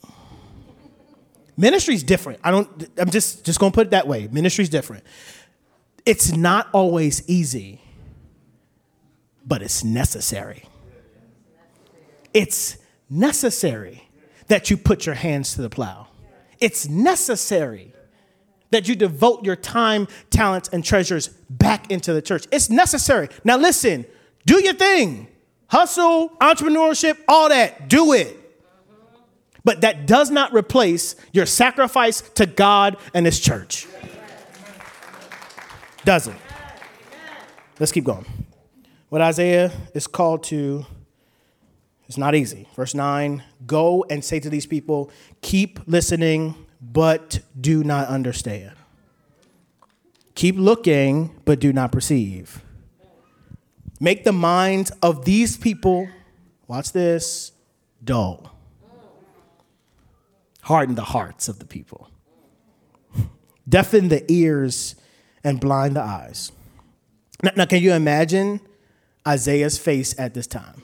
Ministry's 1.57 2.05
different. 2.05 2.39
I 2.45 2.53
don't. 2.53 2.89
I'm 2.97 3.11
just 3.11 3.45
just 3.45 3.59
gonna 3.59 3.73
put 3.73 3.89
it 3.89 3.91
that 3.91 4.07
way. 4.07 4.29
Ministry's 4.31 4.69
different. 4.69 5.03
It's 6.07 6.37
not 6.37 6.69
always 6.73 7.29
easy, 7.29 7.81
but 9.45 9.61
it's 9.61 9.83
necessary. 9.83 10.65
It's 12.33 12.79
necessary 13.11 14.09
that 14.47 14.71
you 14.71 14.77
put 14.77 15.05
your 15.05 15.17
hands 15.17 15.55
to 15.55 15.63
the 15.63 15.69
plow. 15.69 16.07
It's 16.61 16.89
necessary 16.89 17.93
that 18.71 18.89
you 18.89 18.95
devote 18.95 19.45
your 19.45 19.57
time, 19.57 20.09
talents, 20.31 20.69
and 20.73 20.85
treasures 20.85 21.29
back 21.51 21.91
into 21.91 22.13
the 22.13 22.23
church. 22.23 22.47
It's 22.53 22.71
necessary. 22.71 23.29
Now, 23.45 23.57
listen, 23.57 24.05
do 24.47 24.63
your 24.63 24.75
thing. 24.75 25.29
Hustle, 25.69 26.31
entrepreneurship, 26.41 27.19
all 27.29 27.49
that. 27.49 27.89
Do 27.89 28.13
it. 28.13 28.35
But 29.65 29.83
that 29.83 30.07
does 30.07 30.31
not 30.31 30.55
replace 30.55 31.15
your 31.33 31.47
sacrifice 31.47 32.23
to 32.37 32.47
God 32.47 32.97
and 33.13 33.27
His 33.27 33.39
church. 33.39 33.87
Doesn't. 36.05 36.39
Let's 37.79 37.93
keep 37.93 38.05
going. 38.05 38.25
What 39.09 39.21
Isaiah 39.21 39.73
is 39.95 40.07
called 40.07 40.43
to 40.45 40.87
is 42.09 42.19
not 42.19 42.35
easy. 42.35 42.67
Verse 42.75 42.95
9 42.95 43.43
Go 43.67 44.05
and 44.09 44.25
say 44.25 44.41
to 44.41 44.51
these 44.51 44.67
people, 44.67 45.11
keep 45.43 45.81
listening, 45.87 46.55
but 46.81 47.41
do 47.61 47.83
not 47.85 48.09
understand. 48.09 48.73
Keep 50.35 50.57
looking, 50.57 51.41
but 51.45 51.59
do 51.59 51.73
not 51.73 51.93
perceive. 51.93 52.63
Make 54.01 54.25
the 54.25 54.33
minds 54.33 54.93
of 55.03 55.25
these 55.25 55.57
people, 55.57 56.09
watch 56.69 56.93
this, 56.93 57.53
dull 58.05 58.59
harden 60.69 60.95
the 60.97 61.03
hearts 61.03 61.49
of 61.49 61.59
the 61.61 61.65
people, 61.65 62.11
deafen 63.69 64.09
the 64.09 64.23
ears, 64.31 64.97
and 65.43 65.61
blind 65.61 65.97
the 65.97 66.03
eyes. 66.03 66.53
Now, 67.43 67.53
now, 67.57 67.65
can 67.65 67.83
you 67.83 67.95
imagine 67.95 68.61
Isaiah's 69.27 69.79
face 69.79 70.15
at 70.19 70.35
this 70.35 70.47
time? 70.47 70.83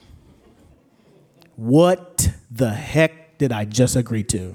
What 1.57 2.31
the 2.51 2.71
heck 2.71 3.37
did 3.37 3.53
I 3.53 3.67
just 3.67 3.95
agree 3.95 4.25
to? 4.25 4.55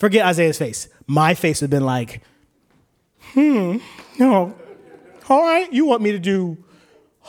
Forget 0.00 0.24
Isaiah's 0.24 0.56
face. 0.56 0.88
My 1.06 1.34
face 1.34 1.60
would 1.60 1.66
have 1.66 1.78
been 1.78 1.84
like, 1.84 2.22
hmm, 3.34 3.76
no. 4.18 4.56
All 5.28 5.42
right, 5.42 5.70
you 5.70 5.84
want 5.84 6.00
me 6.00 6.10
to 6.12 6.18
do, 6.18 6.56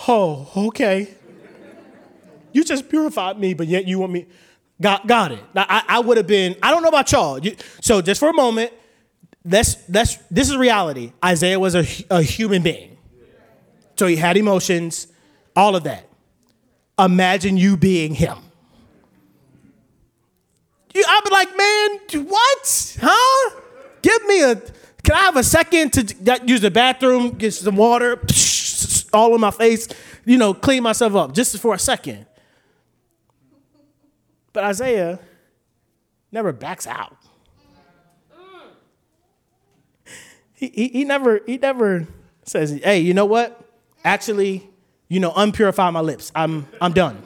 oh, 0.07 0.49
okay. 0.55 1.13
You 2.53 2.63
just 2.63 2.88
purified 2.88 3.38
me, 3.38 3.53
but 3.53 3.67
yet 3.67 3.88
you 3.88 3.99
want 3.99 4.13
me. 4.13 4.26
Got, 4.80 5.05
got 5.05 5.34
it. 5.34 5.43
I, 5.53 5.84
I 5.86 5.99
would 5.99 6.15
have 6.15 6.28
been, 6.28 6.55
I 6.63 6.72
don't 6.72 6.82
know 6.82 6.88
about 6.88 7.11
y'all. 7.11 7.41
So 7.82 8.01
just 8.01 8.22
for 8.22 8.30
a 8.30 8.34
moment, 8.34 8.72
let's, 9.43 9.76
let's, 9.89 10.15
this 10.32 10.49
is 10.49 10.55
reality. 10.55 11.11
Isaiah 11.24 11.59
was 11.59 11.76
a, 11.76 11.86
a 12.09 12.22
human 12.22 12.63
being. 12.63 12.97
So 13.97 14.07
he 14.07 14.15
had 14.15 14.38
emotions, 14.38 15.07
all 15.57 15.76
of 15.76 15.84
that. 15.84 16.07
Imagine 16.97 17.57
you 17.57 17.76
being 17.76 18.15
him. 18.15 18.38
You, 20.94 21.04
I'd 21.08 21.22
be 21.24 21.30
like, 21.32 21.58
man, 21.58 22.26
what? 22.28 22.98
Huh? 23.02 23.62
Give 24.02 24.26
me 24.26 24.44
a, 24.44 24.56
can 24.56 25.16
I 25.16 25.20
have 25.20 25.38
a 25.38 25.44
second 25.44 25.94
to 25.94 26.42
use 26.46 26.62
the 26.62 26.72
bathroom, 26.72 27.32
get 27.32 27.54
some 27.54 27.76
water, 27.76 28.20
all 29.14 29.34
in 29.36 29.42
my 29.42 29.52
face, 29.52 29.88
you 30.26 30.38
know, 30.38 30.54
clean 30.54 30.84
myself 30.84 31.16
up 31.16 31.34
just 31.34 31.58
for 31.60 31.74
a 31.74 31.80
second. 31.80 32.26
But 34.54 34.64
Isaiah 34.66 35.20
never 36.32 36.52
backs 36.52 36.88
out. 36.88 37.16
He, 40.54 40.68
he, 40.68 40.88
he, 40.89 41.04
never, 41.06 41.42
he 41.46 41.58
never 41.58 42.08
says, 42.46 42.80
hey, 42.84 43.00
you 43.00 43.14
know 43.14 43.26
what? 43.26 43.60
Actually, 44.04 44.70
you 45.08 45.20
know, 45.20 45.32
unpurify 45.32 45.89
my 45.89 46.02
lips. 46.02 46.32
I'm, 46.36 46.68
I'm 46.80 46.94
done. 46.94 47.22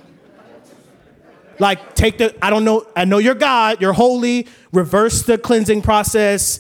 Like, 1.60 1.96
take 1.96 2.18
the, 2.18 2.36
I 2.44 2.50
don't 2.50 2.66
know, 2.66 2.86
I 2.96 3.06
know 3.06 3.18
you're 3.18 3.36
God, 3.36 3.82
you're 3.82 3.94
holy, 3.94 4.48
reverse 4.74 5.24
the 5.24 5.38
cleansing 5.38 5.82
process. 5.82 6.60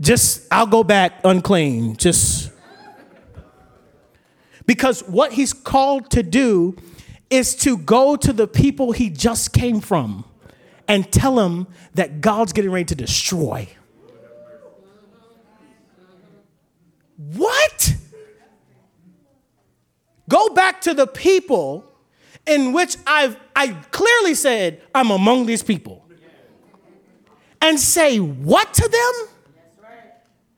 Just, 0.00 0.46
I'll 0.50 0.66
go 0.66 0.82
back 0.82 1.20
unclean. 1.24 1.96
Just. 1.96 2.50
Because 4.66 5.02
what 5.02 5.32
he's 5.32 5.52
called 5.52 6.10
to 6.12 6.22
do 6.22 6.76
is 7.28 7.54
to 7.56 7.76
go 7.76 8.16
to 8.16 8.32
the 8.32 8.46
people 8.46 8.92
he 8.92 9.10
just 9.10 9.52
came 9.52 9.80
from 9.80 10.24
and 10.88 11.10
tell 11.12 11.36
them 11.36 11.66
that 11.94 12.20
God's 12.20 12.52
getting 12.52 12.70
ready 12.70 12.86
to 12.86 12.94
destroy. 12.94 13.68
What? 17.16 17.94
Go 20.28 20.48
back 20.50 20.80
to 20.82 20.94
the 20.94 21.06
people 21.06 21.89
in 22.50 22.72
which 22.72 22.96
I've 23.06 23.36
I 23.54 23.68
clearly 23.90 24.34
said 24.34 24.82
I'm 24.94 25.10
among 25.10 25.46
these 25.46 25.62
people. 25.62 26.04
And 27.62 27.78
say 27.78 28.18
what 28.18 28.72
to 28.74 28.88
them? 28.88 29.28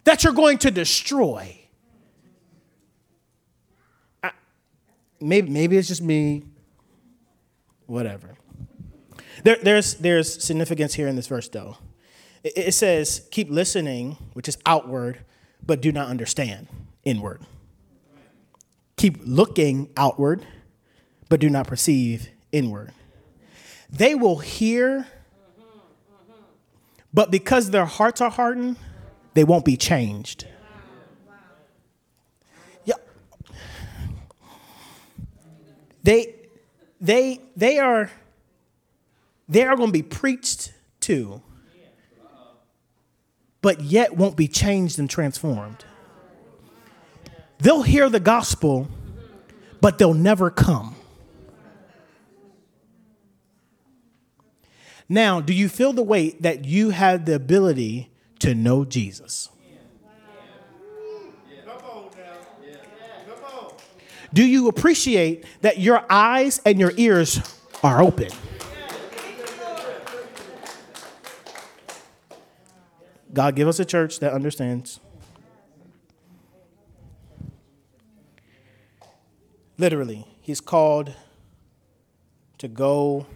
That 0.05 0.25
you're 0.25 0.33
going 0.33 0.59
to 0.59 0.71
destroy. 0.71 1.61
I, 4.23 4.31
maybe, 5.21 5.51
maybe 5.51 5.77
it's 5.77 5.89
just 5.89 6.03
me 6.03 6.45
whatever. 7.87 8.35
There, 9.45 9.59
there's, 9.63 9.95
there's 9.95 10.43
significance 10.43 10.95
here 10.95 11.09
in 11.09 11.17
this 11.17 11.27
verse, 11.27 11.49
though. 11.49 11.77
It, 12.43 12.53
it 12.57 12.75
says, 12.75 13.29
keep 13.31 13.51
listening, 13.51 14.17
which 14.33 14.49
is 14.49 14.59
outward, 14.67 15.25
but 15.65 15.81
do 15.81 15.93
not 15.93 16.09
understand, 16.09 16.69
inward. 17.05 17.43
Keep 18.97 19.19
looking 19.25 19.91
outward, 19.97 20.47
but 21.33 21.41
do 21.41 21.49
not 21.49 21.67
perceive, 21.67 22.29
inward. 22.53 22.93
They 23.89 24.15
will 24.15 24.41
hear, 24.41 25.07
but 27.15 27.31
because 27.31 27.71
their 27.71 27.87
hearts 27.87 28.21
are 28.21 28.29
hardened, 28.29 28.77
they 29.33 29.43
won't 29.43 29.65
be 29.65 29.79
changed. 29.79 30.47
Yeah. 32.85 32.97
They, 36.03 36.35
they, 37.01 37.41
they 37.57 37.79
are, 37.79 38.11
they 39.49 39.65
are 39.65 39.75
going 39.75 39.89
to 39.89 39.93
be 39.93 40.03
preached 40.03 40.75
to, 41.01 41.41
but 43.63 43.81
yet 43.81 44.19
won't 44.19 44.37
be 44.37 44.49
changed 44.49 44.99
and 44.99 45.09
transformed. 45.09 45.83
They'll 47.59 47.81
hear 47.81 48.11
the 48.11 48.21
gospel, 48.21 48.87
but 49.81 49.97
they'll 49.97 50.13
never 50.13 50.51
come. 50.51 50.97
Now, 55.13 55.43
do 55.43 55.53
you 55.53 55.69
feel 55.69 55.93
the 55.93 56.03
weight 56.03 56.41
that 56.41 56.65
you 56.65 56.89
have 56.89 57.27
the 57.27 57.35
ability 57.35 58.11
to 58.39 58.55
know 58.55 58.87
Jesus? 58.87 59.51
Do 64.33 64.43
you 64.43 64.69
appreciate 64.69 65.45
that 65.61 65.79
your 65.79 66.03
eyes 66.09 66.63
and 66.65 66.81
your 66.81 66.95
ears 66.97 67.41
are 67.83 68.03
open? 68.03 68.31
God, 73.35 73.55
give 73.55 73.69
us 73.69 73.79
a 73.79 73.85
church 73.85 74.19
that 74.21 74.33
understands. 74.33 74.99
Literally, 79.77 80.27
He's 80.41 80.63
called 80.63 81.15
to 82.57 82.67
go 82.67 83.27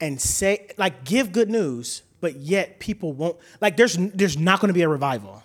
and 0.00 0.20
say, 0.20 0.68
like, 0.76 1.04
give 1.04 1.32
good 1.32 1.50
news, 1.50 2.02
but 2.20 2.36
yet 2.36 2.80
people 2.80 3.12
won't, 3.12 3.36
like, 3.60 3.76
there's, 3.76 3.96
there's 3.96 4.38
not 4.38 4.60
going 4.60 4.68
to 4.68 4.74
be 4.74 4.82
a 4.82 4.88
revival. 4.88 5.42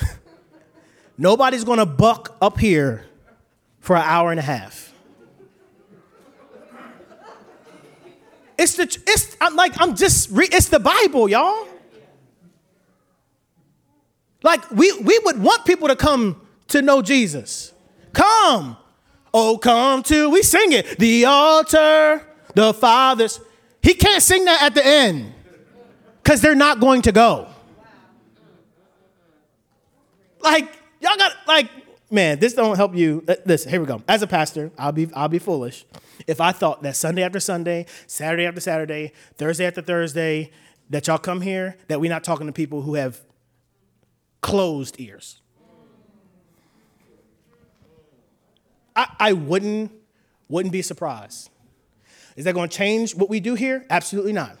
Nobody's 1.18 1.64
going 1.64 1.78
to 1.78 1.86
buck 1.86 2.36
up 2.40 2.58
here 2.58 3.06
for 3.80 3.96
an 3.96 4.02
hour 4.02 4.30
and 4.30 4.38
a 4.38 4.42
half. 4.42 4.88
It's 8.58 8.74
the 8.74 8.82
it's 9.06 9.36
I'm 9.40 9.54
like 9.54 9.80
I'm 9.80 9.94
just 9.94 10.30
re, 10.30 10.48
it's 10.50 10.68
the 10.68 10.80
Bible, 10.80 11.28
y'all. 11.28 11.68
Like 14.42 14.68
we 14.72 14.92
we 15.00 15.18
would 15.24 15.40
want 15.40 15.64
people 15.64 15.86
to 15.88 15.96
come 15.96 16.40
to 16.68 16.82
know 16.82 17.00
Jesus. 17.00 17.72
Come, 18.12 18.76
oh 19.32 19.58
come 19.58 20.02
to 20.04 20.28
we 20.28 20.42
sing 20.42 20.72
it. 20.72 20.98
The 20.98 21.24
altar, 21.24 22.26
the 22.58 22.74
fathers. 22.74 23.40
He 23.80 23.94
can't 23.94 24.20
sing 24.20 24.44
that 24.46 24.62
at 24.64 24.74
the 24.74 24.84
end 24.84 25.32
because 26.22 26.40
they're 26.40 26.56
not 26.56 26.80
going 26.80 27.02
to 27.02 27.12
go. 27.12 27.46
Like 30.40 30.64
y'all 31.00 31.16
got 31.16 31.32
like 31.46 31.70
man, 32.10 32.40
this 32.40 32.54
don't 32.54 32.76
help 32.76 32.96
you. 32.96 33.22
Uh, 33.28 33.36
Listen, 33.44 33.70
here 33.70 33.80
we 33.80 33.86
go. 33.86 34.02
As 34.08 34.22
a 34.22 34.26
pastor, 34.26 34.72
I'll 34.76 34.90
be 34.90 35.08
I'll 35.14 35.28
be 35.28 35.38
foolish 35.38 35.84
if 36.26 36.40
I 36.40 36.50
thought 36.50 36.82
that 36.82 36.96
Sunday 36.96 37.22
after 37.22 37.38
Sunday, 37.38 37.86
Saturday 38.08 38.44
after 38.44 38.60
Saturday, 38.60 39.12
Thursday 39.36 39.66
after 39.66 39.82
Thursday, 39.82 40.50
that 40.90 41.06
y'all 41.06 41.18
come 41.18 41.42
here, 41.42 41.76
that 41.86 42.00
we're 42.00 42.10
not 42.10 42.24
talking 42.24 42.48
to 42.48 42.52
people 42.52 42.82
who 42.82 42.94
have 42.94 43.20
closed 44.40 44.96
ears. 44.98 45.40
I, 48.96 49.14
I 49.20 49.32
wouldn't 49.32 49.92
wouldn't 50.48 50.72
be 50.72 50.82
surprised. 50.82 51.50
Is 52.38 52.44
that 52.44 52.54
going 52.54 52.68
to 52.68 52.76
change 52.76 53.16
what 53.16 53.28
we 53.28 53.40
do 53.40 53.56
here? 53.56 53.84
Absolutely 53.90 54.32
not. 54.32 54.56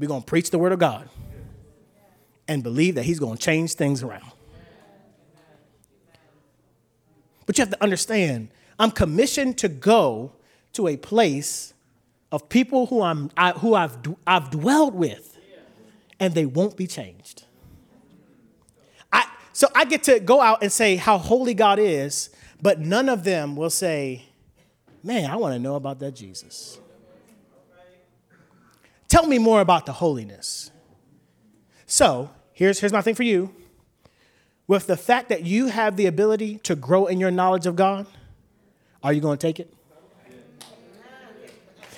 We're 0.00 0.08
going 0.08 0.22
to 0.22 0.26
preach 0.26 0.50
the 0.50 0.58
word 0.58 0.72
of 0.72 0.80
God 0.80 1.08
and 2.48 2.60
believe 2.60 2.96
that 2.96 3.04
He's 3.04 3.20
going 3.20 3.36
to 3.36 3.40
change 3.40 3.74
things 3.74 4.02
around. 4.02 4.32
But 7.46 7.56
you 7.56 7.62
have 7.62 7.70
to 7.70 7.80
understand, 7.80 8.48
I'm 8.80 8.90
commissioned 8.90 9.58
to 9.58 9.68
go 9.68 10.32
to 10.72 10.88
a 10.88 10.96
place 10.96 11.72
of 12.32 12.48
people 12.48 12.86
who, 12.86 13.00
I'm, 13.00 13.30
I, 13.36 13.52
who 13.52 13.76
I've, 13.76 13.98
I've 14.26 14.50
dwelled 14.50 14.96
with, 14.96 15.38
and 16.18 16.34
they 16.34 16.46
won't 16.46 16.76
be 16.76 16.88
changed. 16.88 17.44
I, 19.12 19.30
so 19.52 19.68
I 19.72 19.84
get 19.84 20.02
to 20.02 20.18
go 20.18 20.40
out 20.40 20.64
and 20.64 20.72
say 20.72 20.96
how 20.96 21.16
holy 21.16 21.54
God 21.54 21.78
is, 21.78 22.30
but 22.60 22.80
none 22.80 23.08
of 23.08 23.22
them 23.22 23.54
will 23.54 23.70
say, 23.70 24.24
Man, 25.06 25.30
I 25.30 25.36
want 25.36 25.54
to 25.54 25.60
know 25.60 25.76
about 25.76 26.00
that 26.00 26.16
Jesus. 26.16 26.80
Tell 29.06 29.24
me 29.24 29.38
more 29.38 29.60
about 29.60 29.86
the 29.86 29.92
holiness. 29.92 30.72
So 31.86 32.28
here's, 32.52 32.80
here's 32.80 32.92
my 32.92 33.02
thing 33.02 33.14
for 33.14 33.22
you 33.22 33.54
with 34.66 34.88
the 34.88 34.96
fact 34.96 35.28
that 35.28 35.44
you 35.44 35.68
have 35.68 35.96
the 35.96 36.06
ability 36.06 36.58
to 36.64 36.74
grow 36.74 37.06
in 37.06 37.20
your 37.20 37.30
knowledge 37.30 37.66
of 37.66 37.76
God, 37.76 38.08
are 39.00 39.12
you 39.12 39.20
going 39.20 39.38
to 39.38 39.46
take 39.46 39.60
it? 39.60 39.72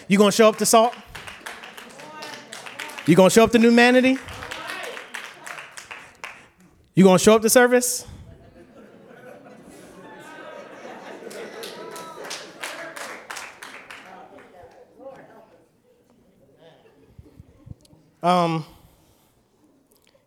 You 0.06 0.18
going 0.18 0.30
to 0.30 0.36
show 0.36 0.50
up 0.50 0.56
to 0.56 0.66
salt? 0.66 0.94
You 3.06 3.16
going 3.16 3.30
to 3.30 3.34
show 3.34 3.44
up 3.44 3.52
to 3.52 3.58
humanity? 3.58 4.18
You 6.94 7.04
going 7.04 7.16
to 7.16 7.24
show 7.24 7.34
up 7.36 7.40
to 7.40 7.48
service? 7.48 8.06
Um, 18.22 18.64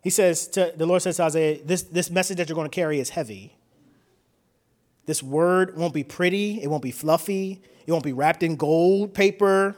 he 0.02 0.10
says 0.10 0.48
to 0.48 0.72
the 0.76 0.86
Lord 0.86 1.02
says 1.02 1.16
to 1.16 1.24
Isaiah, 1.24 1.62
this, 1.64 1.82
this 1.82 2.10
message 2.10 2.38
that 2.38 2.48
you're 2.48 2.56
going 2.56 2.68
to 2.68 2.74
carry 2.74 2.98
is 2.98 3.10
heavy. 3.10 3.56
This 5.06 5.22
word 5.22 5.76
won't 5.76 5.94
be 5.94 6.04
pretty, 6.04 6.62
it 6.62 6.68
won't 6.68 6.82
be 6.82 6.90
fluffy, 6.90 7.60
it 7.86 7.92
won't 7.92 8.04
be 8.04 8.12
wrapped 8.12 8.42
in 8.42 8.56
gold 8.56 9.14
paper. 9.14 9.76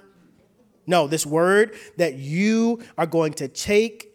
No, 0.87 1.07
this 1.07 1.25
word 1.25 1.75
that 1.97 2.15
you 2.15 2.83
are 2.99 3.07
going 3.07 3.33
to 3.35 3.49
take, 3.49 4.12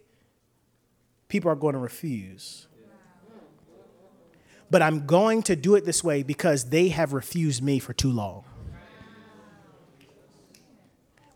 people 1.27 1.51
are 1.51 1.55
going 1.55 1.73
to 1.73 1.79
refuse. 1.79 2.67
But 4.71 4.83
I'm 4.83 5.07
going 5.07 5.41
to 5.43 5.55
do 5.55 5.73
it 5.75 5.83
this 5.83 6.03
way 6.03 6.21
because 6.21 6.65
they 6.65 6.89
have 6.89 7.13
refused 7.13 7.63
me 7.63 7.79
for 7.79 7.93
too 7.93 8.11
long. 8.11 8.43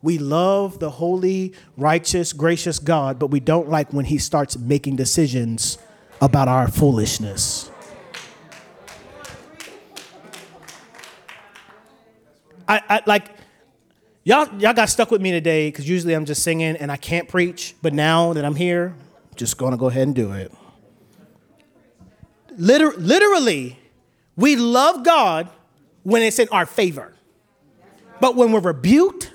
We 0.03 0.17
love 0.17 0.79
the 0.79 0.89
holy, 0.89 1.53
righteous, 1.77 2.33
gracious 2.33 2.77
God, 2.77 3.17
but 3.17 3.27
we 3.27 3.39
don't 3.39 3.69
like 3.69 3.93
when 3.93 4.03
he 4.03 4.17
starts 4.17 4.57
making 4.57 4.97
decisions 4.97 5.77
about 6.21 6.49
our 6.49 6.67
foolishness. 6.67 7.71
I, 12.67 12.81
I 12.89 13.01
like 13.05 13.27
y'all 14.25 14.47
y'all 14.59 14.73
got 14.73 14.89
stuck 14.89 15.09
with 15.09 15.21
me 15.21 15.31
today 15.31 15.69
because 15.69 15.87
usually 15.87 16.13
I'm 16.13 16.25
just 16.25 16.43
singing 16.43 16.75
and 16.75 16.91
I 16.91 16.97
can't 16.97 17.29
preach, 17.29 17.73
but 17.81 17.93
now 17.93 18.33
that 18.33 18.43
I'm 18.43 18.55
here, 18.55 18.93
I'm 18.97 19.35
just 19.37 19.57
gonna 19.57 19.77
go 19.77 19.87
ahead 19.87 20.03
and 20.07 20.15
do 20.15 20.33
it. 20.33 20.51
Liter- 22.57 22.95
literally, 22.97 23.79
we 24.35 24.57
love 24.57 25.03
God 25.05 25.49
when 26.03 26.21
it's 26.21 26.39
in 26.39 26.49
our 26.49 26.65
favor. 26.65 27.13
But 28.19 28.35
when 28.35 28.51
we're 28.51 28.59
rebuked, 28.59 29.32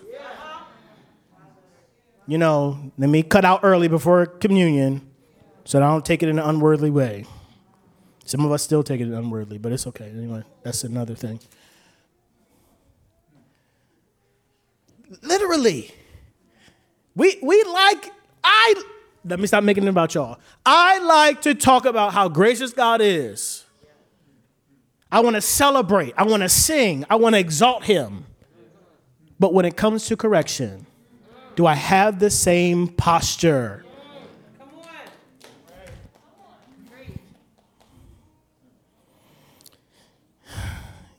you 2.28 2.36
know, 2.36 2.92
let 2.98 3.08
me 3.08 3.22
cut 3.22 3.46
out 3.46 3.60
early 3.62 3.88
before 3.88 4.26
communion 4.26 5.00
so 5.64 5.78
that 5.78 5.84
I 5.84 5.90
don't 5.90 6.04
take 6.04 6.22
it 6.22 6.28
in 6.28 6.38
an 6.38 6.44
unworldly 6.44 6.90
way. 6.90 7.24
Some 8.26 8.44
of 8.44 8.52
us 8.52 8.62
still 8.62 8.82
take 8.82 9.00
it 9.00 9.08
unworldly, 9.08 9.56
but 9.56 9.72
it's 9.72 9.86
okay. 9.86 10.10
Anyway, 10.10 10.44
that's 10.62 10.84
another 10.84 11.14
thing. 11.14 11.40
Literally, 15.22 15.90
we, 17.16 17.38
we 17.42 17.64
like, 17.64 18.12
I, 18.44 18.74
let 19.24 19.40
me 19.40 19.46
stop 19.46 19.64
making 19.64 19.84
it 19.84 19.88
about 19.88 20.14
y'all. 20.14 20.38
I 20.66 20.98
like 20.98 21.40
to 21.42 21.54
talk 21.54 21.86
about 21.86 22.12
how 22.12 22.28
gracious 22.28 22.74
God 22.74 23.00
is. 23.00 23.64
I 25.10 25.20
want 25.20 25.36
to 25.36 25.40
celebrate. 25.40 26.12
I 26.18 26.24
want 26.24 26.42
to 26.42 26.50
sing. 26.50 27.06
I 27.08 27.16
want 27.16 27.34
to 27.36 27.38
exalt 27.38 27.84
Him. 27.84 28.26
But 29.40 29.54
when 29.54 29.64
it 29.64 29.78
comes 29.78 30.06
to 30.08 30.16
correction, 30.18 30.84
do 31.58 31.66
I 31.66 31.74
have 31.74 32.20
the 32.20 32.30
same 32.30 32.86
posture? 32.86 33.84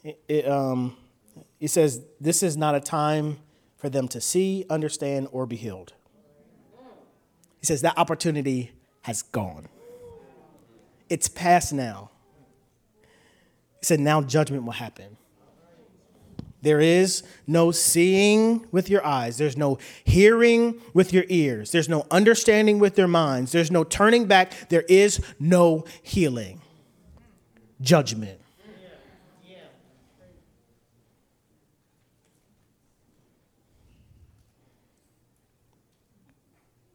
It, 0.02 0.18
it, 0.30 0.48
um, 0.48 0.96
it 1.60 1.68
says, 1.68 2.06
This 2.22 2.42
is 2.42 2.56
not 2.56 2.74
a 2.74 2.80
time 2.80 3.40
for 3.76 3.90
them 3.90 4.08
to 4.08 4.22
see, 4.22 4.64
understand, 4.70 5.28
or 5.34 5.46
be 5.46 5.58
healed. 5.58 5.92
He 7.60 7.66
says 7.66 7.82
that 7.82 7.98
opportunity 7.98 8.72
has 9.02 9.24
gone. 9.24 9.68
It's 11.10 11.28
past 11.28 11.74
now. 11.74 12.12
He 13.82 13.86
said, 13.86 14.00
Now 14.00 14.22
judgment 14.22 14.64
will 14.64 14.72
happen. 14.72 15.18
There 16.62 16.82
is 16.82 17.24
no 17.48 17.72
seeing 17.72 18.66
with 18.72 18.90
your 18.90 19.06
eyes. 19.06 19.38
There's 19.38 19.56
no 19.56 19.78
hearing 20.04 20.82
with 20.94 21.14
your 21.14 21.24
ears. 21.30 21.72
There's 21.72 21.88
no 21.88 22.06
understanding 22.12 22.80
with 22.80 22.98
your 22.98 23.08
minds. 23.08 23.52
There's 23.52 23.72
no 23.72 23.84
turning 23.84 24.26
back. 24.26 24.70
There 24.70 24.84
is 24.90 25.22
no 25.40 25.86
healing. 26.04 26.62
Judgment. 27.82 28.40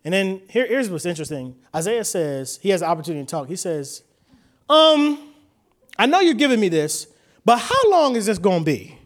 And 0.04 0.12
then 0.12 0.42
here, 0.50 0.66
here's 0.66 0.90
what's 0.90 1.06
interesting. 1.06 1.56
Isaiah 1.74 2.04
says, 2.04 2.58
he 2.62 2.68
has 2.68 2.80
the 2.80 2.86
opportunity 2.86 3.24
to 3.24 3.30
talk. 3.30 3.48
He 3.48 3.56
says, 3.56 4.02
Um, 4.68 5.32
I 5.98 6.04
know 6.04 6.20
you're 6.20 6.34
giving 6.34 6.60
me 6.60 6.68
this, 6.68 7.06
but 7.44 7.58
how 7.58 7.90
long 7.90 8.14
is 8.14 8.26
this 8.26 8.38
gonna 8.38 8.64
be? 8.64 8.98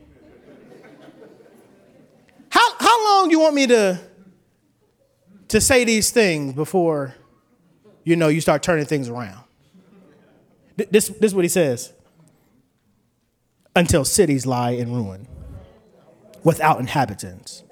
How, 2.89 3.05
long 3.05 3.31
you 3.31 3.39
want 3.39 3.55
me 3.55 3.67
to, 3.67 4.01
to 5.49 5.61
say 5.61 5.85
these 5.85 6.11
things 6.11 6.55
before 6.55 7.15
you 8.03 8.17
know 8.17 8.29
you 8.29 8.41
start 8.41 8.63
turning 8.63 8.87
things 8.87 9.11
around? 9.11 9.45
This, 10.75 11.09
this 11.09 11.33
is 11.33 11.35
what 11.35 11.45
he 11.45 11.51
says. 11.51 11.93
Until 13.77 14.07
cities 14.07 14.47
lie 14.47 14.71
in 14.71 14.91
ruin, 14.91 15.29
without 16.45 16.81
inhabitants, 16.81 17.63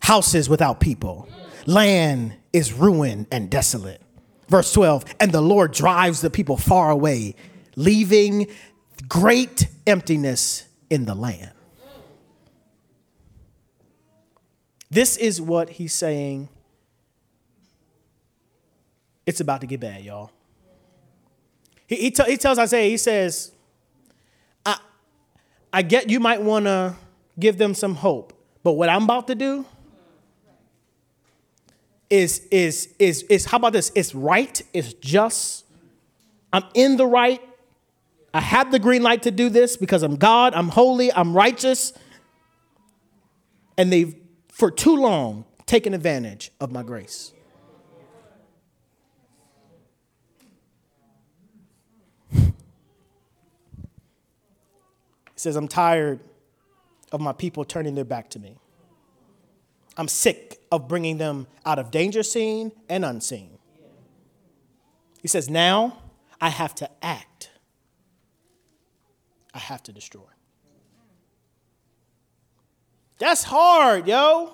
houses 0.00 0.48
without 0.48 0.78
people, 0.78 1.28
land 1.66 2.36
is 2.52 2.72
ruined 2.72 3.26
and 3.32 3.50
desolate. 3.50 4.00
Verse 4.48 4.72
12, 4.72 5.06
and 5.18 5.32
the 5.32 5.40
Lord 5.40 5.72
drives 5.72 6.20
the 6.20 6.30
people 6.30 6.56
far 6.56 6.92
away, 6.92 7.34
leaving 7.74 8.46
great 9.08 9.66
emptiness 9.88 10.66
in 10.88 11.04
the 11.04 11.16
land. 11.16 11.50
This 14.90 15.16
is 15.16 15.40
what 15.40 15.70
he's 15.70 15.92
saying. 15.92 16.48
It's 19.24 19.40
about 19.40 19.60
to 19.62 19.66
get 19.66 19.80
bad, 19.80 20.02
y'all. 20.02 20.30
He, 21.86 21.96
he, 21.96 22.10
t- 22.10 22.24
he 22.24 22.36
tells 22.36 22.58
Isaiah, 22.58 22.88
he 22.88 22.96
says, 22.96 23.52
I, 24.64 24.78
I 25.72 25.82
get 25.82 26.08
you 26.08 26.20
might 26.20 26.42
want 26.42 26.66
to 26.66 26.94
give 27.38 27.58
them 27.58 27.74
some 27.74 27.96
hope, 27.96 28.32
but 28.62 28.72
what 28.72 28.88
I'm 28.88 29.04
about 29.04 29.26
to 29.28 29.34
do, 29.34 29.66
is 32.08 32.46
is 32.50 32.94
is 32.98 33.22
is 33.24 33.46
how 33.46 33.56
about 33.56 33.72
this? 33.72 33.90
It's 33.94 34.14
right, 34.14 34.62
it's 34.72 34.92
just. 34.94 35.64
I'm 36.52 36.64
in 36.74 36.96
the 36.96 37.06
right. 37.06 37.42
I 38.32 38.40
have 38.40 38.70
the 38.70 38.78
green 38.78 39.02
light 39.02 39.22
to 39.22 39.30
do 39.30 39.48
this 39.48 39.76
because 39.76 40.02
I'm 40.02 40.16
God, 40.16 40.54
I'm 40.54 40.68
holy, 40.68 41.12
I'm 41.12 41.34
righteous. 41.34 41.92
And 43.76 43.92
they've 43.92 44.14
for 44.56 44.70
too 44.70 44.96
long 44.96 45.44
taken 45.66 45.92
advantage 45.92 46.50
of 46.60 46.72
my 46.72 46.82
grace. 46.82 47.34
He 52.32 52.42
says, 55.34 55.56
I'm 55.56 55.68
tired 55.68 56.20
of 57.12 57.20
my 57.20 57.34
people 57.34 57.66
turning 57.66 57.94
their 57.94 58.06
back 58.06 58.30
to 58.30 58.38
me. 58.38 58.56
I'm 59.98 60.08
sick 60.08 60.58
of 60.72 60.88
bringing 60.88 61.18
them 61.18 61.46
out 61.66 61.78
of 61.78 61.90
danger 61.90 62.22
seen 62.22 62.72
and 62.88 63.04
unseen. 63.04 63.58
He 65.20 65.28
says, 65.28 65.50
Now 65.50 65.98
I 66.40 66.48
have 66.48 66.74
to 66.76 66.88
act, 67.04 67.50
I 69.52 69.58
have 69.58 69.82
to 69.82 69.92
destroy. 69.92 70.22
That's 73.18 73.44
hard, 73.44 74.06
yo. 74.06 74.52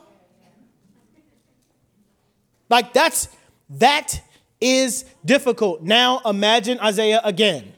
Like 2.68 2.92
that's 2.92 3.28
that 3.70 4.22
is 4.60 5.04
difficult. 5.24 5.82
Now 5.82 6.20
imagine 6.24 6.78
Isaiah 6.80 7.20
again. 7.24 7.72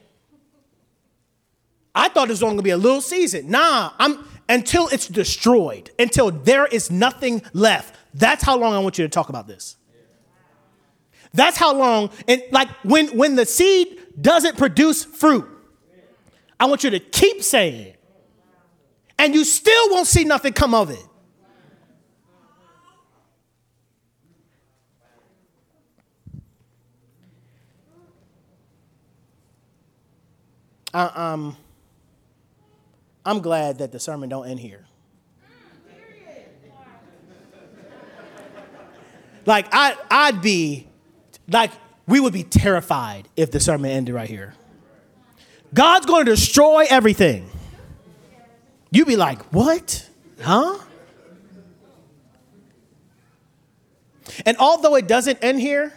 I 1.94 2.08
thought 2.08 2.28
it 2.28 2.32
was 2.32 2.42
only 2.42 2.56
gonna 2.56 2.62
be 2.62 2.70
a 2.70 2.76
little 2.76 3.00
season. 3.00 3.50
Nah, 3.50 3.92
I'm 3.98 4.24
until 4.48 4.88
it's 4.88 5.08
destroyed, 5.08 5.90
until 5.98 6.30
there 6.30 6.66
is 6.66 6.90
nothing 6.90 7.42
left. 7.52 7.96
That's 8.12 8.44
how 8.44 8.56
long 8.56 8.74
I 8.74 8.78
want 8.78 8.98
you 8.98 9.04
to 9.04 9.08
talk 9.08 9.28
about 9.30 9.48
this. 9.48 9.76
That's 11.32 11.56
how 11.56 11.74
long, 11.74 12.10
and 12.28 12.42
like 12.52 12.68
when 12.84 13.16
when 13.16 13.34
the 13.34 13.46
seed 13.46 13.98
doesn't 14.20 14.56
produce 14.56 15.04
fruit, 15.04 15.48
I 16.60 16.66
want 16.66 16.84
you 16.84 16.90
to 16.90 17.00
keep 17.00 17.42
saying. 17.42 17.94
And 19.18 19.34
you 19.34 19.44
still 19.44 19.90
won't 19.90 20.06
see 20.06 20.24
nothing 20.24 20.52
come 20.52 20.74
of 20.74 20.90
it. 20.90 21.04
I, 30.92 31.32
um, 31.32 31.56
I'm 33.26 33.40
glad 33.40 33.78
that 33.78 33.90
the 33.90 33.98
sermon 33.98 34.28
don't 34.28 34.46
end 34.46 34.60
here. 34.60 34.86
Like 39.46 39.66
I, 39.72 39.96
I'd 40.10 40.40
be, 40.40 40.88
like 41.48 41.70
we 42.06 42.20
would 42.20 42.32
be 42.32 42.44
terrified 42.44 43.28
if 43.36 43.50
the 43.50 43.60
sermon 43.60 43.90
ended 43.90 44.14
right 44.14 44.28
here. 44.28 44.54
God's 45.74 46.06
going 46.06 46.24
to 46.24 46.30
destroy 46.30 46.86
everything. 46.88 47.50
You'd 48.94 49.08
be 49.08 49.16
like, 49.16 49.42
what? 49.52 50.08
Huh? 50.40 50.78
And 54.46 54.56
although 54.58 54.94
it 54.94 55.08
doesn't 55.08 55.42
end 55.42 55.60
here, 55.60 55.92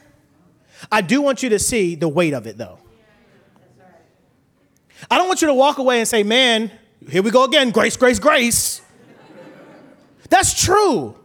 I 0.91 1.01
do 1.01 1.21
want 1.21 1.43
you 1.43 1.49
to 1.49 1.59
see 1.59 1.93
the 1.93 2.09
weight 2.09 2.33
of 2.33 2.47
it 2.47 2.57
though. 2.57 2.79
I 5.11 5.19
don't 5.19 5.27
want 5.27 5.43
you 5.43 5.47
to 5.47 5.53
walk 5.53 5.77
away 5.77 5.99
and 5.99 6.07
say, 6.07 6.23
man, 6.23 6.71
here 7.07 7.21
we 7.21 7.29
go 7.29 7.43
again 7.43 7.69
grace, 7.69 7.95
grace, 7.95 8.17
grace. 8.17 8.81
That's 10.31 10.59
true. 10.59 11.15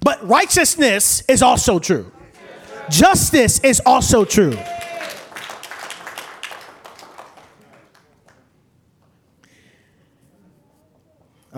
But 0.00 0.26
righteousness 0.26 1.24
is 1.28 1.42
also 1.42 1.78
true, 1.78 2.10
justice 2.88 3.60
is 3.60 3.82
also 3.84 4.24
true. 4.24 4.56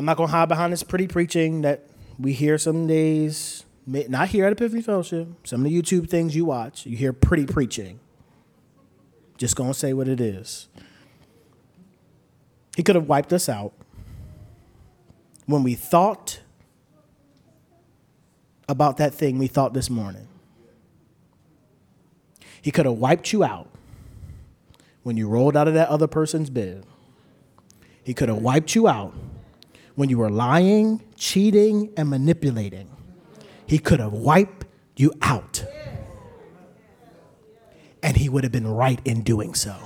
I'm 0.05 0.07
not 0.07 0.19
to 0.29 0.33
hide 0.33 0.51
behind 0.51 0.71
this 0.71 0.83
pretty 0.83 1.09
preaching 1.09 1.63
that 1.63 1.87
we 2.19 2.35
hear 2.35 2.59
some 2.59 2.87
days, 2.87 3.65
not 3.87 4.29
here 4.29 4.45
at 4.45 4.53
Epiphany 4.53 4.83
Fellowship, 4.83 5.29
some 5.45 5.65
of 5.65 5.65
the 5.65 5.75
YouTube 5.75 6.11
things 6.11 6.37
you 6.37 6.45
watch, 6.45 6.85
you 6.85 6.95
hear 6.95 7.15
pretty 7.15 7.47
preaching. 7.47 8.01
Just 9.39 9.57
to 9.73 9.79
say 9.79 9.95
what 9.95 10.07
it 10.07 10.21
is. 10.21 10.69
He 12.77 12.83
could 12.83 12.97
have 12.97 13.09
wiped 13.09 13.33
us 13.33 13.49
out 13.49 13.73
when 15.47 15.63
we 15.63 15.75
thought 15.75 16.41
about 18.69 18.99
that 18.99 19.15
thing 19.15 19.39
we 19.39 19.47
thought 19.47 19.73
this 19.73 19.89
morning. 19.89 20.29
He 22.61 22.71
could 22.71 22.85
have 22.85 22.99
wiped 22.99 23.33
you 23.33 23.43
out 23.43 23.71
when 25.03 25.17
you 25.17 25.29
rolled 25.29 25.57
out 25.57 25.67
of 25.67 25.73
that 25.73 25.89
other 25.89 26.07
person's 26.07 26.51
bed. 26.51 26.85
He 28.03 28.13
could 28.13 28.29
have 28.29 28.43
wiped 28.43 28.75
you 28.75 28.87
out 28.87 29.15
when 29.95 30.09
you 30.09 30.19
were 30.19 30.31
lying, 30.31 31.03
cheating, 31.17 31.93
and 31.97 32.09
manipulating. 32.09 32.91
He 33.67 33.79
could 33.79 34.01
have 34.01 34.13
wiped 34.13 34.67
you 34.97 35.13
out. 35.23 35.65
And 38.03 38.17
he 38.17 38.29
would 38.29 38.45
have 38.45 38.53
been 38.53 38.67
right 38.67 39.01
in 39.05 39.23
doing 39.23 39.55
so. 39.55 39.77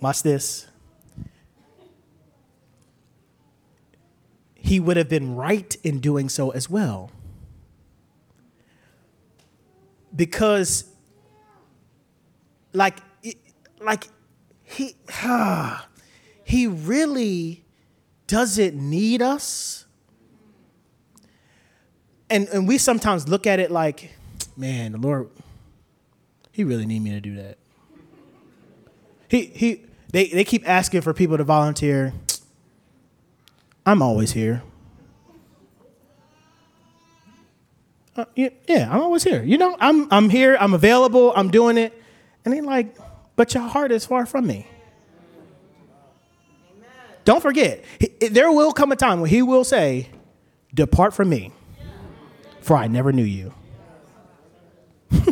Watch 0.00 0.22
this. 0.22 0.66
He 4.54 4.80
would 4.80 4.96
have 4.96 5.08
been 5.08 5.34
right 5.36 5.76
in 5.82 6.00
doing 6.00 6.28
so 6.28 6.50
as 6.50 6.68
well. 6.70 7.10
Because, 10.14 10.84
like, 12.72 12.98
like 13.80 14.08
he, 14.62 14.94
uh, 15.22 15.80
he 16.44 16.66
really 16.66 17.64
doesn't 18.26 18.74
need 18.74 19.22
us. 19.22 19.86
And, 22.28 22.48
and 22.48 22.68
we 22.68 22.78
sometimes 22.78 23.28
look 23.28 23.46
at 23.46 23.58
it 23.58 23.72
like, 23.72 24.14
man, 24.56 24.92
the 24.92 24.98
Lord, 24.98 25.30
he 26.52 26.62
really 26.62 26.86
need 26.86 27.02
me 27.02 27.10
to 27.10 27.20
do 27.20 27.34
that. 27.36 27.58
He, 29.26 29.46
he, 29.46 29.84
they, 30.12 30.28
they 30.28 30.44
keep 30.44 30.68
asking 30.68 31.00
for 31.00 31.12
people 31.12 31.36
to 31.36 31.44
volunteer. 31.44 32.12
I'm 33.84 34.02
always 34.02 34.32
here. 34.32 34.62
Uh, 38.16 38.24
yeah, 38.34 38.88
I'm 38.92 39.00
always 39.00 39.24
here. 39.24 39.42
You 39.42 39.56
know, 39.56 39.76
I'm, 39.80 40.06
I'm 40.12 40.30
here, 40.30 40.56
I'm 40.60 40.74
available, 40.74 41.32
I'm 41.34 41.50
doing 41.50 41.78
it. 41.78 42.00
And 42.44 42.54
they 42.54 42.60
like, 42.60 42.96
but 43.40 43.54
your 43.54 43.62
heart 43.62 43.90
is 43.90 44.04
far 44.04 44.26
from 44.26 44.46
me. 44.46 44.66
Amen. 46.76 46.90
Don't 47.24 47.40
forget, 47.40 47.82
there 48.20 48.52
will 48.52 48.70
come 48.70 48.92
a 48.92 48.96
time 48.96 49.22
when 49.22 49.30
he 49.30 49.40
will 49.40 49.64
say, 49.64 50.10
Depart 50.74 51.14
from 51.14 51.30
me, 51.30 51.50
for 52.60 52.76
I 52.76 52.86
never 52.86 53.12
knew 53.12 53.24
you. 53.24 53.54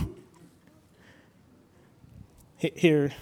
Here, 2.57 3.13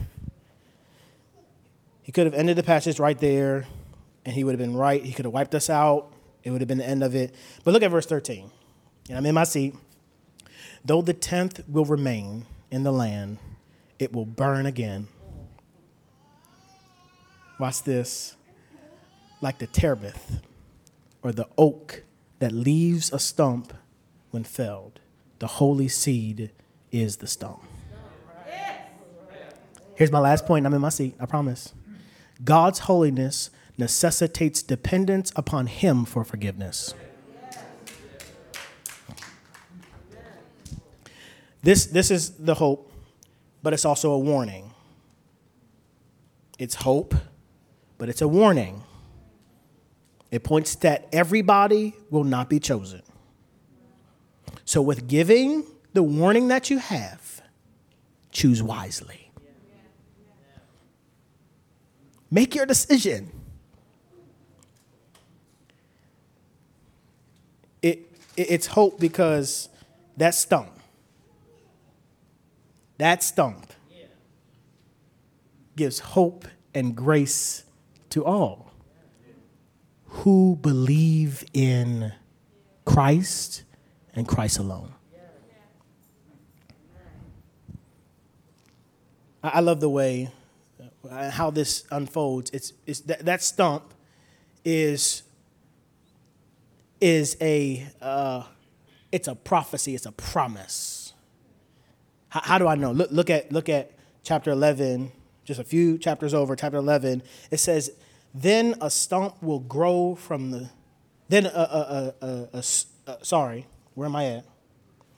he 2.03 2.13
could 2.13 2.27
have 2.27 2.35
ended 2.35 2.57
the 2.57 2.63
passage 2.63 3.01
right 3.01 3.19
there, 3.19 3.67
and 4.25 4.37
he 4.37 4.45
would 4.45 4.53
have 4.53 4.61
been 4.61 4.77
right. 4.77 5.05
He 5.05 5.13
could 5.13 5.25
have 5.25 5.35
wiped 5.35 5.57
us 5.57 5.69
out. 5.69 6.13
It 6.45 6.53
would 6.53 6.61
have 6.61 6.69
been 6.69 6.79
the 6.79 6.87
end 6.87 7.03
of 7.03 7.17
it. 7.17 7.35
But 7.65 7.75
look 7.75 7.83
at 7.83 7.91
verse 7.91 8.07
13. 8.07 8.53
And 9.09 9.19
I'm 9.19 9.27
in 9.27 9.35
my 9.35 9.43
seat. 9.43 9.75
Though 10.85 11.03
the 11.03 11.13
tenth 11.13 11.69
will 11.69 11.87
remain 11.87 12.47
in 12.71 12.85
the 12.85 12.93
land, 12.93 13.39
it 13.99 14.13
will 14.13 14.27
burn 14.27 14.67
again. 14.67 15.09
Watch 17.59 17.83
this. 17.83 18.37
Like 19.41 19.59
the 19.59 19.67
terebinth 19.67 20.41
or 21.23 21.33
the 21.33 21.49
oak 21.59 22.05
that 22.39 22.53
leaves 22.53 23.13
a 23.13 23.19
stump 23.19 23.73
when 24.31 24.45
felled, 24.45 25.01
the 25.39 25.47
holy 25.47 25.89
seed 25.89 26.51
is 26.91 27.17
the 27.17 27.27
stump. 27.27 27.63
Here's 29.95 30.13
my 30.13 30.19
last 30.19 30.47
point. 30.47 30.67
I'm 30.67 30.75
in 30.75 30.81
my 30.81 30.91
seat, 30.91 31.15
I 31.19 31.27
promise. 31.27 31.73
God's 32.45 32.81
holiness 32.81 33.51
necessitates 33.79 34.63
dependence 34.63 35.33
upon 35.37 35.67
Him 35.67 36.05
for 36.05 36.23
forgiveness. 36.23 36.95
This, 41.63 41.87
this 41.87 42.11
is 42.11 42.31
the 42.33 42.55
hope, 42.55 42.93
but 43.67 43.73
it's 43.73 43.85
also 43.85 44.13
a 44.13 44.19
warning. 44.21 44.71
It's 46.57 46.77
hope, 46.77 47.17
but 47.99 48.09
it's 48.09 48.23
a 48.23 48.29
warning. 48.29 48.85
It 50.31 50.45
points 50.45 50.77
that 50.77 51.09
everybody 51.13 51.93
will 52.09 52.23
not 52.23 52.49
be 52.49 52.61
chosen. 52.61 53.03
So, 54.65 54.81
with 54.81 55.09
giving 55.09 55.65
the 55.95 56.05
warning 56.05 56.47
that 56.47 56.71
you 56.71 56.79
have, 56.79 57.43
choose 58.31 58.63
wisely. 58.63 59.33
Make 62.31 62.55
your 62.55 62.67
decision. 62.67 63.33
it, 67.83 67.99
it 68.37 68.47
it's 68.49 68.69
hope 68.69 69.01
because 69.01 69.69
that 70.17 70.37
stump, 70.37 70.76
that 72.99 73.23
stump 73.23 73.73
gives 75.77 75.99
hope 75.99 76.47
and 76.75 76.97
grace 76.97 77.65
to 78.11 78.25
all 78.25 78.73
who 80.05 80.57
believe 80.61 81.45
in 81.53 82.13
Christ 82.85 83.65
and 84.15 84.27
Christ 84.27 84.59
alone. 84.59 84.95
I 89.43 89.61
love 89.61 89.81
the 89.81 89.89
way 89.89 90.31
uh, 91.09 91.31
how 91.31 91.51
this 91.51 91.85
unfolds. 91.91 92.51
It's, 92.51 92.73
it's 92.87 93.01
that, 93.01 93.25
that 93.27 93.43
stump 93.43 93.95
is 94.65 95.23
is 97.01 97.37
a 97.41 97.87
uh, 98.01 98.43
it's 99.13 99.29
a 99.29 99.35
prophecy. 99.35 99.95
It's 99.95 100.07
a 100.07 100.13
promise. 100.13 100.96
How, 102.37 102.43
how 102.43 102.59
do 102.59 102.69
I 102.69 102.75
know? 102.75 102.93
Look, 102.93 103.11
look 103.11 103.31
at 103.31 103.51
look 103.51 103.71
at 103.71 103.93
chapter 104.23 104.51
eleven. 104.51 105.11
Just 105.47 105.59
a 105.59 105.65
few 105.65 105.97
chapters 105.97 106.35
over, 106.35 106.55
chapter 106.55 106.77
eleven. 106.77 107.23
It 107.51 107.57
says, 107.57 107.93
"Then 108.35 108.75
a 108.83 108.91
stump 108.91 109.43
will 109.43 109.61
grow 109.61 110.17
from 110.17 110.51
the." 110.51 110.69
Then 111.31 111.47
a, 111.47 111.49
a, 111.49 112.15
a, 112.21 112.49
a 112.53 112.63
uh, 113.07 113.17
sorry, 113.23 113.67
where 113.95 114.07
am 114.07 114.15
I 114.15 114.27
at? 114.27 114.45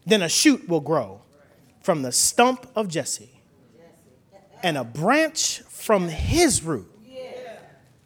Then 0.06 0.22
a 0.22 0.28
shoot 0.28 0.68
will 0.68 0.80
grow 0.80 1.22
from 1.82 2.02
the 2.02 2.12
stump 2.12 2.68
of 2.76 2.86
Jesse 2.86 3.40
and 4.62 4.78
a 4.78 4.84
branch 4.84 5.60
from 5.62 6.08
his 6.08 6.62
root 6.62 6.90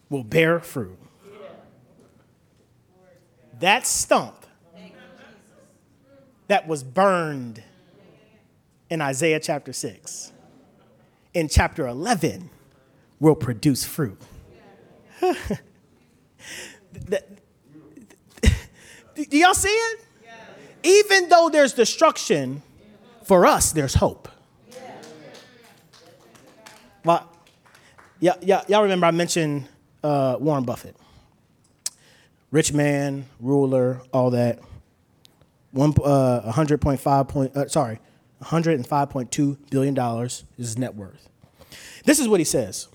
will 0.09 0.25
bear 0.25 0.59
fruit. 0.59 0.99
That 3.61 3.87
stump 3.87 4.47
that 6.49 6.67
was 6.67 6.83
burned 6.83 7.63
in 8.93 9.01
Isaiah 9.01 9.41
chapter 9.41 9.73
6, 9.73 10.33
in 11.33 11.49
chapter 11.49 11.87
11, 11.87 12.51
will 13.21 13.35
produce 13.35 13.85
fruit. 13.85 14.21
Do 15.23 15.39
y'all 19.31 19.55
see 19.55 19.71
it? 19.71 20.01
Even 20.83 21.31
though 21.31 21.49
there's 21.49 21.73
destruction, 21.73 22.63
for 23.23 23.47
us, 23.47 23.73
there's 23.73 23.95
hope. 23.95 24.29
Well, 27.03 27.35
yeah, 28.21 28.35
yeah, 28.43 28.63
y'all 28.69 28.83
remember 28.83 29.07
I 29.07 29.11
mentioned 29.11 29.67
uh, 30.05 30.37
Warren 30.39 30.65
Buffett. 30.65 30.97
Rich 32.51 32.75
man, 32.75 33.25
ruler, 33.41 34.03
all 34.13 34.33
that. 34.33 34.59
One 35.71 35.95
uh, 36.05 36.53
100.5 36.53 37.29
point, 37.29 37.57
uh, 37.57 37.69
sorry, 37.69 37.99
105.2 38.43 39.71
billion 39.71 39.95
dollars 39.95 40.45
is 40.59 40.77
net 40.77 40.95
worth. 40.95 41.29
This 42.05 42.19
is 42.19 42.29
what 42.29 42.41
he 42.41 42.45
says: 42.45 42.89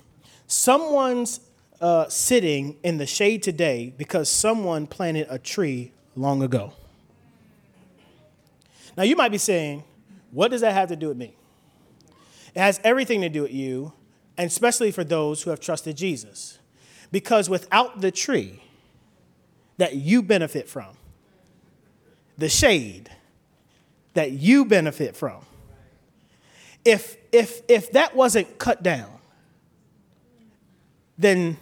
Someone's 0.47 1.39
uh, 1.79 2.07
sitting 2.09 2.77
in 2.83 2.97
the 2.97 3.05
shade 3.05 3.43
today 3.43 3.93
because 3.97 4.29
someone 4.29 4.87
planted 4.87 5.27
a 5.29 5.39
tree 5.39 5.91
long 6.15 6.41
ago. 6.41 6.73
Now 8.97 9.03
you 9.03 9.15
might 9.15 9.31
be 9.31 9.37
saying, 9.37 9.83
"What 10.31 10.51
does 10.51 10.61
that 10.61 10.73
have 10.73 10.89
to 10.89 10.95
do 10.95 11.07
with 11.09 11.17
me?" 11.17 11.35
It 12.55 12.59
has 12.59 12.79
everything 12.83 13.21
to 13.21 13.29
do 13.29 13.43
with 13.43 13.53
you, 13.53 13.93
and 14.37 14.47
especially 14.47 14.91
for 14.91 15.03
those 15.03 15.43
who 15.43 15.51
have 15.51 15.59
trusted 15.59 15.95
Jesus. 15.95 16.59
Because 17.11 17.49
without 17.49 18.01
the 18.01 18.11
tree 18.11 18.61
that 19.77 19.95
you 19.95 20.21
benefit 20.21 20.67
from, 20.67 20.97
the 22.37 22.49
shade 22.49 23.11
that 24.17 24.31
you 24.31 24.65
benefit 24.65 25.15
from, 25.15 25.45
if, 26.83 27.17
if, 27.31 27.61
if 27.67 27.91
that 27.91 28.15
wasn't 28.15 28.57
cut 28.57 28.83
down, 28.83 29.09
then, 31.17 31.57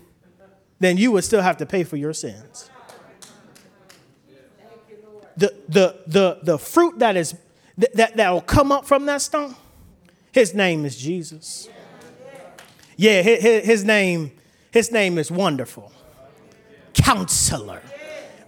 then 0.79 0.97
you 0.97 1.11
would 1.11 1.23
still 1.23 1.41
have 1.41 1.57
to 1.57 1.65
pay 1.65 1.83
for 1.83 1.97
your 1.97 2.13
sins. 2.13 2.69
The, 5.37 5.53
the, 5.67 5.95
the, 6.07 6.39
the 6.43 6.57
fruit 6.57 6.99
that 6.99 7.17
is 7.17 7.35
that, 7.77 8.15
that 8.15 8.31
will 8.31 8.39
come 8.39 8.71
up 8.71 8.85
from 8.85 9.05
that 9.07 9.21
stone 9.21 9.53
his 10.35 10.53
name 10.53 10.83
is 10.83 10.97
Jesus. 10.97 11.69
Yeah, 12.97 13.21
his, 13.21 13.65
his 13.65 13.85
name, 13.85 14.33
his 14.69 14.91
name 14.91 15.17
is 15.17 15.31
wonderful. 15.31 15.93
Counselor, 16.93 17.81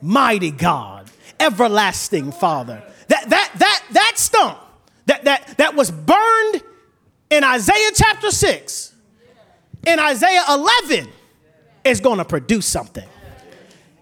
mighty 0.01 0.51
God, 0.51 1.09
everlasting 1.39 2.33
Father. 2.33 2.83
That 3.07 3.29
that 3.29 3.51
that 3.55 3.76
that 3.91 4.13
stump 4.15 4.59
that 5.05 5.23
that 5.25 5.57
that 5.57 5.75
was 5.75 5.91
burned 5.91 6.61
in 7.29 7.43
Isaiah 7.43 7.91
chapter 7.93 8.31
6, 8.31 8.93
in 9.85 9.99
Isaiah 9.99 10.43
11, 10.49 11.09
is 11.83 11.99
going 11.99 12.17
to 12.19 12.25
produce 12.25 12.65
something. 12.65 13.07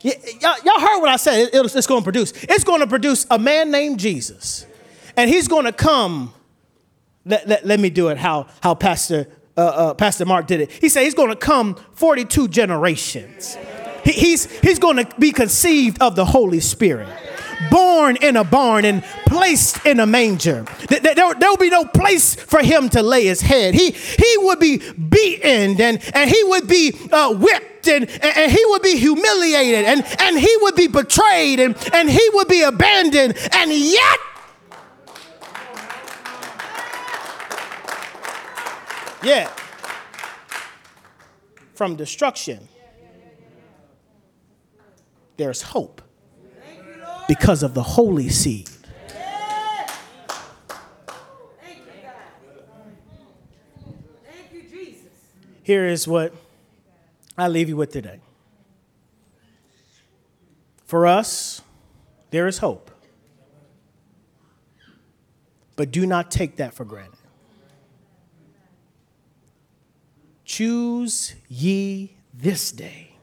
Y- 0.03 0.13
y'all, 0.41 0.55
y'all 0.63 0.79
heard 0.79 0.99
what 0.99 1.09
I 1.09 1.15
said. 1.15 1.49
It, 1.51 1.75
it's 1.75 1.87
going 1.87 2.01
to 2.01 2.03
produce. 2.03 2.31
It's 2.43 2.63
going 2.63 2.81
to 2.81 2.87
produce 2.87 3.25
a 3.31 3.39
man 3.39 3.71
named 3.71 3.99
Jesus. 3.99 4.65
And 5.17 5.29
he's 5.29 5.47
going 5.47 5.65
to 5.65 5.71
come 5.71 6.33
let, 7.25 7.47
let, 7.47 7.65
let 7.65 7.79
me 7.79 7.89
do 7.89 8.09
it 8.09 8.17
how, 8.17 8.47
how 8.61 8.75
Pastor, 8.75 9.27
uh, 9.57 9.61
uh, 9.61 9.93
Pastor 9.95 10.25
Mark 10.25 10.45
did 10.45 10.61
it. 10.61 10.71
He 10.71 10.89
said 10.89 11.03
he's 11.03 11.15
going 11.15 11.29
to 11.29 11.35
come 11.35 11.75
42 11.93 12.49
generations. 12.49 13.57
He, 14.03 14.11
he's 14.11 14.59
he's 14.59 14.77
going 14.77 14.97
to 14.97 15.09
be 15.17 15.31
conceived 15.31 15.99
of 16.01 16.15
the 16.15 16.25
Holy 16.25 16.59
Spirit 16.59 17.07
born 17.69 18.17
in 18.17 18.35
a 18.35 18.43
barn 18.43 18.85
and 18.85 19.03
placed 19.25 19.85
in 19.85 19.99
a 19.99 20.05
manger. 20.05 20.65
There, 20.89 20.99
there, 21.15 21.49
will 21.49 21.57
be 21.57 21.69
no 21.69 21.85
place 21.85 22.35
for 22.35 22.61
him 22.61 22.89
to 22.89 23.01
lay 23.01 23.25
his 23.25 23.41
head. 23.41 23.73
He, 23.73 23.91
he 23.91 24.37
would 24.39 24.59
be 24.59 24.77
beaten 24.77 25.79
and, 25.79 26.11
and 26.13 26.29
he 26.29 26.43
would 26.45 26.67
be 26.67 26.93
uh, 27.11 27.33
whipped 27.33 27.87
and, 27.87 28.09
and 28.09 28.51
he 28.51 28.63
would 28.67 28.81
be 28.81 28.97
humiliated 28.97 29.85
and, 29.85 30.03
and 30.19 30.39
he 30.39 30.55
would 30.61 30.75
be 30.75 30.87
betrayed 30.87 31.59
and, 31.59 31.75
and 31.93 32.09
he 32.09 32.29
would 32.33 32.47
be 32.47 32.61
abandoned. 32.61 33.37
And 33.53 33.71
yet, 33.71 34.19
Yeah. 39.25 39.49
From 41.73 41.95
destruction, 41.95 42.69
there's 45.35 45.63
hope 45.63 46.01
because 47.27 47.63
of 47.63 47.73
the 47.73 47.83
holy 47.83 48.29
seed. 48.29 48.67
Thank 48.67 49.89
you, 51.61 51.67
God. 52.03 52.13
Thank 54.23 54.53
you, 54.53 54.61
Jesus. 54.69 55.09
Here 55.63 55.85
is 55.85 56.07
what 56.07 56.33
I 57.37 57.47
leave 57.47 57.69
you 57.69 57.77
with 57.77 57.91
today. 57.91 58.19
For 60.85 61.07
us, 61.07 61.61
there 62.29 62.47
is 62.47 62.59
hope. 62.59 62.91
But 65.75 65.91
do 65.91 66.05
not 66.05 66.31
take 66.31 66.57
that 66.57 66.73
for 66.73 66.85
granted. 66.85 67.17
Choose 70.45 71.35
ye 71.49 72.15
this 72.33 72.71
day 72.71 73.15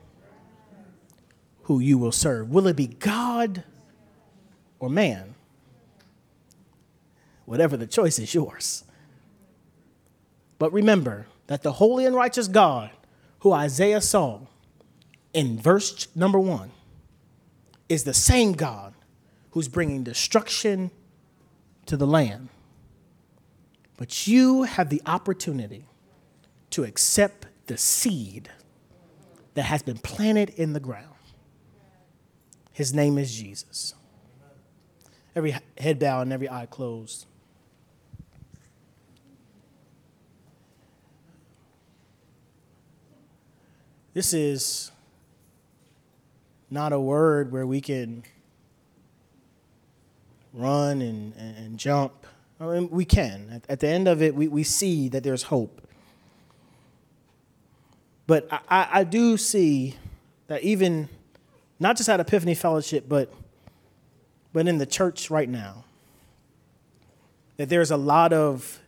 who 1.62 1.78
you 1.78 1.96
will 1.96 2.12
serve. 2.12 2.50
Will 2.50 2.66
it 2.66 2.76
be 2.76 2.88
God 2.88 3.64
or 4.82 4.90
man? 4.90 5.36
Whatever 7.44 7.76
the 7.76 7.86
choice 7.86 8.18
is 8.18 8.34
yours. 8.34 8.82
But 10.58 10.72
remember 10.72 11.26
that 11.46 11.62
the 11.62 11.74
holy 11.74 12.04
and 12.04 12.16
righteous 12.16 12.48
God 12.48 12.90
who 13.40 13.52
Isaiah 13.52 14.00
saw 14.00 14.40
in 15.32 15.56
verse 15.56 16.08
number 16.16 16.40
one 16.40 16.72
is 17.88 18.02
the 18.02 18.12
same 18.12 18.54
God 18.54 18.94
who's 19.52 19.68
bringing 19.68 20.02
destruction 20.02 20.90
to 21.86 21.96
the 21.96 22.06
land. 22.06 22.48
But 23.96 24.26
you 24.26 24.64
have 24.64 24.88
the 24.88 25.02
opportunity 25.06 25.86
to 26.70 26.82
accept 26.82 27.46
the 27.68 27.76
seed 27.76 28.50
that 29.54 29.64
has 29.64 29.82
been 29.82 29.98
planted 29.98 30.50
in 30.50 30.72
the 30.72 30.80
ground. 30.80 31.14
His 32.72 32.92
name 32.92 33.16
is 33.16 33.32
Jesus. 33.32 33.94
Every 35.34 35.56
head 35.78 35.98
bowed 35.98 36.22
and 36.22 36.32
every 36.32 36.48
eye 36.48 36.66
closed. 36.66 37.26
This 44.14 44.34
is 44.34 44.90
not 46.70 46.92
a 46.92 47.00
word 47.00 47.50
where 47.50 47.66
we 47.66 47.80
can 47.80 48.24
run 50.52 51.00
and, 51.00 51.34
and, 51.36 51.78
jump. 51.78 52.26
I 52.60 52.66
mean, 52.66 52.90
we 52.90 53.06
can. 53.06 53.48
At, 53.50 53.70
at 53.70 53.80
the 53.80 53.88
end 53.88 54.06
of 54.06 54.20
it, 54.20 54.34
we, 54.34 54.48
we 54.48 54.64
see 54.64 55.08
that 55.08 55.22
there's 55.22 55.44
hope. 55.44 55.80
But 58.26 58.48
I, 58.50 58.88
I 58.92 59.04
do 59.04 59.38
see 59.38 59.96
that 60.46 60.62
even, 60.62 61.08
not 61.80 61.96
just 61.96 62.08
at 62.10 62.20
Epiphany 62.20 62.54
Fellowship, 62.54 63.06
but 63.08 63.32
but 64.52 64.68
in 64.68 64.78
the 64.78 64.86
church 64.86 65.30
right 65.30 65.48
now, 65.48 65.84
that 67.56 67.68
there's 67.68 67.90
a 67.90 67.96
lot 67.96 68.32
of 68.32 68.80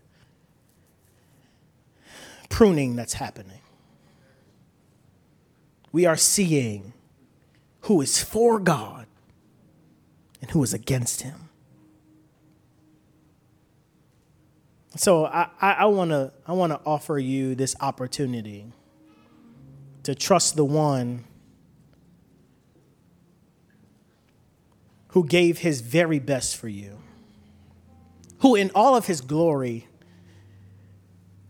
pruning 2.49 2.97
that's 2.97 3.15
happening. 3.15 3.61
We 5.93 6.07
are 6.07 6.17
seeing 6.17 6.93
who 7.83 8.01
is 8.01 8.23
for 8.23 8.59
God 8.59 9.07
and 10.41 10.51
who 10.51 10.63
is 10.63 10.75
against 10.75 11.23
Him. 11.23 11.49
So 14.97 15.27
I, 15.27 15.49
I, 15.61 15.87
want 15.87 16.11
to 16.11 16.33
I 16.47 16.53
want 16.53 16.73
to 16.73 16.81
offer 16.87 17.19
you 17.19 17.55
this 17.55 17.75
opportunity 17.81 18.67
to 20.05 20.15
trust 20.15 20.55
the 20.55 20.65
one 20.65 21.25
who 25.15 25.25
gave 25.25 25.59
his 25.59 25.81
very 25.81 26.19
best 26.19 26.57
for 26.57 26.67
you, 26.67 26.99
who 28.41 28.57
in 28.57 28.69
all 28.75 28.97
of 28.97 29.07
his 29.07 29.21
glory 29.21 29.87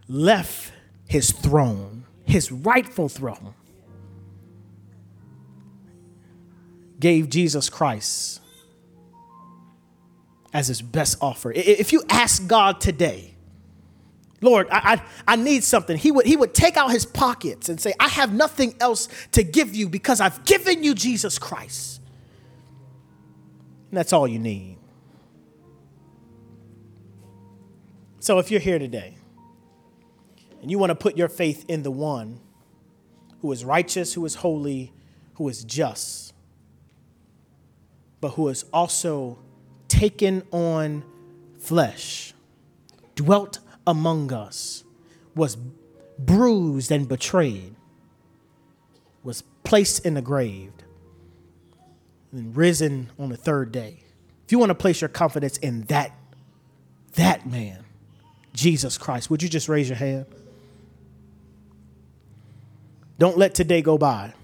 left 0.06 0.70
his 1.08 1.32
throne, 1.32 2.04
his 2.26 2.52
rightful 2.52 3.08
throne, 3.08 3.54
gave 7.00 7.30
Jesus 7.30 7.70
Christ 7.70 8.42
as 10.52 10.68
his 10.68 10.82
best 10.82 11.16
offer. 11.22 11.50
If 11.50 11.90
you 11.90 12.02
ask 12.10 12.46
God 12.46 12.82
today, 12.82 13.32
Lord, 14.42 14.68
I, 14.70 14.92
I, 14.92 15.02
I, 15.32 15.36
need 15.36 15.64
something. 15.64 15.96
He 15.96 16.12
would, 16.12 16.26
he 16.26 16.36
would 16.36 16.52
take 16.52 16.76
out 16.76 16.90
his 16.90 17.06
pockets 17.06 17.70
and 17.70 17.80
say, 17.80 17.94
I 17.98 18.08
have 18.08 18.30
nothing 18.30 18.74
else 18.78 19.08
to 19.32 19.42
give 19.42 19.74
you 19.74 19.88
because 19.88 20.20
I've 20.20 20.44
given 20.44 20.84
you 20.84 20.94
Jesus 20.94 21.38
Christ. 21.38 22.02
And 23.94 23.98
that's 24.00 24.12
all 24.12 24.26
you 24.26 24.40
need. 24.40 24.76
So 28.18 28.40
if 28.40 28.50
you're 28.50 28.58
here 28.58 28.80
today 28.80 29.14
and 30.60 30.68
you 30.68 30.80
want 30.80 30.90
to 30.90 30.96
put 30.96 31.16
your 31.16 31.28
faith 31.28 31.64
in 31.68 31.84
the 31.84 31.92
one 31.92 32.40
who 33.40 33.52
is 33.52 33.64
righteous, 33.64 34.12
who 34.12 34.26
is 34.26 34.34
holy, 34.34 34.92
who 35.34 35.48
is 35.48 35.62
just, 35.62 36.34
but 38.20 38.30
who 38.30 38.48
has 38.48 38.64
also 38.72 39.38
taken 39.86 40.42
on 40.50 41.04
flesh, 41.60 42.34
dwelt 43.14 43.60
among 43.86 44.32
us, 44.32 44.82
was 45.36 45.56
bruised 46.18 46.90
and 46.90 47.08
betrayed, 47.08 47.76
was 49.22 49.42
placed 49.62 50.04
in 50.04 50.14
the 50.14 50.22
grave, 50.22 50.72
and 52.34 52.56
risen 52.56 53.10
on 53.18 53.30
the 53.30 53.36
third 53.36 53.72
day. 53.72 54.00
If 54.44 54.52
you 54.52 54.58
want 54.58 54.70
to 54.70 54.74
place 54.74 55.00
your 55.00 55.08
confidence 55.08 55.56
in 55.58 55.82
that, 55.82 56.12
that 57.14 57.46
man, 57.46 57.84
Jesus 58.52 58.98
Christ, 58.98 59.30
would 59.30 59.42
you 59.42 59.48
just 59.48 59.68
raise 59.68 59.88
your 59.88 59.96
hand? 59.96 60.26
Don't 63.18 63.38
let 63.38 63.54
today 63.54 63.80
go 63.80 63.96
by 63.96 64.34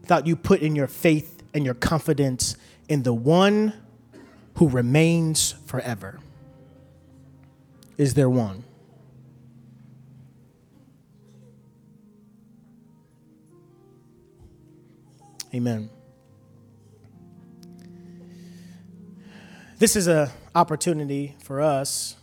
without 0.00 0.26
you 0.26 0.34
putting 0.34 0.74
your 0.74 0.88
faith 0.88 1.42
and 1.54 1.64
your 1.64 1.74
confidence 1.74 2.56
in 2.88 3.02
the 3.02 3.12
one 3.12 3.72
who 4.56 4.68
remains 4.68 5.54
forever 5.66 6.18
is 8.00 8.14
there 8.14 8.30
one? 8.30 8.64
Amen. 15.54 15.90
This 19.80 19.96
is 19.96 20.08
an 20.08 20.28
opportunity 20.54 21.36
for 21.42 21.62
us 21.62 22.16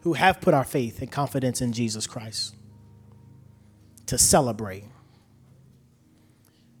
who 0.00 0.14
have 0.14 0.40
put 0.40 0.54
our 0.54 0.64
faith 0.64 1.00
and 1.00 1.10
confidence 1.10 1.60
in 1.60 1.72
Jesus 1.72 2.04
Christ 2.04 2.56
to 4.06 4.18
celebrate 4.18 4.82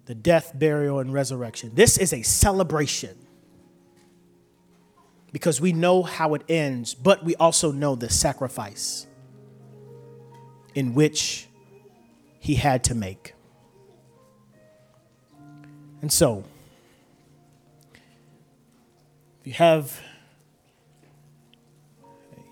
the 0.06 0.16
death, 0.16 0.50
burial, 0.52 0.98
and 0.98 1.12
resurrection. 1.12 1.70
This 1.74 1.96
is 1.96 2.12
a 2.12 2.22
celebration 2.22 3.16
because 5.30 5.60
we 5.60 5.72
know 5.72 6.02
how 6.02 6.34
it 6.34 6.42
ends, 6.48 6.92
but 6.92 7.24
we 7.24 7.36
also 7.36 7.70
know 7.70 7.94
the 7.94 8.10
sacrifice 8.10 9.06
in 10.74 10.92
which 10.92 11.46
he 12.40 12.56
had 12.56 12.82
to 12.82 12.96
make. 12.96 13.34
And 16.02 16.10
so, 16.10 16.42
if 19.40 19.46
you 19.46 19.52
have 19.54 20.00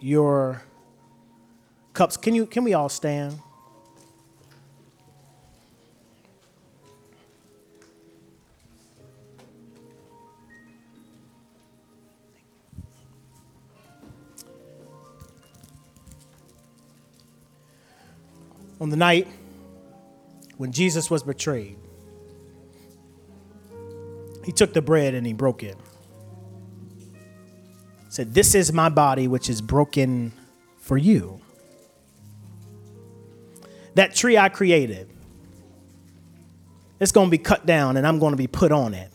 your 0.00 0.62
cups, 1.92 2.16
can 2.16 2.34
you 2.34 2.46
can 2.46 2.64
we 2.64 2.74
all 2.74 2.88
stand? 2.88 3.38
on 18.80 18.90
the 18.90 18.96
night 18.96 19.26
when 20.56 20.72
Jesus 20.72 21.10
was 21.10 21.22
betrayed, 21.22 21.76
he 24.44 24.52
took 24.52 24.72
the 24.72 24.82
bread 24.82 25.14
and 25.14 25.26
he 25.26 25.32
broke 25.32 25.62
it. 25.62 25.76
Said, 28.18 28.34
This 28.34 28.56
is 28.56 28.72
my 28.72 28.88
body, 28.88 29.28
which 29.28 29.48
is 29.48 29.60
broken 29.60 30.32
for 30.78 30.98
you. 30.98 31.40
That 33.94 34.12
tree 34.12 34.36
I 34.36 34.48
created, 34.48 35.08
it's 36.98 37.12
going 37.12 37.28
to 37.28 37.30
be 37.30 37.38
cut 37.38 37.64
down 37.64 37.96
and 37.96 38.04
I'm 38.04 38.18
going 38.18 38.32
to 38.32 38.36
be 38.36 38.48
put 38.48 38.72
on 38.72 38.92
it 38.92 39.12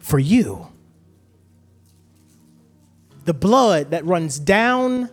for 0.00 0.18
you. 0.18 0.68
The 3.24 3.32
blood 3.32 3.92
that 3.92 4.04
runs 4.04 4.38
down 4.38 5.08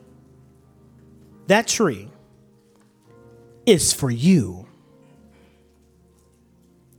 that 1.47 1.67
tree 1.67 2.09
is 3.65 3.93
for 3.93 4.11
you. 4.11 4.67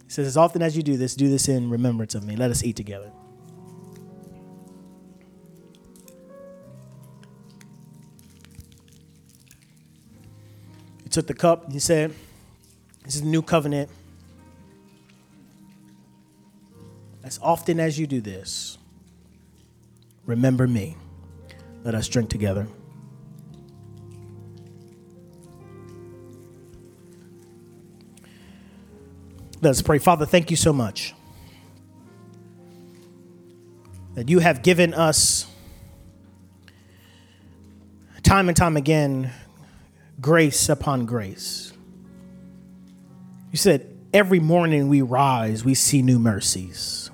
He 0.05 0.11
says, 0.11 0.27
As 0.27 0.39
often 0.39 0.63
as 0.63 0.75
you 0.75 0.83
do 0.83 0.97
this, 0.97 1.15
do 1.15 1.29
this 1.29 1.49
in 1.49 1.69
remembrance 1.69 2.15
of 2.15 2.25
me. 2.25 2.35
Let 2.35 2.51
us 2.51 2.65
eat 2.65 2.77
together. 2.77 3.13
Took 11.13 11.27
the 11.27 11.35
cup 11.35 11.65
and 11.65 11.73
he 11.73 11.79
said, 11.79 12.13
This 13.05 13.17
is 13.17 13.23
the 13.23 13.29
new 13.29 13.43
covenant. 13.43 13.91
As 17.23 17.39
often 17.43 17.79
as 17.79 17.99
you 17.99 18.07
do 18.07 18.21
this, 18.21 18.79
remember 20.27 20.67
me. 20.67 20.97
Let 21.85 21.95
us 21.95 22.09
drink 22.09 22.31
together. 22.31 22.67
Let's 29.61 29.83
pray. 29.83 29.99
Father, 29.99 30.27
thank 30.27 30.51
you 30.51 30.57
so 30.57 30.73
much 30.73 31.15
that 34.15 34.29
you 34.29 34.41
have 34.41 34.63
given 34.63 34.93
us 34.93 35.47
time 38.23 38.49
and 38.49 38.57
time 38.57 38.77
again 38.77 39.31
grace 40.23 40.69
upon 40.69 41.05
grace. 41.05 41.73
You 43.51 43.59
said, 43.59 43.87
every 44.15 44.41
morning 44.41 44.89
we 44.89 45.03
rise, 45.03 45.65
we 45.65 45.75
see 45.75 46.01
new 46.01 46.19
mercies. 46.19 47.11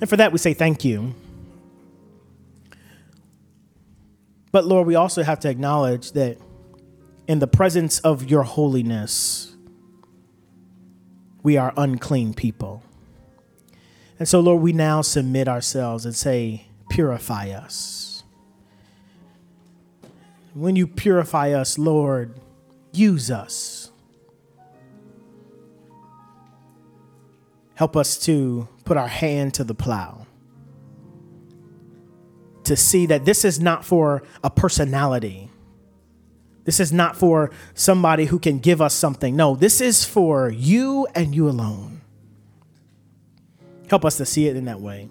And 0.00 0.08
for 0.08 0.16
that, 0.16 0.30
we 0.30 0.38
say 0.38 0.54
thank 0.54 0.84
you. 0.84 1.14
But 4.52 4.64
Lord, 4.64 4.86
we 4.86 4.94
also 4.94 5.22
have 5.22 5.40
to 5.40 5.50
acknowledge 5.50 6.12
that 6.12 6.38
in 7.26 7.38
the 7.38 7.46
presence 7.46 7.98
of 8.00 8.30
your 8.30 8.42
holiness, 8.42 9.56
we 11.42 11.56
are 11.56 11.72
unclean 11.76 12.34
people. 12.34 12.82
And 14.18 14.28
so, 14.28 14.40
Lord, 14.40 14.62
we 14.62 14.72
now 14.72 15.02
submit 15.02 15.48
ourselves 15.48 16.04
and 16.06 16.14
say, 16.14 16.66
Purify 16.88 17.50
us. 17.50 18.15
When 20.56 20.74
you 20.74 20.86
purify 20.86 21.52
us, 21.52 21.78
Lord, 21.78 22.40
use 22.92 23.30
us. 23.30 23.90
Help 27.74 27.96
us 27.96 28.18
to 28.20 28.66
put 28.84 28.96
our 28.96 29.06
hand 29.06 29.54
to 29.54 29.64
the 29.64 29.74
plow. 29.74 30.26
To 32.64 32.74
see 32.74 33.06
that 33.06 33.24
this 33.24 33.44
is 33.44 33.60
not 33.60 33.84
for 33.84 34.22
a 34.42 34.50
personality 34.50 35.50
this 36.66 36.80
is 36.80 36.92
not 36.92 37.16
for 37.16 37.52
somebody 37.74 38.24
who 38.26 38.40
can 38.40 38.58
give 38.58 38.82
us 38.82 38.92
something. 38.92 39.36
No, 39.36 39.54
this 39.54 39.80
is 39.80 40.04
for 40.04 40.50
you 40.50 41.06
and 41.14 41.32
you 41.32 41.48
alone. 41.48 42.00
Help 43.88 44.04
us 44.04 44.16
to 44.16 44.26
see 44.26 44.48
it 44.48 44.56
in 44.56 44.64
that 44.64 44.80
way. 44.80 45.08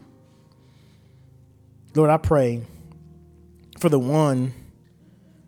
Lord, 1.96 2.10
I 2.10 2.18
pray 2.18 2.64
for 3.80 3.88
the 3.88 3.98
one 3.98 4.54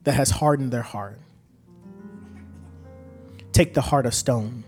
that 0.08 0.14
has 0.14 0.30
hardened 0.30 0.72
their 0.72 0.84
heart. 0.84 1.20
Take 3.52 3.74
the 3.74 3.82
heart 3.82 4.06
of 4.06 4.14
stone 4.14 4.64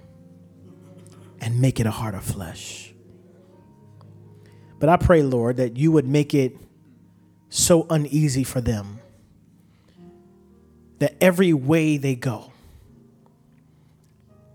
and 1.40 1.62
make 1.62 1.80
it 1.80 1.86
a 1.86 1.92
heart 1.92 2.14
of 2.14 2.26
flesh. 2.26 2.94
But 4.80 4.90
I 4.90 4.98
pray, 4.98 5.24
Lord, 5.24 5.56
that 5.56 5.78
you 5.78 5.94
would 5.94 6.06
make 6.06 6.34
it 6.34 6.58
so 7.48 7.88
uneasy 7.90 8.44
for 8.44 8.60
them 8.60 9.00
that 10.98 11.16
every 11.22 11.54
way 11.54 11.96
they 11.96 12.16
go, 12.16 12.52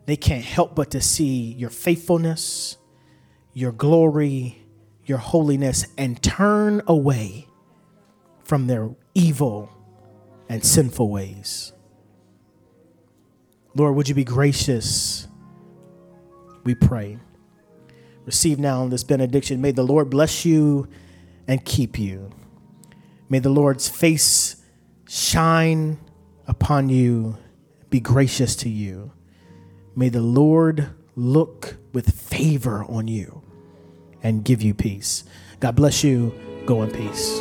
they 0.04 0.16
can't 0.16 0.44
help 0.44 0.74
but 0.74 0.90
to 0.90 1.00
see 1.00 1.52
your 1.52 1.70
faithfulness, 1.70 2.76
your 3.54 3.72
glory, 3.72 4.58
your 5.06 5.16
holiness, 5.16 5.86
and 5.96 6.22
turn 6.22 6.82
away 6.86 7.48
from 8.42 8.66
their 8.66 8.90
evil 9.14 9.70
and 10.48 10.64
sinful 10.64 11.08
ways. 11.10 11.72
Lord, 13.74 13.96
would 13.96 14.08
you 14.08 14.14
be 14.14 14.24
gracious? 14.24 15.26
We 16.64 16.74
pray. 16.74 17.18
Receive 18.24 18.58
now 18.58 18.86
this 18.86 19.04
benediction. 19.04 19.60
May 19.60 19.72
the 19.72 19.82
Lord 19.82 20.10
bless 20.10 20.44
you 20.44 20.88
and 21.46 21.64
keep 21.64 21.98
you. 21.98 22.30
May 23.28 23.38
the 23.38 23.50
Lord's 23.50 23.88
face 23.88 24.62
shine 25.08 25.98
upon 26.46 26.88
you, 26.88 27.36
be 27.90 28.00
gracious 28.00 28.56
to 28.56 28.68
you. 28.68 29.12
May 29.96 30.08
the 30.08 30.20
Lord 30.20 30.90
look 31.16 31.76
with 31.92 32.10
favor 32.10 32.84
on 32.84 33.08
you 33.08 33.42
and 34.22 34.44
give 34.44 34.62
you 34.62 34.74
peace. 34.74 35.24
God 35.60 35.76
bless 35.76 36.02
you. 36.02 36.34
Go 36.66 36.82
in 36.82 36.90
peace. 36.90 37.40